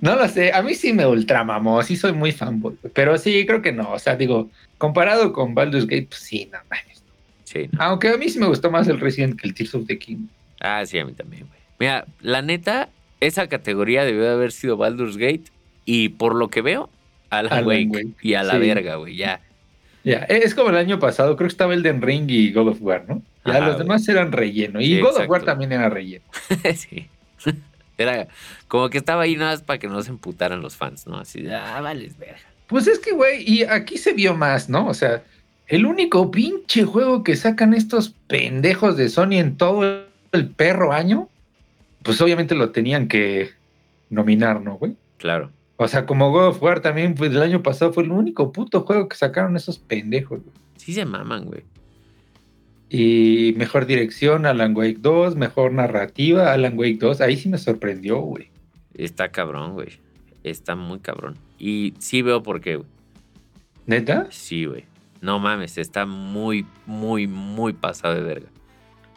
no 0.00 0.16
lo 0.16 0.28
sé. 0.28 0.52
A 0.52 0.62
mí 0.62 0.74
sí 0.74 0.92
me 0.92 1.06
ultramamó. 1.06 1.82
Sí 1.82 1.96
soy 1.96 2.12
muy 2.12 2.32
fanboy. 2.32 2.76
Pero 2.92 3.16
sí, 3.16 3.46
creo 3.46 3.62
que 3.62 3.72
no. 3.72 3.92
O 3.92 3.98
sea, 3.98 4.16
digo, 4.16 4.50
comparado 4.78 5.32
con 5.32 5.54
Baldur's 5.54 5.86
Gate, 5.86 6.08
pues 6.08 6.20
sí, 6.20 6.48
no 6.52 6.58
mames. 6.68 7.02
Sí, 7.44 7.68
no. 7.70 7.82
Aunque 7.82 8.08
a 8.08 8.16
mí 8.16 8.28
sí 8.28 8.38
me 8.38 8.46
gustó 8.46 8.70
más 8.70 8.88
el 8.88 8.98
Resident 8.98 9.40
que 9.40 9.46
el 9.46 9.54
Tears 9.54 9.74
of 9.76 9.86
the 9.86 9.98
King. 9.98 10.26
Ah, 10.60 10.84
sí, 10.84 10.98
a 10.98 11.04
mí 11.04 11.12
también, 11.12 11.46
güey. 11.46 11.60
Mira, 11.78 12.04
la 12.20 12.42
neta, 12.42 12.88
esa 13.20 13.46
categoría 13.48 14.04
debió 14.04 14.22
de 14.22 14.32
haber 14.32 14.52
sido 14.52 14.76
Baldur's 14.76 15.16
Gate 15.16 15.44
y 15.84 16.10
por 16.10 16.34
lo 16.34 16.48
que 16.48 16.62
veo, 16.62 16.90
Alan, 17.30 17.52
Alan 17.52 17.66
Wake, 17.66 17.88
Wake, 17.90 18.14
y 18.22 18.34
a 18.34 18.42
la 18.42 18.54
sí. 18.54 18.58
verga, 18.58 18.96
güey, 18.96 19.16
ya. 19.16 19.40
Ya, 20.04 20.18
es 20.18 20.54
como 20.54 20.70
el 20.70 20.76
año 20.76 20.98
pasado, 20.98 21.36
creo 21.36 21.48
que 21.48 21.52
estaba 21.52 21.74
Elden 21.74 22.02
Ring 22.02 22.28
y 22.28 22.52
God 22.52 22.68
of 22.68 22.78
War, 22.80 23.04
¿no? 23.08 23.22
Ya 23.44 23.56
Ajá, 23.56 23.68
los 23.68 23.78
demás 23.78 24.08
eran 24.08 24.32
relleno. 24.32 24.80
Y 24.80 24.86
Sí, 24.86 25.00
God 25.00 25.16
of 25.16 25.28
War 25.28 25.42
también 25.42 25.72
era 25.72 25.88
relleno. 25.88 26.24
sí. 26.74 27.08
Era 27.96 28.26
como 28.68 28.90
que 28.90 28.98
estaba 28.98 29.22
ahí 29.22 29.36
nada 29.36 29.52
más 29.52 29.62
para 29.62 29.78
que 29.78 29.86
no 29.86 30.02
se 30.02 30.10
emputaran 30.10 30.62
los 30.62 30.76
fans, 30.76 31.06
¿no? 31.06 31.18
Así, 31.18 31.42
de, 31.42 31.54
ah, 31.54 31.80
vales, 31.80 32.18
verga. 32.18 32.40
Pues 32.66 32.86
es 32.86 32.98
que, 32.98 33.12
güey, 33.12 33.44
y 33.46 33.62
aquí 33.62 33.98
se 33.98 34.14
vio 34.14 34.34
más, 34.34 34.68
¿no? 34.68 34.88
O 34.88 34.94
sea, 34.94 35.22
el 35.68 35.86
único 35.86 36.30
pinche 36.30 36.84
juego 36.84 37.22
que 37.22 37.36
sacan 37.36 37.74
estos 37.74 38.14
pendejos 38.26 38.96
de 38.96 39.08
Sony 39.08 39.34
en 39.34 39.56
todo 39.56 40.06
el 40.32 40.48
perro 40.48 40.92
año, 40.92 41.28
pues 42.02 42.20
obviamente 42.20 42.54
lo 42.54 42.70
tenían 42.70 43.08
que 43.08 43.50
nominar, 44.10 44.60
¿no, 44.60 44.76
güey? 44.76 44.96
Claro. 45.18 45.50
O 45.76 45.88
sea, 45.88 46.06
como 46.06 46.30
God 46.30 46.48
of 46.48 46.62
War 46.62 46.80
también, 46.80 47.14
pues 47.14 47.30
el 47.32 47.42
año 47.42 47.62
pasado 47.62 47.92
fue 47.92 48.04
el 48.04 48.12
único 48.12 48.52
puto 48.52 48.82
juego 48.82 49.08
que 49.08 49.16
sacaron 49.16 49.56
esos 49.56 49.78
pendejos, 49.78 50.40
güey. 50.42 50.54
Sí 50.76 50.92
se 50.92 51.04
maman, 51.04 51.46
güey. 51.46 51.62
Y 52.96 53.54
mejor 53.56 53.86
dirección, 53.86 54.46
Alan 54.46 54.76
Wake 54.76 54.98
2, 55.00 55.34
mejor 55.34 55.72
narrativa, 55.72 56.52
Alan 56.52 56.78
Wake 56.78 56.98
2, 57.00 57.22
ahí 57.22 57.36
sí 57.36 57.48
me 57.48 57.58
sorprendió, 57.58 58.20
güey. 58.20 58.50
Está 58.94 59.30
cabrón, 59.30 59.72
güey. 59.72 59.98
Está 60.44 60.76
muy 60.76 61.00
cabrón. 61.00 61.36
Y 61.58 61.94
sí 61.98 62.22
veo 62.22 62.44
por 62.44 62.60
qué, 62.60 62.76
güey. 62.76 62.88
¿Neta? 63.86 64.28
Sí, 64.30 64.66
güey. 64.66 64.84
No 65.20 65.40
mames, 65.40 65.76
está 65.76 66.06
muy, 66.06 66.66
muy, 66.86 67.26
muy 67.26 67.72
pasado 67.72 68.14
de 68.14 68.22
verga. 68.22 68.48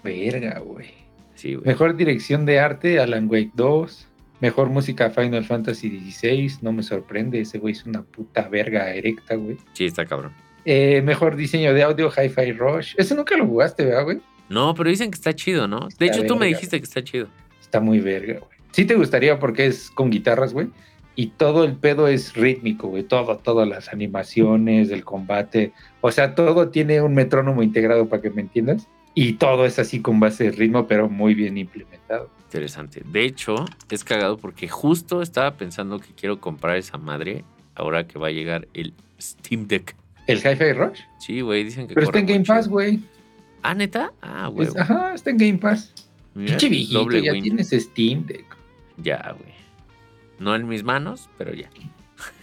Verga, 0.03 0.57
güey. 0.57 0.87
Sí, 1.35 1.53
güey. 1.53 1.67
Mejor 1.67 1.95
dirección 1.95 2.47
de 2.47 2.59
arte, 2.59 2.99
Alan 2.99 3.29
Wake 3.29 3.51
2. 3.53 4.07
Mejor 4.39 4.69
música, 4.69 5.11
Final 5.11 5.45
Fantasy 5.45 6.11
XVI. 6.11 6.51
No 6.63 6.71
me 6.71 6.81
sorprende, 6.81 7.41
ese 7.41 7.59
güey 7.59 7.73
es 7.73 7.85
una 7.85 8.01
puta 8.01 8.47
verga 8.47 8.91
erecta, 8.91 9.35
güey. 9.35 9.57
Sí, 9.73 9.85
está 9.85 10.03
cabrón. 10.07 10.33
Eh, 10.69 11.01
mejor 11.01 11.37
diseño 11.37 11.73
de 11.73 11.81
audio, 11.81 12.11
Hi-Fi 12.11 12.51
Rush. 12.51 12.95
Ese 12.97 13.15
nunca 13.15 13.37
lo 13.37 13.47
jugaste, 13.47 13.85
¿verdad, 13.85 14.03
güey? 14.03 14.19
No, 14.49 14.75
pero 14.75 14.89
dicen 14.89 15.09
que 15.09 15.15
está 15.15 15.33
chido, 15.33 15.65
¿no? 15.65 15.79
De 15.79 15.87
Está 15.87 16.05
hecho, 16.07 16.25
tú 16.25 16.35
me 16.35 16.47
dijiste 16.47 16.77
que 16.77 16.83
está 16.83 17.01
chido. 17.01 17.29
Está 17.61 17.79
muy 17.79 18.01
verga, 18.01 18.39
güey. 18.39 18.59
Sí 18.71 18.83
te 18.83 18.95
gustaría 18.95 19.39
porque 19.39 19.67
es 19.67 19.89
con 19.89 20.09
guitarras, 20.09 20.51
güey. 20.53 20.67
Y 21.15 21.27
todo 21.27 21.63
el 21.63 21.77
pedo 21.77 22.09
es 22.09 22.33
rítmico, 22.33 22.89
güey. 22.89 23.03
Todo, 23.03 23.37
todas 23.37 23.65
las 23.65 23.93
animaciones, 23.93 24.89
el 24.89 25.05
combate. 25.05 25.71
O 26.01 26.11
sea, 26.11 26.35
todo 26.35 26.67
tiene 26.67 27.01
un 27.01 27.15
metrónomo 27.15 27.63
integrado 27.63 28.09
para 28.09 28.21
que 28.21 28.29
me 28.29 28.41
entiendas. 28.41 28.89
Y 29.13 29.33
todo 29.35 29.65
es 29.65 29.79
así 29.79 30.01
con 30.01 30.19
base 30.19 30.43
de 30.43 30.51
ritmo, 30.51 30.85
pero 30.85 31.07
muy 31.07 31.33
bien 31.33 31.57
implementado. 31.57 32.29
Interesante. 32.43 33.03
De 33.05 33.23
hecho, 33.23 33.55
es 33.89 34.03
cagado 34.03 34.37
porque 34.37 34.67
justo 34.67 35.21
estaba 35.21 35.55
pensando 35.55 35.99
que 35.99 36.09
quiero 36.13 36.41
comprar 36.41 36.75
esa 36.75 36.97
madre 36.97 37.45
ahora 37.73 38.05
que 38.05 38.19
va 38.19 38.27
a 38.27 38.31
llegar 38.31 38.67
el 38.73 38.93
Steam 39.17 39.65
Deck. 39.67 39.95
¿El 40.27 40.37
Hi-Fi 40.39 40.73
Rush? 40.73 40.99
Sí, 41.19 41.41
güey, 41.41 41.63
dicen 41.63 41.87
que 41.87 41.93
Pero 41.93 42.05
está 42.07 42.19
en 42.19 42.25
Game 42.25 42.45
Pass, 42.45 42.67
güey. 42.67 42.99
Ah, 43.63 43.73
neta. 43.73 44.11
Ah, 44.21 44.47
güey. 44.47 44.67
Es- 44.67 44.75
Ajá, 44.77 45.13
está 45.13 45.29
en 45.31 45.37
Game 45.37 45.57
Pass. 45.57 45.93
Pinche 46.35 46.69
viejito, 46.69 46.99
doble 46.99 47.21
ya 47.23 47.31
win. 47.31 47.43
tienes 47.43 47.69
Steam 47.71 48.25
Deck. 48.25 48.45
Ya, 48.97 49.33
güey. 49.37 49.53
No 50.39 50.55
en 50.55 50.67
mis 50.67 50.83
manos, 50.83 51.29
pero 51.37 51.53
ya. 51.53 51.69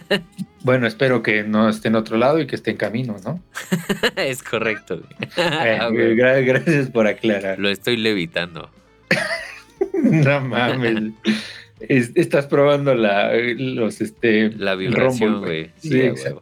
Bueno, 0.63 0.87
espero 0.87 1.21
que 1.21 1.43
no 1.43 1.69
esté 1.69 1.89
en 1.89 1.95
otro 1.95 2.17
lado 2.17 2.39
y 2.39 2.47
que 2.47 2.55
esté 2.55 2.71
en 2.71 2.77
camino, 2.77 3.17
¿no? 3.23 3.39
es 4.15 4.41
correcto, 4.41 4.97
güey. 4.99 5.29
Eh, 5.37 5.77
Ah, 5.79 5.89
güey. 5.89 6.15
gra- 6.15 6.43
gracias 6.45 6.89
por 6.89 7.05
aclarar. 7.07 7.59
Lo 7.59 7.69
estoy 7.69 7.97
levitando. 7.97 8.69
No 9.93 10.41
mames. 10.41 11.13
Es- 11.79 12.11
estás 12.15 12.47
probando 12.47 12.95
la, 12.95 13.31
los, 13.35 14.01
este, 14.01 14.49
La 14.51 14.75
vibración, 14.75 15.39
güey. 15.41 15.71
Sí, 15.77 15.89
Sí, 15.89 15.99
huevo. 16.09 16.41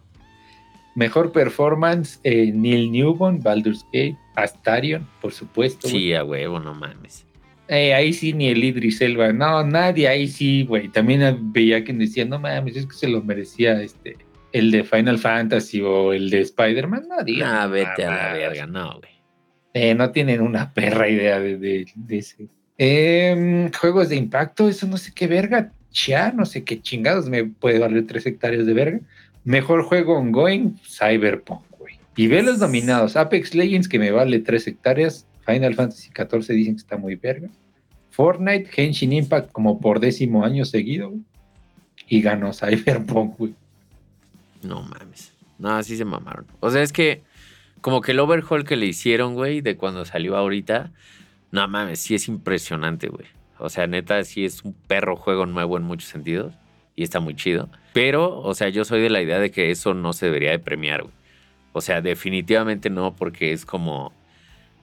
Mejor 0.96 1.32
performance, 1.32 2.20
eh, 2.24 2.52
Neil 2.54 2.92
Newborn, 2.92 3.40
Baldur's 3.42 3.84
Gate, 3.92 4.18
Astarion, 4.36 5.08
por 5.22 5.32
supuesto. 5.34 5.88
Sí, 5.88 6.14
a 6.14 6.24
huevo, 6.24 6.60
no 6.60 6.74
mames. 6.74 7.26
Eh, 7.68 7.94
ahí 7.94 8.14
sí 8.14 8.34
ni 8.34 8.50
el 8.50 8.64
Idris 8.64 9.02
Elba. 9.02 9.32
No, 9.34 9.64
nadie 9.64 10.08
ahí 10.08 10.28
sí, 10.28 10.66
güey. 10.66 10.90
También 10.90 11.52
veía 11.54 11.84
quien 11.84 11.98
decía, 11.98 12.26
no 12.26 12.38
mames, 12.40 12.76
es 12.76 12.86
que 12.86 12.94
se 12.94 13.08
lo 13.08 13.22
merecía 13.24 13.82
este 13.82 14.18
el 14.52 14.70
de 14.70 14.84
Final 14.84 15.18
Fantasy 15.18 15.82
o 15.82 16.14
el 16.14 16.30
de 16.30 16.42
Spider-Man. 16.42 17.06
No, 17.10 17.24
digan 17.24 17.50
Ah, 17.52 17.66
vete 17.68 18.06
a 18.06 18.10
la 18.12 18.34
verga, 18.34 18.68
no, 18.68 19.00
güey. 19.00 19.12
Eh, 19.74 19.96
no 19.96 20.12
tienen 20.12 20.42
una 20.42 20.72
perra 20.74 21.10
idea 21.10 21.40
de, 21.40 21.58
de- 21.58 21.86
de 21.96 22.18
ese. 22.20 22.48
Em, 22.78 23.72
juegos 23.72 24.10
de 24.10 24.16
impacto, 24.18 24.68
eso 24.70 24.86
no 24.86 24.98
sé 24.98 25.12
qué 25.16 25.26
verga. 25.26 25.72
Ya, 25.92 26.32
no 26.32 26.46
sé 26.46 26.64
qué 26.64 26.80
chingados 26.82 27.30
me 27.30 27.46
puede 27.46 27.80
valer 27.80 28.06
tres 28.06 28.26
hectáreas 28.28 28.66
de 28.68 28.74
verga. 28.74 29.00
Mejor 29.46 29.84
juego 29.84 30.18
ongoing, 30.18 30.78
Cyberpunk, 30.86 31.64
güey. 31.78 32.00
Y 32.16 32.28
ve 32.28 32.44
los 32.44 32.60
nominados: 32.60 33.16
Apex 33.16 33.54
Legends, 33.54 33.90
que 33.90 34.00
me 34.00 34.12
vale 34.12 34.40
tres 34.40 34.68
hectáreas. 34.68 35.26
Final 35.46 35.76
Fantasy 35.76 36.10
XIV 36.10 36.56
dicen 36.56 36.76
que 36.76 36.82
está 36.82 36.98
muy 36.98 37.16
verga. 37.16 37.50
Fortnite, 38.12 38.70
Henshin 38.76 39.12
Impact 39.12 39.52
como 39.52 39.82
por 39.82 40.00
décimo 40.00 40.46
año 40.46 40.64
seguido. 40.64 41.14
Y 42.08 42.22
ganó 42.22 42.54
Cyberpunk, 42.54 43.38
güey. 43.38 43.56
No 44.62 44.82
mames. 44.82 45.34
No, 45.60 45.72
así 45.72 45.98
se 45.98 46.06
mamaron. 46.06 46.46
O 46.60 46.70
sea, 46.70 46.82
es 46.82 46.94
que 46.94 47.24
como 47.82 48.02
que 48.02 48.12
el 48.12 48.20
overhaul 48.20 48.64
que 48.64 48.78
le 48.78 48.86
hicieron, 48.86 49.34
güey, 49.34 49.62
de 49.62 49.76
cuando 49.76 50.06
salió 50.06 50.38
ahorita, 50.38 50.92
no 51.52 51.68
mames, 51.68 52.00
sí 52.00 52.16
es 52.16 52.30
impresionante, 52.30 53.10
güey. 53.10 53.26
O 53.60 53.70
sea, 53.70 53.88
neta, 53.88 54.24
sí 54.24 54.46
es 54.46 54.64
un 54.64 54.74
perro 54.74 55.18
juego 55.18 55.46
nuevo 55.46 55.78
en 55.78 55.84
muchos 55.84 56.10
sentidos 56.10 56.54
y 56.96 57.04
está 57.04 57.20
muy 57.20 57.36
chido. 57.36 57.70
Pero, 57.94 58.40
o 58.40 58.54
sea, 58.54 58.70
yo 58.70 58.86
soy 58.86 59.02
de 59.02 59.10
la 59.10 59.22
idea 59.22 59.40
de 59.40 59.52
que 59.52 59.72
eso 59.72 59.94
no 59.94 60.14
se 60.14 60.28
debería 60.28 60.52
de 60.52 60.60
premiar, 60.60 61.04
güey. 61.04 61.14
O 61.74 61.82
sea, 61.82 62.02
definitivamente 62.02 62.90
no, 62.90 63.16
porque 63.16 63.52
es 63.52 63.66
como 63.66 64.14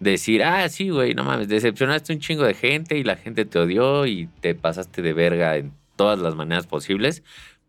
decir, 0.00 0.42
ah, 0.42 0.68
sí, 0.68 0.90
güey, 0.90 1.14
no 1.14 1.24
mames, 1.24 1.48
decepcionaste 1.48 2.12
un 2.12 2.18
chingo 2.18 2.44
de 2.44 2.54
gente 2.54 2.98
y 2.98 3.04
la 3.04 3.16
gente 3.16 3.44
te 3.44 3.58
odió 3.58 4.06
y 4.06 4.28
te 4.40 4.54
pasaste 4.54 5.02
de 5.02 5.12
verga 5.12 5.56
en 5.56 5.72
todas 5.96 6.18
las 6.18 6.34
maneras 6.34 6.66
posibles. 6.66 7.22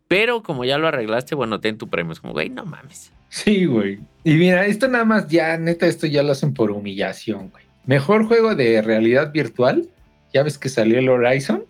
Pero 0.08 0.42
como 0.42 0.64
ya 0.64 0.76
lo 0.78 0.88
arreglaste, 0.88 1.34
bueno, 1.34 1.60
ten 1.60 1.78
tu 1.78 1.88
premio. 1.88 2.12
Es 2.12 2.20
como, 2.20 2.32
güey, 2.32 2.50
no 2.50 2.66
mames. 2.66 3.12
Sí, 3.28 3.64
güey. 3.64 4.00
Y 4.24 4.34
mira, 4.34 4.66
esto 4.66 4.88
nada 4.88 5.04
más 5.04 5.28
ya, 5.28 5.56
neta, 5.56 5.86
esto 5.86 6.06
ya 6.06 6.22
lo 6.22 6.32
hacen 6.32 6.52
por 6.52 6.70
humillación, 6.70 7.48
güey. 7.48 7.64
Mejor 7.86 8.26
juego 8.26 8.54
de 8.54 8.82
realidad 8.82 9.32
virtual. 9.32 9.88
Ya 10.34 10.42
ves 10.42 10.58
que 10.58 10.68
salió 10.68 10.98
el 10.98 11.08
Horizon. 11.08 11.64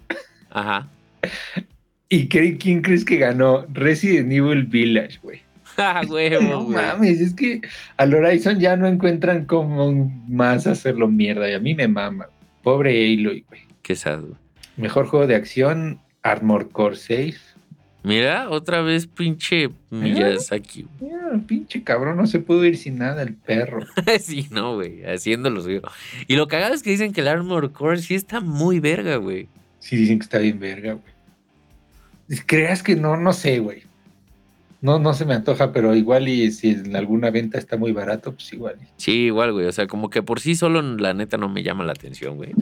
Ajá. 0.51 0.89
¿Y 2.13 2.29
quién 2.29 2.83
crees 2.83 3.07
que 3.07 3.17
ganó? 3.17 3.65
Resident 3.73 4.31
Evil 4.31 4.65
Village, 4.65 5.19
güey. 5.23 5.41
Ah, 5.79 6.03
güey, 6.07 6.29
no 6.29 6.69
mames, 6.69 7.19
es 7.19 7.33
que 7.33 7.63
al 7.97 8.13
Horizon 8.13 8.61
ya 8.61 8.77
no 8.77 8.87
encuentran 8.87 9.47
cómo 9.47 10.13
más 10.29 10.67
hacerlo 10.67 11.09
mierda. 11.09 11.49
Y 11.49 11.55
a 11.55 11.59
mí 11.59 11.75
me 11.75 11.89
mama. 11.89 12.27
Pobre 12.63 12.91
Aloy, 12.91 13.47
güey. 13.49 13.63
Qué 13.81 13.97
sad. 13.97 14.25
Mejor 14.77 15.07
juego 15.07 15.27
de 15.27 15.35
acción, 15.35 15.99
Armor 16.23 16.69
Core 16.69 16.97
6. 16.97 17.41
Mira, 18.03 18.51
otra 18.51 18.83
vez 18.83 19.07
pinche 19.07 19.71
Miyazaki. 19.89 20.85
Mira, 21.01 21.41
pinche 21.47 21.83
cabrón, 21.83 22.19
no 22.19 22.27
se 22.27 22.41
pudo 22.41 22.67
ir 22.67 22.77
sin 22.77 22.99
nada 22.99 23.23
el 23.23 23.33
perro. 23.33 23.87
sí, 24.21 24.49
no, 24.51 24.75
güey, 24.75 25.03
haciéndolo 25.07 25.63
suyo. 25.63 25.81
Y 26.29 26.37
lo 26.37 26.47
cagado 26.49 26.75
es 26.75 26.83
que 26.83 26.91
dicen 26.91 27.15
que 27.15 27.23
el 27.23 27.29
Armor 27.29 27.73
Core 27.73 28.03
sí 28.03 28.15
está 28.15 28.41
muy 28.41 28.81
verga, 28.81 29.17
güey. 29.17 29.49
Sí, 29.79 29.97
dicen 29.97 30.19
que 30.19 30.25
está 30.25 30.39
bien 30.39 30.61
verga, 30.61 30.93
güey. 30.93 31.12
Creas 32.41 32.83
que 32.83 32.97
no, 32.97 33.17
no 33.17 33.33
sé, 33.33 33.59
güey. 33.59 33.83
No, 34.81 34.99
no 34.99 35.15
se 35.15 35.25
me 35.25 35.35
antoja, 35.35 35.73
pero 35.73 35.95
igual 35.95 36.27
y 36.29 36.51
si 36.51 36.71
en 36.71 36.97
alguna 36.97 37.31
venta 37.31 37.57
está 37.57 37.77
muy 37.77 37.93
barato, 37.93 38.33
pues 38.33 38.53
igual. 38.53 38.77
Sí, 38.97 39.27
igual, 39.27 39.53
güey. 39.53 39.67
O 39.67 39.73
sea, 39.73 39.87
como 39.87 40.11
que 40.11 40.23
por 40.23 40.41
sí 40.41 40.57
solo 40.57 40.83
la 40.83 41.15
neta 41.15 41.37
no 41.37 41.49
me 41.49 41.63
llama 41.63 41.85
la 41.85 41.93
atención, 41.93 42.37
güey. 42.37 42.53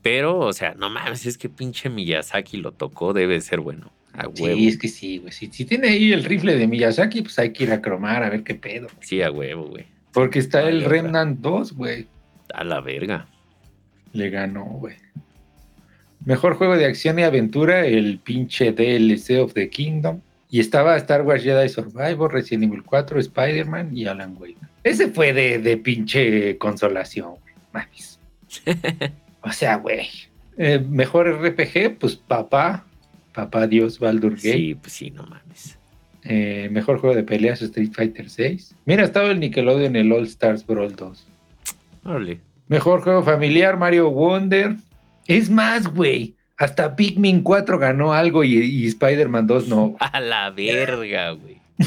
Pero, 0.00 0.38
o 0.38 0.52
sea, 0.52 0.74
no 0.74 0.88
mames, 0.88 1.26
es 1.26 1.36
que 1.36 1.48
pinche 1.48 1.90
Miyazaki 1.90 2.56
lo 2.56 2.72
tocó, 2.72 3.12
debe 3.12 3.40
ser 3.40 3.60
bueno. 3.60 3.92
A 4.14 4.28
huevo. 4.28 4.56
Sí, 4.56 4.68
es 4.68 4.78
que 4.78 4.88
sí, 4.88 5.18
güey. 5.18 5.32
Si, 5.32 5.48
tiene 5.48 5.88
ahí 5.88 6.12
el 6.12 6.24
rifle 6.24 6.56
de 6.56 6.66
Miyazaki, 6.66 7.22
pues 7.22 7.38
hay 7.38 7.52
que 7.52 7.64
ir 7.64 7.72
a 7.72 7.82
cromar 7.82 8.22
a 8.22 8.30
ver 8.30 8.44
qué 8.44 8.54
pedo. 8.54 8.86
Sí, 9.00 9.20
a 9.22 9.30
huevo, 9.30 9.66
güey. 9.68 9.86
Porque 10.12 10.38
está 10.38 10.68
el 10.68 10.84
Remnant 10.84 11.40
2, 11.40 11.72
güey. 11.72 12.06
A 12.54 12.64
la 12.64 12.80
verga. 12.80 13.26
Le 14.12 14.30
ganó, 14.30 14.64
güey. 14.64 14.96
Mejor 16.24 16.54
juego 16.54 16.76
de 16.76 16.86
acción 16.86 17.18
y 17.18 17.22
aventura, 17.22 17.86
el 17.86 18.18
pinche 18.18 18.72
DLC 18.72 19.40
of 19.42 19.52
the 19.52 19.68
Kingdom. 19.68 20.20
Y 20.50 20.60
estaba 20.60 20.96
Star 20.96 21.22
Wars 21.22 21.42
Jedi 21.42 21.68
Survivor, 21.68 22.32
Resident 22.32 22.64
Evil 22.64 22.82
4, 22.84 23.18
Spider-Man 23.18 23.96
y 23.96 24.06
Alan 24.06 24.36
Wake. 24.38 24.56
Ese 24.84 25.08
fue 25.08 25.32
de, 25.32 25.58
de 25.58 25.76
pinche 25.76 26.56
consolación, 26.58 27.30
güey. 27.30 27.54
Mames. 27.72 28.20
o 29.42 29.50
sea, 29.50 29.76
güey. 29.76 30.08
Eh, 30.56 30.78
mejor 30.78 31.28
RPG, 31.28 31.98
pues 31.98 32.14
papá, 32.14 32.84
Papá 33.34 33.66
Dios 33.66 33.98
Baldur 33.98 34.36
Gate. 34.36 34.52
Sí, 34.52 34.74
pues 34.76 34.92
sí, 34.92 35.10
no 35.10 35.24
mames. 35.24 35.76
Eh, 36.22 36.68
mejor 36.70 36.98
juego 37.00 37.16
de 37.16 37.24
peleas 37.24 37.60
Street 37.60 37.90
Fighter 37.92 38.30
6. 38.30 38.76
Mira, 38.86 39.04
estaba 39.04 39.28
el 39.28 39.40
Nickelodeon 39.40 39.96
en 39.96 40.06
el 40.06 40.12
All 40.12 40.24
Stars 40.24 40.64
Brawl 40.64 40.94
2. 40.94 41.26
Órale. 42.04 42.40
Mejor 42.68 43.02
juego 43.02 43.24
familiar 43.24 43.76
Mario 43.76 44.10
Wonder. 44.10 44.76
Es 45.26 45.50
más, 45.50 45.86
güey. 45.88 46.34
Hasta 46.56 46.94
Pikmin 46.94 47.42
4 47.42 47.78
ganó 47.78 48.12
algo 48.12 48.44
y, 48.44 48.86
Spider-Man 48.86 49.46
2 49.46 49.68
no. 49.68 49.96
A 50.00 50.20
la 50.20 50.50
verga, 50.50 51.30
güey. 51.32 51.58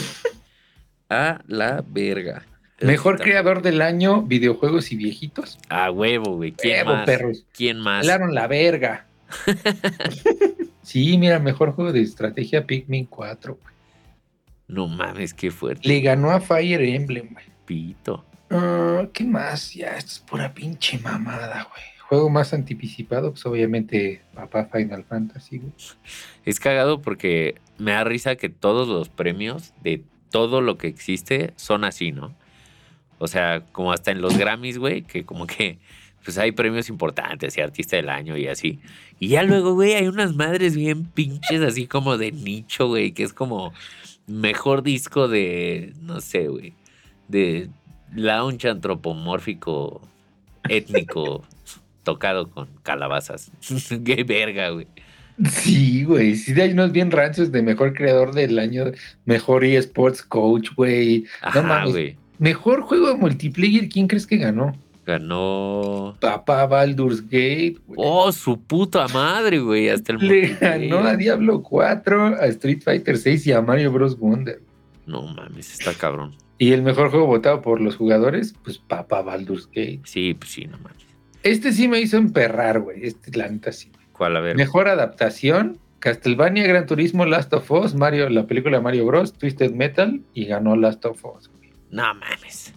A 1.09 1.41
la 1.47 1.83
verga. 1.87 2.43
Mejor 2.81 3.19
creador 3.19 3.61
del 3.61 3.81
año, 3.81 4.21
videojuegos 4.21 4.91
y 4.91 4.97
viejitos. 4.97 5.57
A 5.69 5.89
huevo, 5.89 6.35
güey. 6.35 6.51
¿Quién 6.51 6.85
más? 6.85 7.05
perros. 7.05 7.45
¿Quién 7.53 7.79
más? 7.79 8.01
Hablaron 8.01 8.35
la 8.35 8.47
verga. 8.47 9.05
Sí, 10.87 11.17
mira, 11.17 11.37
mejor 11.37 11.73
juego 11.73 11.91
de 11.91 12.01
estrategia 12.01 12.65
Pikmin 12.65 13.07
4, 13.07 13.57
güey. 13.61 13.75
No 14.69 14.87
mames, 14.87 15.33
qué 15.33 15.51
fuerte. 15.51 15.85
Le 15.85 15.99
ganó 15.99 16.31
a 16.31 16.39
Fire 16.39 16.81
Emblem, 16.81 17.33
güey. 17.33 17.45
Pito. 17.65 18.23
Ah, 18.49 19.05
¿Qué 19.11 19.25
más? 19.25 19.73
Ya, 19.73 19.97
esto 19.97 20.11
es 20.11 20.19
pura 20.19 20.53
pinche 20.53 20.97
mamada, 20.99 21.67
güey. 21.69 21.83
Juego 22.07 22.29
más 22.29 22.53
anticipado, 22.53 23.31
pues 23.31 23.45
obviamente 23.45 24.21
papá 24.33 24.69
Final 24.71 25.03
Fantasy, 25.03 25.57
güey. 25.57 25.73
Es 26.45 26.59
cagado 26.59 27.01
porque 27.01 27.55
me 27.77 27.91
da 27.91 28.03
risa 28.03 28.35
que 28.35 28.49
todos 28.49 28.87
los 28.87 29.09
premios 29.09 29.73
de 29.83 30.03
todo 30.29 30.61
lo 30.61 30.77
que 30.77 30.87
existe 30.87 31.53
son 31.57 31.83
así, 31.83 32.11
¿no? 32.11 32.33
O 33.19 33.27
sea, 33.27 33.65
como 33.71 33.91
hasta 33.91 34.11
en 34.11 34.21
los 34.21 34.37
Grammys, 34.37 34.77
güey, 34.77 35.01
que 35.01 35.25
como 35.25 35.47
que 35.47 35.79
pues 36.23 36.37
hay 36.37 36.51
premios 36.51 36.89
importantes 36.89 37.57
y 37.57 37.61
artista 37.61 37.95
del 37.95 38.09
año 38.09 38.35
y 38.37 38.47
así. 38.47 38.79
Y 39.19 39.29
ya 39.29 39.43
luego, 39.43 39.73
güey, 39.73 39.93
hay 39.93 40.07
unas 40.07 40.35
madres 40.35 40.75
bien 40.75 41.05
pinches, 41.05 41.61
así 41.61 41.87
como 41.87 42.17
de 42.17 42.31
nicho, 42.31 42.87
güey, 42.87 43.13
que 43.13 43.23
es 43.23 43.33
como 43.33 43.71
mejor 44.27 44.83
disco 44.83 45.27
de, 45.27 45.93
no 46.01 46.19
sé, 46.19 46.49
güey, 46.49 46.73
de 47.29 47.69
lounge 48.13 48.67
antropomórfico 48.67 50.01
étnico 50.67 51.45
tocado 52.07 52.49
con 52.49 52.69
calabazas. 52.83 53.51
Qué 54.05 54.23
verga, 54.23 54.69
güey. 54.69 54.87
Sí, 55.51 56.05
güey. 56.05 56.35
Sí, 56.35 56.59
hay 56.59 56.71
unos 56.71 56.93
bien 56.93 57.11
rancios 57.11 57.51
de 57.51 57.61
mejor 57.61 57.93
creador 57.93 58.33
del 58.33 58.57
año, 58.57 58.85
mejor 59.25 59.65
eSports 59.65 60.23
coach, 60.23 60.69
güey. 60.75 61.25
No 61.53 61.91
güey. 61.91 62.17
Mejor 62.39 62.81
juego 62.81 63.09
de 63.09 63.15
multiplayer, 63.15 63.89
¿quién 63.89 64.07
crees 64.07 64.25
que 64.25 64.37
ganó? 64.37 64.73
Ganó. 65.05 66.15
Papá 66.21 66.65
Baldur's 66.65 67.21
Gate. 67.21 67.75
Oh, 67.97 68.31
su 68.31 68.57
puta 68.57 69.07
madre, 69.09 69.59
güey. 69.59 69.89
Hasta 69.89 70.13
el 70.13 70.19
Le 70.27 70.55
ganó 70.55 70.99
a 70.99 71.17
Diablo 71.17 71.61
4, 71.61 72.37
a 72.39 72.45
Street 72.47 72.81
Fighter 72.83 73.17
6 73.17 73.47
y 73.47 73.51
a 73.51 73.61
Mario 73.61 73.91
Bros. 73.91 74.17
Wonder. 74.17 74.61
No 75.05 75.23
mames, 75.23 75.73
está 75.73 75.93
cabrón. 75.93 76.35
Y 76.57 76.71
el 76.71 76.83
mejor 76.83 77.11
juego 77.11 77.27
votado 77.27 77.61
por 77.61 77.81
los 77.81 77.97
jugadores, 77.97 78.55
pues 78.63 78.77
Papá 78.77 79.21
Baldur's 79.21 79.67
Gate. 79.67 80.01
Sí, 80.05 80.33
pues 80.33 80.51
sí, 80.51 80.65
no 80.65 80.77
mames. 80.77 81.06
Este 81.43 81.71
sí 81.71 81.87
me 81.87 81.99
hizo 81.99 82.17
emperrar, 82.17 82.79
güey. 82.79 83.05
Este, 83.05 83.35
la 83.37 83.47
neta 83.47 83.71
sí. 83.71 83.91
¿Cuál? 84.11 84.37
A 84.37 84.41
ver. 84.41 84.55
Mejor 84.55 84.87
adaptación. 84.87 85.79
Castlevania, 85.99 86.67
Gran 86.67 86.85
Turismo, 86.85 87.25
Last 87.25 87.51
of 87.53 87.69
Us, 87.71 87.95
Mario, 87.95 88.29
la 88.29 88.45
película 88.45 88.79
Mario 88.79 89.05
Bros, 89.07 89.33
Twisted 89.33 89.71
Metal 89.71 90.21
y 90.33 90.45
ganó 90.45 90.75
Last 90.75 91.03
of 91.05 91.25
Us. 91.25 91.49
Güey. 91.49 91.71
No 91.89 92.03
mames. 92.13 92.73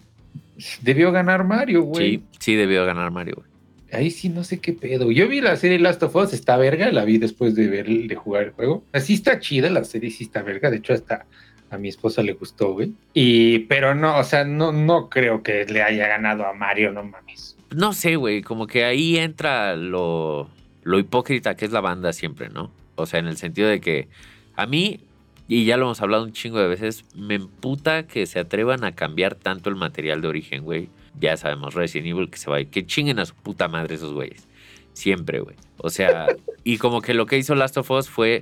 Debió 0.81 1.11
ganar 1.11 1.43
Mario, 1.43 1.83
güey. 1.83 2.17
Sí, 2.17 2.23
sí 2.39 2.55
debió 2.55 2.85
ganar 2.85 3.11
Mario, 3.11 3.35
güey. 3.37 3.51
Ahí 3.93 4.09
sí 4.09 4.29
no 4.29 4.43
sé 4.43 4.59
qué 4.59 4.73
pedo. 4.73 5.11
Yo 5.11 5.27
vi 5.27 5.41
la 5.41 5.55
serie 5.57 5.77
Last 5.77 6.01
of 6.03 6.15
Us, 6.15 6.33
está 6.33 6.57
verga, 6.57 6.91
la 6.91 7.03
vi 7.03 7.17
después 7.17 7.55
de 7.55 7.67
ver 7.67 7.87
de 7.87 8.15
jugar 8.15 8.43
el 8.43 8.51
juego. 8.51 8.83
Así 8.93 9.13
está 9.15 9.39
chida 9.39 9.69
la 9.69 9.83
serie, 9.83 10.09
sí 10.09 10.23
está 10.23 10.41
verga. 10.41 10.71
De 10.71 10.77
hecho, 10.77 10.93
hasta 10.93 11.25
a 11.69 11.77
mi 11.77 11.89
esposa 11.89 12.23
le 12.23 12.33
gustó, 12.33 12.73
güey. 12.73 12.93
Y, 13.13 13.59
pero 13.59 13.93
no, 13.93 14.17
o 14.17 14.23
sea, 14.23 14.45
no, 14.45 14.71
no 14.71 15.09
creo 15.09 15.43
que 15.43 15.65
le 15.65 15.81
haya 15.81 16.07
ganado 16.07 16.45
a 16.45 16.53
Mario, 16.53 16.91
no 16.91 17.03
mames. 17.03 17.57
No 17.75 17.93
sé, 17.93 18.15
güey, 18.15 18.41
como 18.41 18.67
que 18.67 18.83
ahí 18.83 19.17
entra 19.17 19.75
lo, 19.75 20.49
lo 20.83 20.99
hipócrita 20.99 21.55
que 21.55 21.65
es 21.65 21.71
la 21.71 21.81
banda 21.81 22.13
siempre, 22.13 22.49
¿no? 22.49 22.71
O 22.95 23.05
sea, 23.05 23.19
en 23.19 23.27
el 23.27 23.37
sentido 23.37 23.69
de 23.69 23.79
que 23.79 24.07
a 24.55 24.65
mí 24.65 24.99
y 25.53 25.65
ya 25.65 25.75
lo 25.75 25.83
hemos 25.83 26.01
hablado 26.01 26.23
un 26.23 26.31
chingo 26.31 26.59
de 26.59 26.67
veces, 26.69 27.03
me 27.13 27.35
emputa 27.35 28.07
que 28.07 28.25
se 28.25 28.39
atrevan 28.39 28.85
a 28.85 28.93
cambiar 28.93 29.35
tanto 29.35 29.69
el 29.69 29.75
material 29.75 30.21
de 30.21 30.29
origen, 30.29 30.63
güey. 30.63 30.87
Ya 31.19 31.35
sabemos, 31.35 31.73
Resident 31.73 32.07
Evil 32.07 32.29
que 32.29 32.37
se 32.37 32.49
va, 32.49 32.63
que 32.63 32.85
chinguen 32.85 33.19
a 33.19 33.25
su 33.25 33.35
puta 33.35 33.67
madre 33.67 33.95
esos 33.95 34.13
güeyes. 34.13 34.47
Siempre, 34.93 35.41
güey. 35.41 35.57
O 35.75 35.89
sea, 35.89 36.27
y 36.63 36.77
como 36.77 37.01
que 37.01 37.13
lo 37.13 37.25
que 37.25 37.37
hizo 37.37 37.53
Last 37.53 37.75
of 37.75 37.91
Us 37.91 38.09
fue 38.09 38.39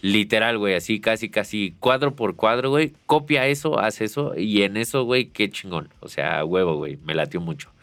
literal, 0.00 0.56
güey, 0.58 0.74
así 0.74 1.00
casi, 1.00 1.28
casi 1.28 1.74
cuadro 1.80 2.14
por 2.14 2.36
cuadro, 2.36 2.70
güey. 2.70 2.92
Copia 3.06 3.48
eso, 3.48 3.80
haz 3.80 4.00
eso, 4.00 4.36
y 4.36 4.62
en 4.62 4.76
eso, 4.76 5.02
güey, 5.02 5.30
qué 5.30 5.50
chingón. 5.50 5.88
O 5.98 6.08
sea, 6.08 6.44
huevo, 6.44 6.76
güey, 6.76 6.98
me 6.98 7.16
latió 7.16 7.40
mucho. 7.40 7.73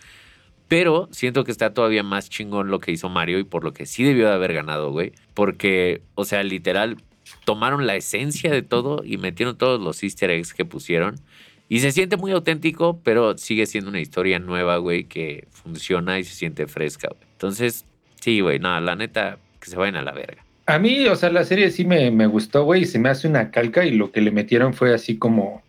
Pero 0.71 1.09
siento 1.11 1.43
que 1.43 1.51
está 1.51 1.73
todavía 1.73 2.01
más 2.01 2.29
chingón 2.29 2.71
lo 2.71 2.79
que 2.79 2.93
hizo 2.93 3.09
Mario 3.09 3.39
y 3.39 3.43
por 3.43 3.63
lo 3.63 3.73
que 3.73 3.85
sí 3.85 4.03
debió 4.03 4.27
de 4.27 4.33
haber 4.33 4.53
ganado, 4.53 4.91
güey. 4.91 5.11
Porque, 5.33 6.01
o 6.15 6.25
sea, 6.25 6.41
literal, 6.43 6.95
tomaron 7.43 7.85
la 7.85 7.95
esencia 7.95 8.49
de 8.49 8.61
todo 8.61 9.03
y 9.03 9.17
metieron 9.17 9.57
todos 9.57 9.81
los 9.81 10.01
easter 10.01 10.31
eggs 10.31 10.53
que 10.53 10.65
pusieron. 10.65 11.19
Y 11.67 11.79
se 11.81 11.91
siente 11.91 12.17
muy 12.17 12.31
auténtico, 12.31 12.99
pero 13.03 13.37
sigue 13.37 13.65
siendo 13.65 13.89
una 13.89 13.99
historia 13.99 14.39
nueva, 14.39 14.77
güey, 14.77 15.03
que 15.03 15.47
funciona 15.51 16.19
y 16.19 16.23
se 16.23 16.35
siente 16.35 16.67
fresca, 16.67 17.09
güey. 17.09 17.27
Entonces, 17.33 17.85
Sí, 18.21 18.39
güey, 18.39 18.59
no, 18.59 18.79
la 18.79 18.95
neta, 18.95 19.39
que 19.59 19.69
se 19.69 19.75
vayan 19.75 19.95
a 19.95 20.03
la 20.03 20.11
verga. 20.11 20.45
A 20.67 20.77
mí, 20.77 21.07
o 21.07 21.15
sea, 21.15 21.31
la 21.31 21.43
serie 21.43 21.71
sí 21.71 21.85
me, 21.85 22.11
me 22.11 22.27
gustó, 22.27 22.63
güey, 22.63 22.83
y 22.83 22.85
se 22.85 22.99
me 22.99 23.09
hace 23.09 23.27
una 23.27 23.49
calca 23.49 23.83
y 23.83 23.91
lo 23.91 24.11
que 24.11 24.21
le 24.21 24.31
metieron 24.31 24.75
fue 24.75 24.93
así 24.93 25.17
como, 25.17 25.63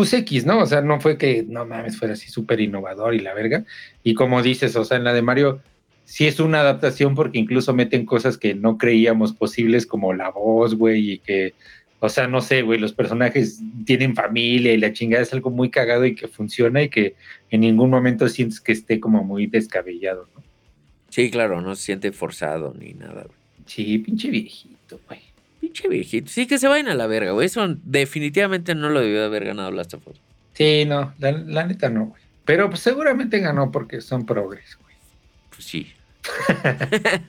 pues 0.00 0.14
X, 0.14 0.46
¿no? 0.46 0.60
O 0.60 0.66
sea, 0.66 0.80
no 0.80 0.98
fue 0.98 1.18
que, 1.18 1.44
no 1.46 1.66
mames, 1.66 1.98
fuera 1.98 2.14
así 2.14 2.30
súper 2.30 2.58
innovador 2.58 3.14
y 3.14 3.18
la 3.18 3.34
verga. 3.34 3.66
Y 4.02 4.14
como 4.14 4.42
dices, 4.42 4.74
o 4.76 4.82
sea, 4.82 4.96
en 4.96 5.04
la 5.04 5.12
de 5.12 5.20
Mario 5.20 5.60
sí 6.06 6.26
es 6.26 6.40
una 6.40 6.60
adaptación 6.60 7.14
porque 7.14 7.38
incluso 7.38 7.74
meten 7.74 8.06
cosas 8.06 8.38
que 8.38 8.54
no 8.54 8.78
creíamos 8.78 9.34
posibles 9.34 9.84
como 9.84 10.14
la 10.14 10.30
voz, 10.30 10.74
güey, 10.74 11.12
y 11.12 11.18
que, 11.18 11.52
o 11.98 12.08
sea, 12.08 12.28
no 12.28 12.40
sé, 12.40 12.62
güey, 12.62 12.78
los 12.78 12.94
personajes 12.94 13.60
tienen 13.84 14.14
familia 14.14 14.72
y 14.72 14.78
la 14.78 14.94
chingada 14.94 15.22
es 15.22 15.34
algo 15.34 15.50
muy 15.50 15.68
cagado 15.68 16.06
y 16.06 16.14
que 16.14 16.26
funciona 16.26 16.82
y 16.82 16.88
que 16.88 17.14
en 17.50 17.60
ningún 17.60 17.90
momento 17.90 18.26
sientes 18.30 18.58
que 18.58 18.72
esté 18.72 19.00
como 19.00 19.22
muy 19.22 19.48
descabellado, 19.48 20.30
¿no? 20.34 20.42
Sí, 21.10 21.30
claro, 21.30 21.60
no 21.60 21.74
se 21.74 21.82
siente 21.82 22.10
forzado 22.10 22.72
ni 22.72 22.94
nada, 22.94 23.24
güey. 23.24 23.36
Sí, 23.66 23.98
pinche 23.98 24.30
viejito, 24.30 24.98
güey. 25.06 25.20
Pinche 25.60 25.88
viejito. 25.88 26.30
Sí, 26.30 26.46
que 26.46 26.58
se 26.58 26.68
vayan 26.68 26.88
a 26.88 26.94
la 26.94 27.06
verga, 27.06 27.32
güey. 27.32 27.46
Eso 27.46 27.66
definitivamente 27.84 28.74
no 28.74 28.88
lo 28.88 29.00
debió 29.00 29.20
de 29.20 29.26
haber 29.26 29.44
ganado 29.44 29.70
Last 29.70 29.94
of 29.94 30.06
Us. 30.08 30.16
Sí, 30.54 30.84
no, 30.86 31.12
la, 31.18 31.32
la 31.32 31.66
neta 31.66 31.90
no, 31.90 32.06
güey. 32.06 32.22
Pero 32.44 32.68
pues, 32.68 32.80
seguramente 32.80 33.38
ganó 33.38 33.70
porque 33.70 34.00
son 34.00 34.26
progres, 34.26 34.76
güey. 34.80 34.94
Pues 35.50 35.64
sí. 35.64 35.92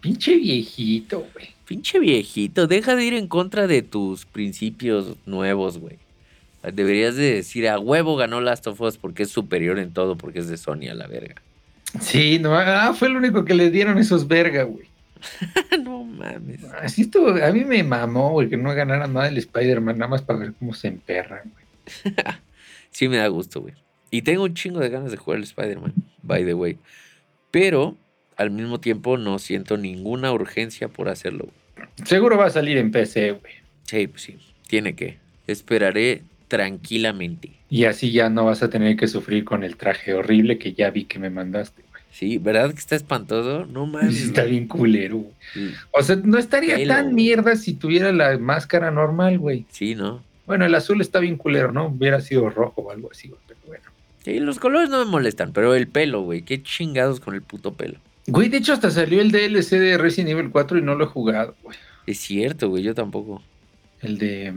Pinche 0.00 0.36
viejito, 0.36 1.26
güey. 1.32 1.54
Pinche 1.66 1.98
viejito, 1.98 2.66
deja 2.66 2.94
de 2.94 3.04
ir 3.04 3.14
en 3.14 3.26
contra 3.26 3.66
de 3.66 3.80
tus 3.80 4.26
principios 4.26 5.16
nuevos, 5.24 5.78
güey. 5.78 5.98
Deberías 6.72 7.16
de 7.16 7.36
decir 7.36 7.68
a 7.68 7.78
huevo 7.78 8.16
ganó 8.16 8.40
Last 8.40 8.66
of 8.66 8.80
Us 8.80 8.98
porque 8.98 9.22
es 9.22 9.30
superior 9.30 9.78
en 9.78 9.92
todo, 9.92 10.16
porque 10.16 10.40
es 10.40 10.48
de 10.48 10.56
Sony 10.56 10.88
a 10.90 10.94
la 10.94 11.06
verga. 11.06 11.36
Sí, 12.00 12.38
no, 12.38 12.54
ah, 12.54 12.92
fue 12.94 13.08
el 13.08 13.16
único 13.16 13.44
que 13.44 13.54
le 13.54 13.70
dieron 13.70 13.98
esos 13.98 14.28
verga, 14.28 14.64
güey. 14.64 14.88
no 15.82 16.04
mames. 16.04 16.64
Así 16.80 17.02
estuvo, 17.02 17.28
a 17.30 17.52
mí 17.52 17.64
me 17.64 17.82
mamó, 17.82 18.30
güey, 18.30 18.48
que 18.48 18.56
no 18.56 18.74
ganara 18.74 19.06
nada 19.06 19.28
el 19.28 19.38
Spider-Man, 19.38 19.98
nada 19.98 20.10
más 20.10 20.22
para 20.22 20.38
ver 20.38 20.52
cómo 20.58 20.74
se 20.74 20.88
emperran, 20.88 21.52
güey. 21.52 22.14
sí 22.90 23.08
me 23.08 23.18
da 23.18 23.28
gusto, 23.28 23.60
güey. 23.60 23.74
Y 24.10 24.22
tengo 24.22 24.44
un 24.44 24.54
chingo 24.54 24.80
de 24.80 24.88
ganas 24.88 25.10
de 25.10 25.16
jugar 25.16 25.38
el 25.38 25.44
Spider-Man, 25.44 25.92
by 26.22 26.44
the 26.44 26.54
way. 26.54 26.78
Pero 27.50 27.96
al 28.36 28.50
mismo 28.50 28.80
tiempo 28.80 29.16
no 29.16 29.38
siento 29.38 29.76
ninguna 29.76 30.32
urgencia 30.32 30.88
por 30.88 31.08
hacerlo. 31.08 31.48
Seguro 32.04 32.36
va 32.36 32.46
a 32.46 32.50
salir 32.50 32.76
en 32.78 32.90
PC, 32.90 33.32
güey. 33.32 33.52
Sí, 33.84 34.06
pues 34.06 34.22
sí, 34.22 34.38
tiene 34.66 34.94
que. 34.94 35.18
Esperaré 35.46 36.22
tranquilamente. 36.48 37.52
Y 37.68 37.84
así 37.84 38.12
ya 38.12 38.30
no 38.30 38.44
vas 38.44 38.62
a 38.62 38.70
tener 38.70 38.96
que 38.96 39.08
sufrir 39.08 39.44
con 39.44 39.64
el 39.64 39.76
traje 39.76 40.14
horrible 40.14 40.58
que 40.58 40.72
ya 40.72 40.90
vi 40.90 41.04
que 41.04 41.18
me 41.18 41.30
mandaste. 41.30 41.83
Sí, 42.14 42.38
¿verdad 42.38 42.72
que 42.72 42.78
está 42.78 42.94
espantoso? 42.94 43.66
No 43.66 43.86
mames. 43.86 44.22
Está 44.22 44.44
bien 44.44 44.68
culero, 44.68 45.16
güey. 45.16 45.34
Sí. 45.52 45.74
O 45.90 46.00
sea, 46.00 46.14
no 46.14 46.38
estaría 46.38 46.76
Halo, 46.76 46.86
tan 46.86 47.04
güey. 47.06 47.14
mierda 47.16 47.56
si 47.56 47.74
tuviera 47.74 48.12
la 48.12 48.38
máscara 48.38 48.92
normal, 48.92 49.40
güey. 49.40 49.66
Sí, 49.70 49.96
¿no? 49.96 50.22
Bueno, 50.46 50.64
el 50.64 50.74
azul 50.76 51.00
está 51.00 51.18
bien 51.18 51.36
culero, 51.36 51.72
¿no? 51.72 51.86
Hubiera 51.86 52.20
sido 52.20 52.48
rojo 52.50 52.82
o 52.82 52.90
algo 52.92 53.10
así, 53.10 53.26
güey, 53.28 53.40
pero 53.48 53.58
bueno. 53.66 53.84
Sí, 54.24 54.38
los 54.38 54.60
colores 54.60 54.90
no 54.90 55.04
me 55.04 55.10
molestan, 55.10 55.52
pero 55.52 55.74
el 55.74 55.88
pelo, 55.88 56.22
güey. 56.22 56.42
Qué 56.42 56.62
chingados 56.62 57.18
con 57.18 57.34
el 57.34 57.42
puto 57.42 57.74
pelo. 57.74 57.98
Güey, 58.28 58.48
de 58.48 58.58
hecho 58.58 58.72
hasta 58.74 58.92
salió 58.92 59.20
el 59.20 59.32
DLC 59.32 59.70
de 59.80 59.98
Resident 59.98 60.30
Evil 60.30 60.50
4 60.52 60.78
y 60.78 60.82
no 60.82 60.94
lo 60.94 61.04
he 61.04 61.08
jugado, 61.08 61.56
güey. 61.64 61.76
Es 62.06 62.18
cierto, 62.20 62.68
güey, 62.68 62.84
yo 62.84 62.94
tampoco. 62.94 63.42
El 64.00 64.18
de 64.18 64.54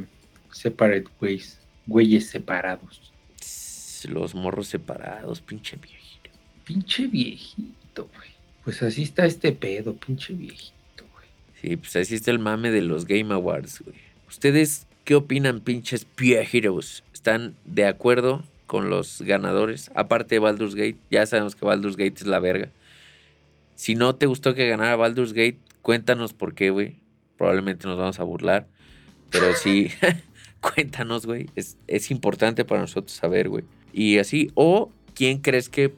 Separate 0.52 1.06
Ways, 1.20 1.58
güeyes 1.88 2.28
separados. 2.30 3.02
Los 4.08 4.36
morros 4.36 4.68
separados, 4.68 5.42
pinche 5.42 5.76
viejito. 5.78 5.97
Pinche 6.68 7.08
viejito, 7.08 8.10
güey. 8.14 8.30
Pues 8.66 8.84
así 8.84 9.04
está 9.04 9.26
este 9.26 9.54
pedo, 9.54 9.96
pinche 9.96 10.34
viejito, 10.34 11.06
güey. 11.14 11.28
Sí, 11.62 11.78
pues 11.78 11.96
así 11.96 12.16
está 12.16 12.32
el 12.32 12.40
mame 12.40 12.72
de 12.72 12.82
los 12.82 13.06
Game 13.06 13.34
Awards, 13.34 13.82
güey. 13.86 13.96
¿Ustedes 14.28 14.86
qué 15.06 15.16
opinan, 15.16 15.62
pinches 15.62 16.06
viejitos? 16.18 17.06
¿Están 17.14 17.56
de 17.64 17.86
acuerdo 17.86 18.44
con 18.66 18.90
los 18.90 19.22
ganadores? 19.22 19.90
Aparte 19.96 20.36
de 20.36 20.40
Baldur's 20.40 20.76
Gate, 20.76 20.98
ya 21.10 21.26
sabemos 21.26 21.56
que 21.56 21.66
Baldur's 21.66 21.96
Gate 21.96 22.16
es 22.18 22.28
la 22.28 22.40
verga. 22.40 22.70
Si 23.76 23.96
no 23.96 24.16
te 24.16 24.26
gustó 24.26 24.54
que 24.54 24.68
ganara 24.68 24.98
Baldur's 24.98 25.32
Gate, 25.32 25.60
cuéntanos 25.82 26.34
por 26.34 26.54
qué, 26.54 26.72
güey. 26.72 26.98
Probablemente 27.38 27.88
nos 27.88 27.98
vamos 27.98 28.20
a 28.20 28.24
burlar. 28.24 28.68
Pero 29.30 29.54
sí, 29.56 29.90
cuéntanos, 30.60 31.26
güey. 31.26 31.50
Es, 31.56 31.78
es 31.88 32.12
importante 32.12 32.66
para 32.66 32.82
nosotros 32.82 33.14
saber, 33.14 33.48
güey. 33.48 33.64
Y 33.94 34.18
así, 34.18 34.52
o 34.54 34.92
quién 35.14 35.38
crees 35.38 35.70
que 35.70 35.94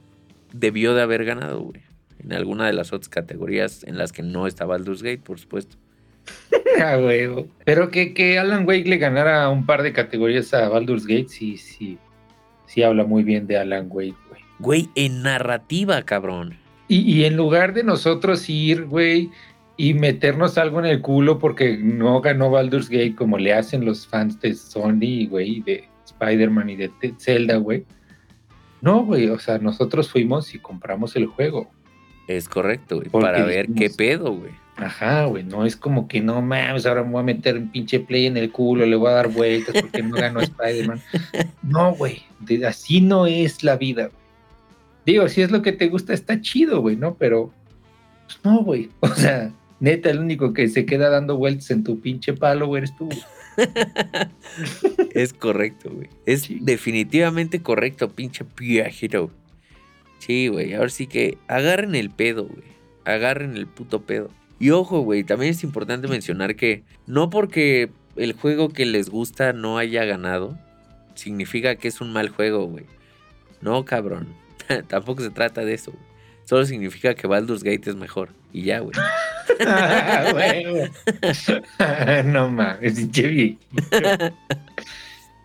debió 0.53 0.93
de 0.93 1.01
haber 1.01 1.25
ganado, 1.25 1.59
güey. 1.61 1.81
En 2.19 2.33
alguna 2.33 2.67
de 2.67 2.73
las 2.73 2.91
otras 2.91 3.09
categorías 3.09 3.83
en 3.83 3.97
las 3.97 4.11
que 4.11 4.23
no 4.23 4.45
está 4.45 4.65
Baldur's 4.65 5.03
Gate, 5.03 5.21
por 5.23 5.39
supuesto. 5.39 5.77
Ah, 6.81 6.97
huevo. 6.97 7.45
Pero 7.65 7.89
que, 7.91 8.13
que 8.13 8.39
Alan 8.39 8.65
Wake 8.65 8.87
le 8.87 8.97
ganara 8.97 9.49
un 9.49 9.65
par 9.65 9.83
de 9.83 9.91
categorías 9.91 10.53
a 10.53 10.69
Baldur's 10.69 11.05
Gate, 11.05 11.27
sí, 11.27 11.57
sí. 11.57 11.97
Sí 12.67 12.83
habla 12.83 13.03
muy 13.03 13.23
bien 13.23 13.47
de 13.47 13.57
Alan 13.57 13.87
Wake, 13.89 14.15
güey. 14.29 14.41
Güey, 14.59 14.89
en 14.95 15.23
narrativa, 15.23 16.01
cabrón. 16.03 16.57
Y, 16.87 16.99
y 16.99 17.25
en 17.25 17.35
lugar 17.35 17.73
de 17.73 17.83
nosotros 17.83 18.47
ir, 18.49 18.85
güey, 18.85 19.29
y 19.79 19.93
meternos 19.93 20.57
algo 20.57 20.79
en 20.79 20.85
el 20.85 21.01
culo 21.01 21.39
porque 21.39 21.77
no 21.77 22.19
ganó 22.21 22.49
Baldur's 22.49 22.89
Gate 22.89 23.15
como 23.15 23.37
le 23.37 23.53
hacen 23.53 23.85
los 23.85 24.05
fans 24.07 24.39
de 24.41 24.53
Sony, 24.53 25.27
güey, 25.29 25.61
de 25.61 25.87
Spider-Man 26.05 26.69
y 26.69 26.75
de 26.75 26.91
Zelda, 27.17 27.55
güey. 27.55 27.85
No, 28.81 29.03
güey, 29.03 29.29
o 29.29 29.39
sea, 29.39 29.57
nosotros 29.57 30.09
fuimos 30.09 30.53
y 30.55 30.59
compramos 30.59 31.15
el 31.15 31.27
juego. 31.27 31.69
Es 32.27 32.47
correcto, 32.47 32.97
güey. 32.97 33.09
Porque 33.09 33.25
Para 33.25 33.43
ver 33.43 33.67
qué 33.75 33.89
pedo, 33.89 34.33
güey. 34.33 34.51
Ajá, 34.77 35.25
güey, 35.25 35.43
no 35.43 35.65
es 35.65 35.75
como 35.75 36.07
que 36.07 36.21
no 36.21 36.41
mames, 36.41 36.85
ahora 36.85 37.03
me 37.03 37.11
voy 37.11 37.19
a 37.19 37.23
meter 37.23 37.57
un 37.57 37.69
pinche 37.69 37.99
play 37.99 38.27
en 38.27 38.37
el 38.37 38.49
culo, 38.49 38.85
le 38.85 38.95
voy 38.95 39.09
a 39.09 39.15
dar 39.15 39.27
vueltas 39.27 39.75
porque 39.81 40.01
no 40.01 40.15
ganó 40.15 40.39
Spider-Man. 40.39 41.01
No, 41.63 41.93
güey, 41.93 42.23
así 42.65 43.01
no 43.01 43.27
es 43.27 43.63
la 43.63 43.75
vida. 43.75 44.03
güey. 44.03 44.19
Digo, 45.05 45.27
si 45.27 45.41
es 45.41 45.51
lo 45.51 45.61
que 45.61 45.71
te 45.71 45.87
gusta, 45.89 46.13
está 46.13 46.39
chido, 46.39 46.81
güey, 46.81 46.95
¿no? 46.95 47.15
Pero, 47.15 47.51
pues 48.25 48.39
no, 48.43 48.63
güey. 48.63 48.89
O 49.01 49.07
sea, 49.09 49.51
neta, 49.79 50.09
el 50.09 50.19
único 50.19 50.53
que 50.53 50.67
se 50.69 50.85
queda 50.85 51.09
dando 51.09 51.35
vueltas 51.35 51.69
en 51.71 51.83
tu 51.83 51.99
pinche 51.99 52.33
palo, 52.33 52.67
güey, 52.67 52.79
eres 52.83 52.95
tú. 52.95 53.09
Es 55.13 55.33
correcto, 55.33 55.89
güey. 55.91 56.09
Es 56.25 56.41
Sí. 56.41 56.59
definitivamente 56.61 57.61
correcto, 57.61 58.09
pinche 58.09 58.45
viejito. 58.57 59.31
Sí, 60.19 60.47
güey. 60.47 60.73
Ahora 60.73 60.89
sí 60.89 61.07
que 61.07 61.37
agarren 61.47 61.95
el 61.95 62.09
pedo, 62.09 62.45
güey. 62.45 62.63
Agarren 63.05 63.55
el 63.55 63.67
puto 63.67 64.01
pedo. 64.01 64.29
Y 64.59 64.71
ojo, 64.71 64.99
güey, 65.01 65.23
también 65.23 65.51
es 65.51 65.63
importante 65.63 66.07
mencionar 66.07 66.55
que 66.55 66.83
no 67.07 67.29
porque 67.29 67.89
el 68.17 68.33
juego 68.33 68.69
que 68.69 68.85
les 68.85 69.09
gusta 69.09 69.53
no 69.53 69.77
haya 69.77 70.03
ganado, 70.03 70.57
significa 71.15 71.75
que 71.75 71.87
es 71.87 72.01
un 72.01 72.11
mal 72.11 72.29
juego, 72.29 72.65
güey. 72.65 72.85
No, 73.61 73.85
cabrón. 73.85 74.27
Tampoco 74.87 75.21
se 75.23 75.29
trata 75.29 75.63
de 75.63 75.73
eso. 75.73 75.93
Solo 76.43 76.65
significa 76.65 77.13
que 77.15 77.27
Baldur's 77.27 77.63
Gate 77.63 77.89
es 77.89 77.95
mejor. 77.95 78.29
Y 78.51 78.63
ya, 78.63 78.79
güey. 78.79 78.93
Ah, 79.65 80.29
güey. 80.31 80.65
no 82.25 82.49
mames. 82.49 83.07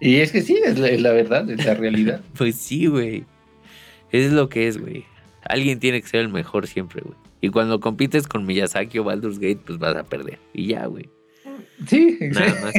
Y 0.00 0.16
es 0.16 0.32
que 0.32 0.42
sí, 0.42 0.60
es 0.62 0.78
la, 0.78 0.88
es 0.88 1.00
la 1.00 1.12
verdad, 1.12 1.48
es 1.50 1.64
la 1.64 1.74
realidad. 1.74 2.20
Pues 2.36 2.56
sí, 2.56 2.86
güey. 2.86 3.24
Es 4.12 4.32
lo 4.32 4.50
que 4.50 4.68
es, 4.68 4.76
güey. 4.76 5.04
Alguien 5.44 5.78
tiene 5.78 6.02
que 6.02 6.08
ser 6.08 6.20
el 6.20 6.28
mejor 6.28 6.66
siempre, 6.66 7.00
güey. 7.00 7.16
Y 7.40 7.48
cuando 7.48 7.80
compites 7.80 8.26
con 8.26 8.44
Miyazaki 8.44 8.98
o 8.98 9.04
Baldur's 9.04 9.38
Gate, 9.38 9.60
pues 9.64 9.78
vas 9.78 9.96
a 9.96 10.04
perder. 10.04 10.38
Y 10.52 10.66
ya, 10.68 10.84
güey. 10.86 11.08
Sí, 11.86 12.18
Nada 12.20 12.60
más. 12.62 12.74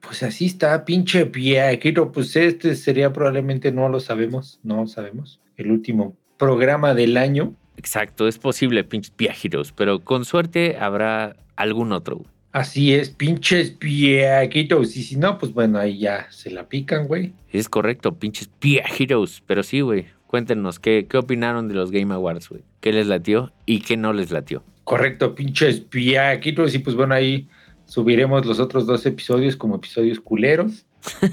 Pues 0.00 0.22
así 0.22 0.46
está, 0.46 0.84
pinche 0.84 1.24
viejito. 1.24 2.12
Pues 2.12 2.34
este 2.36 2.76
sería 2.76 3.12
probablemente, 3.12 3.72
no 3.72 3.88
lo 3.88 4.00
sabemos, 4.00 4.60
no 4.62 4.86
sabemos, 4.86 5.40
el 5.56 5.70
último 5.70 6.16
programa 6.36 6.94
del 6.94 7.16
año. 7.16 7.54
Exacto, 7.78 8.26
es 8.26 8.38
posible, 8.38 8.82
pinches 8.82 9.16
viajeros. 9.16 9.72
Pero 9.72 10.00
con 10.00 10.24
suerte 10.24 10.76
habrá 10.78 11.36
algún 11.54 11.92
otro. 11.92 12.24
Así 12.50 12.92
es, 12.92 13.10
pinches 13.10 13.78
viejitos. 13.78 14.96
Y 14.96 15.04
si 15.04 15.16
no, 15.16 15.38
pues 15.38 15.52
bueno, 15.52 15.78
ahí 15.78 16.00
ya 16.00 16.26
se 16.30 16.50
la 16.50 16.68
pican, 16.68 17.06
güey. 17.06 17.32
Es 17.52 17.68
correcto, 17.68 18.16
pinches 18.16 18.50
viajeros. 18.60 19.44
Pero 19.46 19.62
sí, 19.62 19.80
güey. 19.80 20.06
Cuéntenos, 20.26 20.80
¿qué, 20.80 21.06
¿qué 21.08 21.18
opinaron 21.18 21.68
de 21.68 21.74
los 21.74 21.92
Game 21.92 22.12
Awards, 22.12 22.48
güey? 22.48 22.62
¿Qué 22.80 22.92
les 22.92 23.06
latió 23.06 23.52
y 23.64 23.80
qué 23.80 23.96
no 23.96 24.12
les 24.12 24.32
latió? 24.32 24.64
Correcto, 24.82 25.36
pinches 25.36 25.88
viejitos. 25.88 26.74
Y 26.74 26.80
pues 26.80 26.96
bueno, 26.96 27.14
ahí 27.14 27.48
subiremos 27.86 28.44
los 28.44 28.58
otros 28.58 28.86
dos 28.86 29.06
episodios 29.06 29.54
como 29.54 29.76
episodios 29.76 30.18
culeros, 30.18 30.84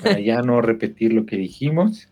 para 0.03 0.19
ya 0.19 0.43
no 0.43 0.61
repetir 0.61 1.11
lo 1.11 1.25
que 1.25 1.37
dijimos. 1.37 2.07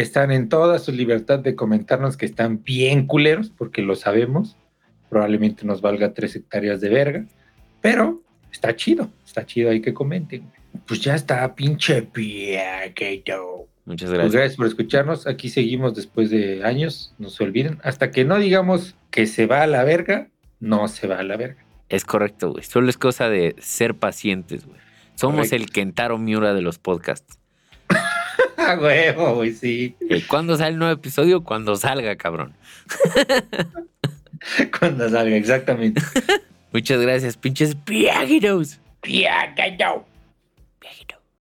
Están 0.00 0.32
en 0.32 0.48
toda 0.48 0.80
su 0.80 0.90
libertad 0.90 1.38
de 1.38 1.54
comentarnos 1.54 2.16
que 2.16 2.26
están 2.26 2.64
bien 2.64 3.06
culeros, 3.06 3.50
porque 3.50 3.80
lo 3.82 3.94
sabemos. 3.94 4.56
Probablemente 5.08 5.64
nos 5.64 5.80
valga 5.82 6.14
tres 6.14 6.34
hectáreas 6.34 6.80
de 6.80 6.88
verga, 6.88 7.26
pero 7.80 8.20
está 8.50 8.74
chido, 8.74 9.08
está 9.24 9.46
chido, 9.46 9.70
hay 9.70 9.80
que 9.80 9.94
comenten. 9.94 10.50
Pues 10.88 11.00
ya 11.00 11.14
está, 11.14 11.54
pinche 11.54 12.02
piaqueto. 12.02 13.68
Muchas 13.84 14.08
Pues 14.08 14.18
gracias. 14.18 14.32
gracias 14.32 14.56
por 14.56 14.66
escucharnos. 14.66 15.26
Aquí 15.26 15.48
seguimos 15.48 15.94
después 15.94 16.30
de 16.30 16.64
años. 16.64 17.14
No 17.18 17.28
se 17.28 17.44
olviden. 17.44 17.78
Hasta 17.84 18.10
que 18.10 18.24
no 18.24 18.38
digamos 18.38 18.96
que 19.10 19.26
se 19.26 19.46
va 19.46 19.62
a 19.62 19.66
la 19.66 19.84
verga, 19.84 20.28
no 20.58 20.88
se 20.88 21.06
va 21.06 21.18
a 21.18 21.22
la 21.22 21.36
verga. 21.36 21.64
Es 21.88 22.04
correcto, 22.04 22.50
güey. 22.50 22.64
Solo 22.64 22.88
es 22.90 22.96
cosa 22.96 23.28
de 23.28 23.54
ser 23.58 23.94
pacientes, 23.94 24.66
güey. 24.66 24.80
Somos 25.14 25.48
Correcto. 25.48 25.56
el 25.56 25.70
Kentaro 25.70 26.18
Miura 26.18 26.54
de 26.54 26.62
los 26.62 26.78
podcasts. 26.78 27.38
A 28.56 28.74
huevo, 28.76 29.34
güey, 29.36 29.52
sí. 29.52 29.96
¿Cuándo 30.28 30.56
sale 30.56 30.70
el 30.70 30.78
nuevo 30.78 30.94
episodio? 30.94 31.42
Cuando 31.42 31.76
salga, 31.76 32.16
cabrón. 32.16 32.54
Cuando 34.78 35.08
salga, 35.08 35.36
exactamente. 35.36 36.02
Muchas 36.72 37.00
gracias, 37.00 37.36
pinches 37.36 37.74
piagitos. 37.74 38.80
Piaqueto. 39.00 40.04
Piagitos. 40.80 41.18